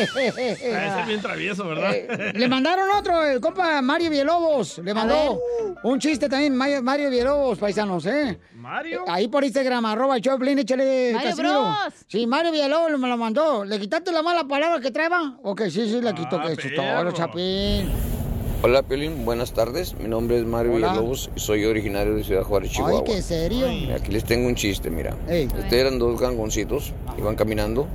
[0.00, 1.94] Ese es bien travieso, ¿verdad?
[1.94, 4.78] Eh, Le mandaron otro, el compa Mario Villalobos.
[4.78, 5.40] Le mandó
[5.82, 8.38] un chiste también, Mario, Mario Villalobos, paisanos, ¿eh?
[8.56, 9.02] ¿Mario?
[9.02, 11.60] Eh, Ahí por Instagram, arroba el Choplin, échale Mario Casimiro.
[11.60, 11.76] Bros.
[12.08, 13.64] Sí, Mario Villalobos me lo mandó.
[13.64, 15.38] ¿Le quitaste la mala palabra que traeba?
[15.42, 17.12] Ok, sí, sí, le quito que eso es todo.
[17.12, 17.90] Chapín.
[18.62, 19.26] Hola, Piolín.
[19.26, 19.94] Buenas tardes.
[19.94, 20.88] Mi nombre es Mario Hola.
[20.92, 23.02] Villalobos y soy originario de Ciudad Juárez, Chihuahua.
[23.06, 23.66] Ay, qué serio.
[23.94, 25.14] Aquí les tengo un chiste, mira.
[25.26, 27.86] Ustedes eran dos gangoncitos, iban caminando.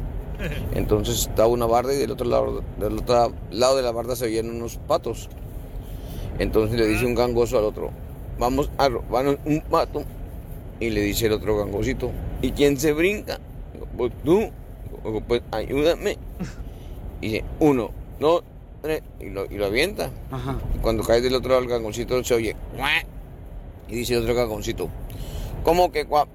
[0.74, 4.26] Entonces estaba una barda y del otro lado, del otro lado de la barda se
[4.26, 5.30] veían unos patos.
[6.40, 7.92] Entonces le dice un gangoso al otro,
[8.38, 10.04] vamos a robar un pato.
[10.80, 12.10] Y le dice el otro gangosito,
[12.42, 13.40] ¿y quién se brinca?
[13.74, 14.50] Digo, Pues tú,
[15.04, 16.18] Digo, pues ayúdame.
[17.22, 18.44] Y dice, uno, dos,
[18.82, 20.10] tres, y lo, y lo avienta.
[20.32, 20.58] Ajá.
[20.74, 22.56] Y cuando cae del otro lado el gangoncito se oye,
[23.90, 24.88] y dice el otro gangoncito,
[25.64, 26.30] ¿cómo que cuac?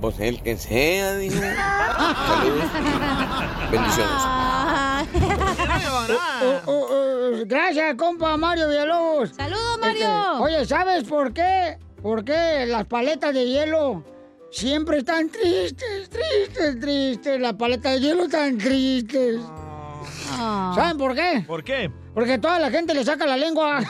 [0.00, 1.34] Pues el que sea, dijo.
[1.40, 2.70] Saludos.
[3.72, 4.22] Bendiciones.
[6.42, 9.30] Oh, oh, oh, gracias, compa Mario Villalobos.
[9.30, 10.40] ¡Saludos, Este, Mario!
[10.42, 11.78] oye, ¿sabes por qué?
[12.02, 14.04] ¿Por qué las paletas de hielo
[14.52, 17.40] siempre están tristes, tristes, tristes?
[17.40, 19.40] Las paletas de hielo están tristes.
[20.32, 20.72] Ah.
[20.76, 21.44] ¿Saben por qué?
[21.46, 21.90] ¿Por qué?
[22.14, 23.80] Porque toda la gente le saca la lengua.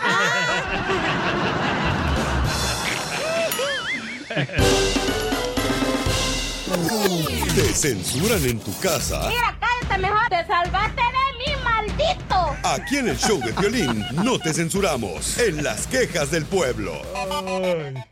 [7.55, 9.29] Te censuran en tu casa.
[9.61, 10.29] cállate mejor.
[10.29, 11.18] Te salvaste de.
[12.65, 15.39] Aquí en el show de violín no te censuramos.
[15.39, 16.93] En las quejas del pueblo.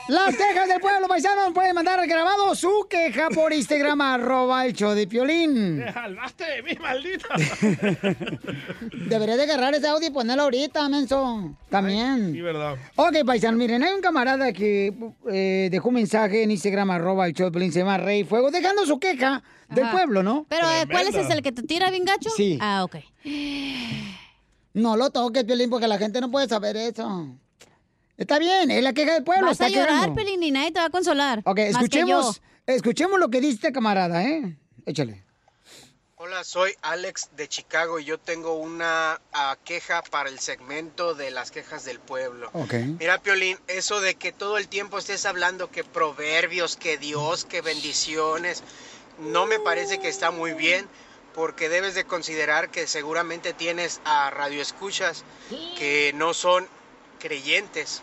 [0.09, 4.93] Las quejas del pueblo paisano pueden mandar grabado su queja por Instagram, arroba el show
[4.93, 5.82] de Piolín.
[5.85, 7.28] Te salvaste de mí, maldita.
[9.09, 11.56] Debería de agarrar ese audio y ponerlo ahorita, menso.
[11.68, 12.32] También.
[12.32, 12.77] Sí, verdad.
[12.94, 14.94] Ok, paisano, miren, hay un camarada que
[15.31, 18.51] eh, dejó un mensaje en Instagram, arroba el show de Piolín, se llama Rey Fuego,
[18.51, 19.93] dejando su queja del Ajá.
[19.93, 20.47] pueblo, ¿no?
[20.48, 21.32] Pero, eh, ¿cuál es ese?
[21.32, 22.31] ¿El que te tira bien gacho?
[22.31, 22.59] Sí.
[22.60, 22.97] Ah, ok.
[24.77, 27.35] No lo toques, Piolín, porque la gente no puede saber eso.
[28.19, 29.47] Está bien, es la queja del pueblo.
[29.47, 30.15] Vas está a llorar.
[30.15, 31.40] Pelín, y nadie te va a consolar.
[31.47, 34.55] Ok, escuchemos, escuchemos lo que dice este camarada, ¿eh?
[34.85, 35.24] Échale.
[36.16, 41.31] Hola, soy Alex de Chicago y yo tengo una ah, queja para el segmento de
[41.31, 42.51] las quejas del pueblo.
[42.53, 42.74] Ok.
[42.98, 47.62] Mira, Piolín, eso de que todo el tiempo estés hablando que proverbios, que Dios, que
[47.62, 48.62] bendiciones,
[49.20, 50.86] no me parece que está muy bien
[51.36, 55.22] porque debes de considerar que seguramente tienes a radioescuchas
[55.78, 56.66] que no son
[57.20, 58.02] creyentes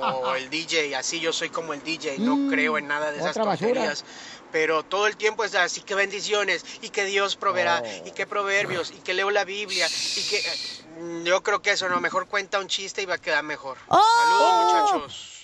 [0.00, 3.18] como el DJ, así yo soy como el DJ, no Mm, creo en nada de
[3.18, 4.04] esas tonterías
[4.50, 8.06] pero todo el tiempo es así que bendiciones y que Dios proveerá Oh.
[8.08, 9.86] y que proverbios y que leo la Biblia
[10.16, 13.18] y que eh, yo creo que eso no mejor cuenta un chiste y va a
[13.18, 13.76] quedar mejor.
[13.88, 14.00] ¡Oh!
[14.16, 14.54] Saludos
[14.94, 15.34] muchachos.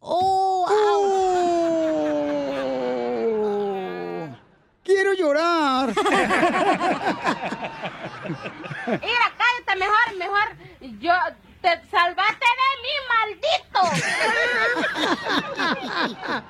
[0.00, 0.66] Oh,
[4.88, 5.88] Quiero llorar.
[8.86, 10.56] Mira, cállate mejor, mejor.
[10.98, 11.12] Yo
[11.60, 13.80] te salvaste de mí, maldito.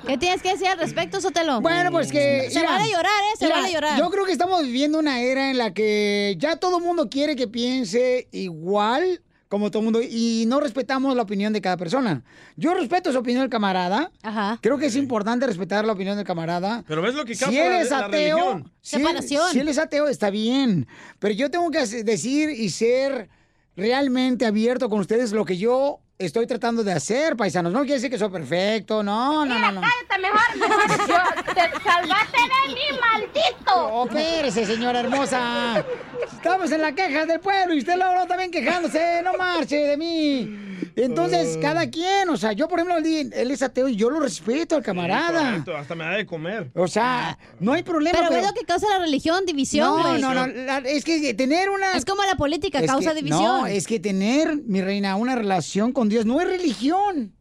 [0.07, 1.61] ¿Qué tienes que decir al respecto, Sotelo?
[1.61, 2.49] Bueno, pues que.
[2.53, 3.37] Se mira, vale llorar, ¿eh?
[3.39, 3.99] Se mira, vale llorar.
[3.99, 7.35] Yo creo que estamos viviendo una era en la que ya todo el mundo quiere
[7.35, 12.23] que piense igual como todo el mundo y no respetamos la opinión de cada persona.
[12.57, 14.11] Yo respeto su opinión del camarada.
[14.23, 14.59] Ajá.
[14.61, 16.85] Creo que es importante respetar la opinión del camarada.
[16.87, 18.37] Pero ves lo que si él la- es la ateo,
[18.83, 19.53] si él- Separación.
[19.53, 20.87] Si él es ateo, está bien.
[21.19, 23.29] Pero yo tengo que decir y ser
[23.77, 27.73] realmente abierto con ustedes lo que yo estoy tratando de hacer, paisanos.
[27.73, 29.81] No quiere decir que soy perfecto, no, no, no, no.
[29.81, 31.09] Cállate mejor, mejor.
[31.09, 33.73] Yo te salvaste de mí, maldito.
[33.75, 35.85] Oh, espérese, señora hermosa.
[36.33, 39.23] Estamos en la queja del pueblo y usted luego también quejándose.
[39.23, 40.68] No marche de mí.
[41.05, 44.77] Entonces, cada quien, o sea, yo, por ejemplo, él, es ateo y yo lo respeto
[44.77, 45.51] al camarada.
[45.51, 46.71] Correcto, hasta me da de comer.
[46.75, 48.19] O sea, no hay problema.
[48.19, 50.21] Pero, ve lo que causa la religión, división, No, güey.
[50.21, 51.93] no, no, la- es que tener una...
[51.93, 53.43] Es como la política, Es causa que- división.
[53.43, 57.35] No, es que tener, mi reina, una relación con Dios no es religión.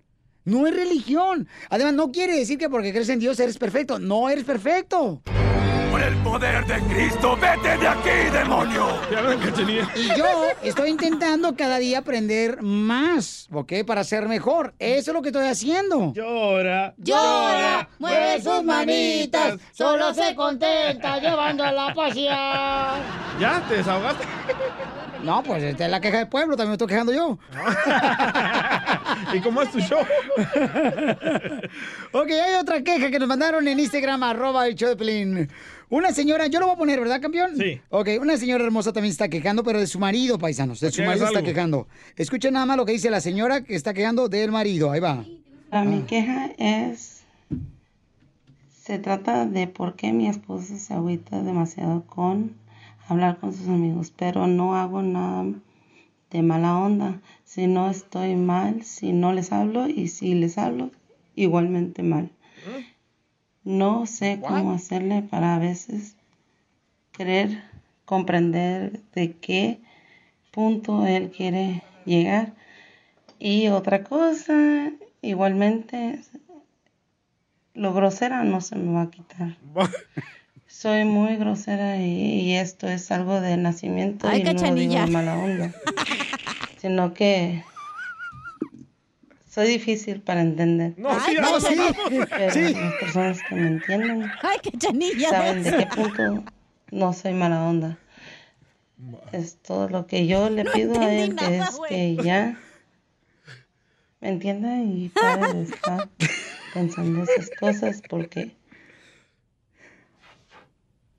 [0.46, 1.48] No es religión.
[1.70, 4.00] Además, no quiere decir que porque crees en Dios eres perfecto.
[4.00, 5.22] No eres perfecto.
[6.08, 8.88] El poder de Cristo, vete de aquí, demonio.
[9.94, 10.26] Y yo
[10.64, 13.74] estoy intentando cada día aprender más, ¿ok?
[13.86, 14.74] Para ser mejor.
[14.80, 16.14] Eso es lo que estoy haciendo.
[16.14, 16.94] Llora.
[16.96, 23.02] Llora, mueve sus manitas, solo se contenta llevando a la pasear.
[23.38, 23.62] ¿Ya?
[23.68, 24.24] ¿Te desahogaste?
[25.24, 27.38] No, pues esta es la queja del pueblo, también me estoy quejando yo.
[29.34, 30.00] ¿Y cómo es tu show?
[32.12, 35.50] ok, hay otra queja que nos mandaron en Instagram, arroba el show de Pelín.
[35.90, 37.56] Una señora, yo lo voy a poner, ¿verdad, campeón?
[37.58, 37.80] Sí.
[37.90, 40.82] Ok, una señora hermosa también está quejando, pero de su marido, paisanos.
[40.82, 41.88] De su marido está quejando.
[42.18, 44.92] Escuchen nada más lo que dice la señora que está quejando del marido.
[44.92, 45.24] Ahí va.
[45.72, 47.22] Ah, mi queja es,
[48.84, 52.56] se trata de por qué mi esposo se agüita demasiado con
[53.08, 55.46] hablar con sus amigos, pero no hago nada
[56.32, 57.22] de mala onda.
[57.46, 60.92] Si no estoy mal, si no les hablo y si les hablo,
[61.36, 62.32] igualmente mal.
[63.64, 66.16] No sé cómo hacerle para a veces
[67.12, 67.64] querer
[68.06, 69.80] comprender de qué
[70.52, 72.54] punto él quiere llegar.
[73.40, 76.22] Y otra cosa, igualmente,
[77.74, 79.58] lo grosera no se me va a quitar.
[80.80, 85.36] Soy muy grosera y, y esto es algo de nacimiento Ay, y no digo mala
[85.36, 85.74] onda,
[86.80, 87.64] sino que
[89.50, 90.94] soy difícil para entender.
[91.00, 91.76] No, sí, Ay, no, sí.
[92.36, 92.76] Pero Sí.
[92.76, 96.44] las personas que me entienden Ay, qué saben de qué punto
[96.92, 97.98] no soy mala onda.
[99.32, 102.56] Es todo lo que yo le No pido a él nada, es que ya
[104.22, 106.08] me entienda y pare de estar
[106.76, 108.57] pensando esas cosas porque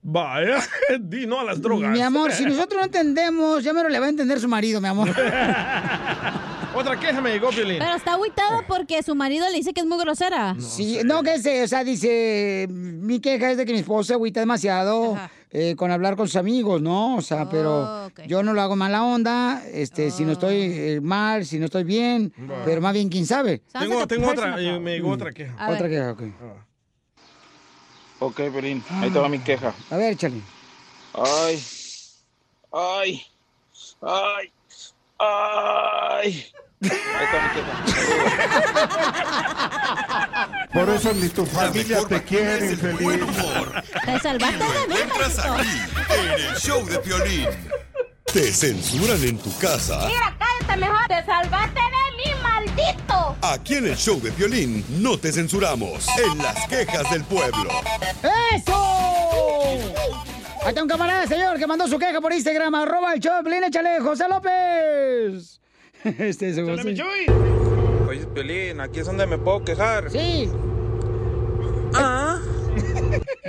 [0.01, 0.59] Vaya,
[0.99, 1.91] di no a las drogas.
[1.91, 4.79] Mi amor, si nosotros no entendemos, ya me lo le va a entender su marido,
[4.79, 5.09] mi amor.
[6.75, 7.79] Otra queja me llegó, Piolín.
[7.79, 10.55] Pero está agüitada porque su marido le dice que es muy grosera.
[10.59, 14.13] Sí, no, que sé, o sea, dice, mi queja es de que mi esposa se
[14.13, 15.17] agüita demasiado
[15.49, 17.15] eh, con hablar con sus amigos, ¿no?
[17.17, 21.43] O sea, pero yo no lo hago mala onda, este, si no estoy eh, mal,
[21.45, 22.61] si no estoy bien, Bueno.
[22.63, 23.63] pero más bien, ¿quién sabe?
[23.77, 25.55] Tengo, tengo otra, eh, me llegó otra queja.
[25.57, 25.91] A Otra ver.
[25.91, 26.21] queja, ok.
[28.19, 29.73] Ok, Pelín, ahí te va mi queja.
[29.89, 30.43] A ver, Charlie.
[31.13, 31.63] Ay,
[32.71, 33.25] ay,
[34.01, 34.51] ay,
[35.19, 36.45] Ay.
[36.81, 36.89] Ahí
[37.25, 37.79] está mi queja.
[40.73, 43.19] Por eso ni tu familia te quiere, infeliz.
[44.05, 44.95] Te salvaste de mí,
[45.95, 47.49] aquí en el show de Piolín.
[48.31, 50.05] Te censuran en tu casa.
[50.07, 51.07] Mira, cállate mejor.
[51.07, 53.28] Te salvaste de mí, maldito.
[53.41, 56.05] Aquí en el show de Piolín no te censuramos.
[56.17, 57.69] En las quejas del pueblo.
[58.53, 58.75] ¡Eso!
[60.61, 63.43] Ahí está un camarada, señor, que mandó su queja por Instagram, arroba el show de
[63.43, 65.61] Piolín, échale, José López.
[66.19, 67.01] Este es José.
[68.09, 70.11] Oye, Piolín, aquí es donde me puedo quejar.
[70.11, 70.49] Sí.
[71.93, 72.28] Ah.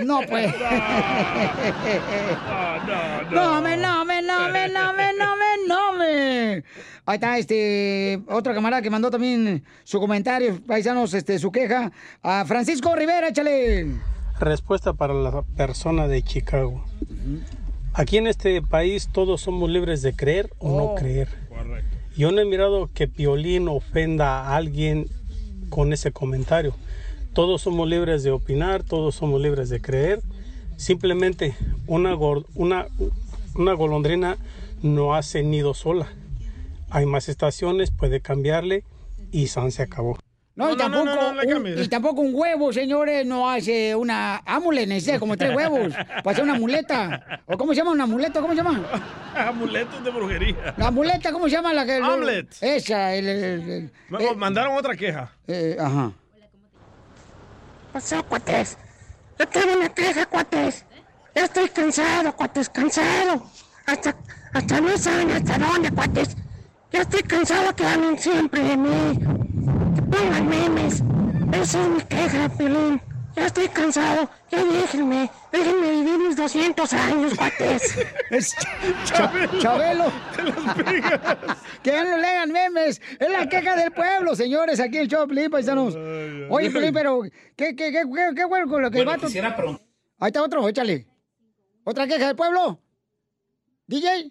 [0.05, 0.55] No, pues.
[3.33, 6.65] No, me, no, me, no, me, no, me, no, me, no, me.
[7.07, 11.93] Ahí está, este, otro camarada que mandó también su comentario, paisanos, este, su queja.
[12.23, 13.87] A Francisco Rivera, échale.
[14.41, 16.85] Respuesta para la persona de Chicago.
[17.93, 21.29] Aquí en este país todos somos libres de creer o no creer.
[22.17, 25.07] Yo no he mirado que Piolín ofenda a alguien
[25.69, 26.75] con ese comentario.
[27.33, 30.21] Todos somos libres de opinar, todos somos libres de creer.
[30.77, 31.55] Simplemente
[31.87, 32.17] una,
[32.55, 32.87] una,
[33.55, 34.37] una golondrina
[34.83, 36.09] no hace nido sola.
[36.91, 38.85] Hay más estaciones, puede cambiarle
[39.31, 40.19] y San se acabó.
[40.57, 43.95] No, y, No, no, tampoco, no, no, un, y tampoco un huevo, señores, no hace
[43.95, 45.95] una ámule, necesita como tres huevos
[46.25, 47.41] para hacer una muleta.
[47.47, 48.41] ¿O cómo se llama una muleta?
[48.41, 48.83] ¿Cómo se llama?
[49.37, 50.75] Amuletos de brujería.
[50.77, 51.73] La muleta, ¿cómo se llama?
[51.73, 52.49] La que, Omelet.
[52.61, 53.29] Esa, el...
[53.29, 55.31] el- el- Me- eh, mandaron otra queja.
[55.47, 56.13] eh, ajá.
[57.91, 58.77] Pasó, cuates?
[59.39, 60.85] Yo tengo una queja, cuates.
[61.35, 63.43] Ya estoy cansado, cuates, cansado.
[63.87, 64.17] Hasta,
[64.53, 66.37] hasta no saben hasta dónde, cuates.
[66.93, 69.19] Ya estoy cansado que hablen siempre de mí.
[69.95, 71.03] Que pongan memes.
[71.53, 73.01] Esa es mi queja, Pelín.
[73.37, 74.29] Ya estoy cansado.
[74.51, 75.31] Ya déjenme.
[75.53, 77.97] Déjenme vivir mis 200 años, cuates.
[79.05, 80.13] Cha- Chabelo.
[81.83, 83.01] que ya no le hagan memes.
[83.19, 85.95] Es la queja del pueblo, señores, aquí el show, paisanos.
[86.51, 87.23] Oye, Pelín, pero
[87.57, 89.27] ¿qué, qué, qué, qué, qué bueno con lo que el vato...
[89.29, 91.07] Ahí está otro, échale.
[91.85, 92.79] ¿Otra queja del pueblo?
[93.87, 94.31] ¿DJ?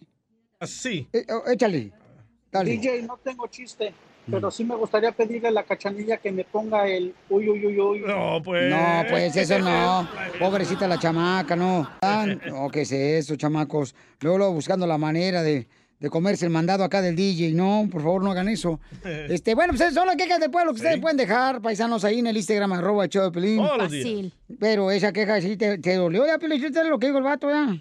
[0.67, 1.09] Sí.
[1.13, 1.91] Eh, oh, échale.
[2.51, 2.71] Dale.
[2.71, 3.93] DJ, no tengo chiste,
[4.31, 7.79] pero sí me gustaría pedirle a la cachanilla que me ponga el uy, uy, uy,
[7.79, 7.99] uy.
[8.05, 8.69] No, pues.
[8.69, 10.07] No, pues eso no.
[10.39, 11.89] Pobrecita la chamaca, no.
[12.01, 13.95] No, ¿qué es eso, chamacos?
[14.21, 15.67] Luego, luego buscando la manera de,
[15.99, 17.53] de comerse el mandado acá del DJ.
[17.53, 18.79] No, por favor, no hagan eso.
[19.29, 22.19] Este, bueno, pues esas son las quejas del pueblo que ustedes pueden dejar, paisanos, ahí
[22.19, 23.65] en el Instagram, arroba el show de Pelín.
[23.77, 24.33] Fácil.
[24.59, 27.49] Pero esa queja sí te, te dolió, ya, Piolín, ¿sí lo que digo el vato,
[27.49, 27.77] ya.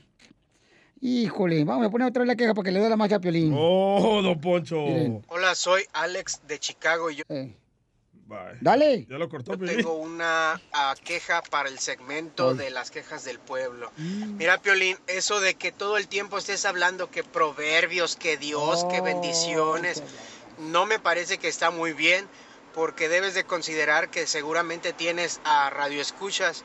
[1.00, 3.54] Híjole, vamos a poner otra vez la queja para que le duela más a Piolín.
[3.56, 4.80] Oh, don Poncho.
[4.82, 5.24] Miren.
[5.28, 7.10] Hola, soy Alex de Chicago.
[7.10, 7.24] y Yo
[8.60, 9.06] Dale.
[9.08, 13.38] Ya lo cortó, Yo tengo una ah, queja para el segmento de las quejas del
[13.38, 13.90] pueblo.
[13.96, 19.00] Mira, Piolín, eso de que todo el tiempo estés hablando que proverbios, que Dios, que
[19.00, 20.02] bendiciones,
[20.58, 22.26] no me parece que está muy bien
[22.74, 26.64] porque debes de considerar que seguramente tienes a radioescuchas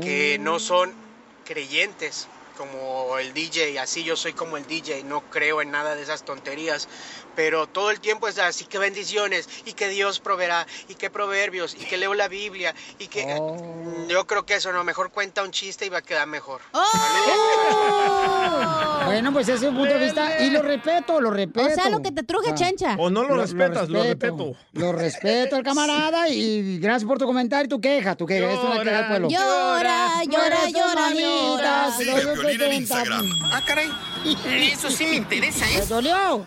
[0.00, 0.92] que no son
[1.44, 6.02] creyentes como el DJ, así yo soy como el DJ, no creo en nada de
[6.02, 6.88] esas tonterías,
[7.36, 11.74] pero todo el tiempo es así que bendiciones y que Dios proveerá y que proverbios
[11.74, 15.42] y que leo la Biblia y que Mm, yo creo que eso no, mejor cuenta
[15.42, 16.60] un chiste y va a quedar mejor.
[19.06, 21.66] Bueno, pues ese es un punto de vista y lo respeto, lo respeto.
[21.66, 22.54] O sea, lo que te truje, Ah.
[22.54, 22.96] chancha.
[22.98, 24.52] O no lo respetas, lo respeto.
[24.72, 28.68] Lo respeto al camarada y gracias por tu comentario y tu queja, tu queja, esto
[28.68, 29.28] es una queja del pueblo.
[29.28, 31.86] Llora, llora, llora, llora.
[31.88, 32.74] los Piolín en 70.
[32.74, 33.28] Instagram.
[33.52, 33.90] Ah, caray.
[34.72, 35.80] Eso sí me interesa, ¿eh?
[35.80, 36.46] ¿Te dolió?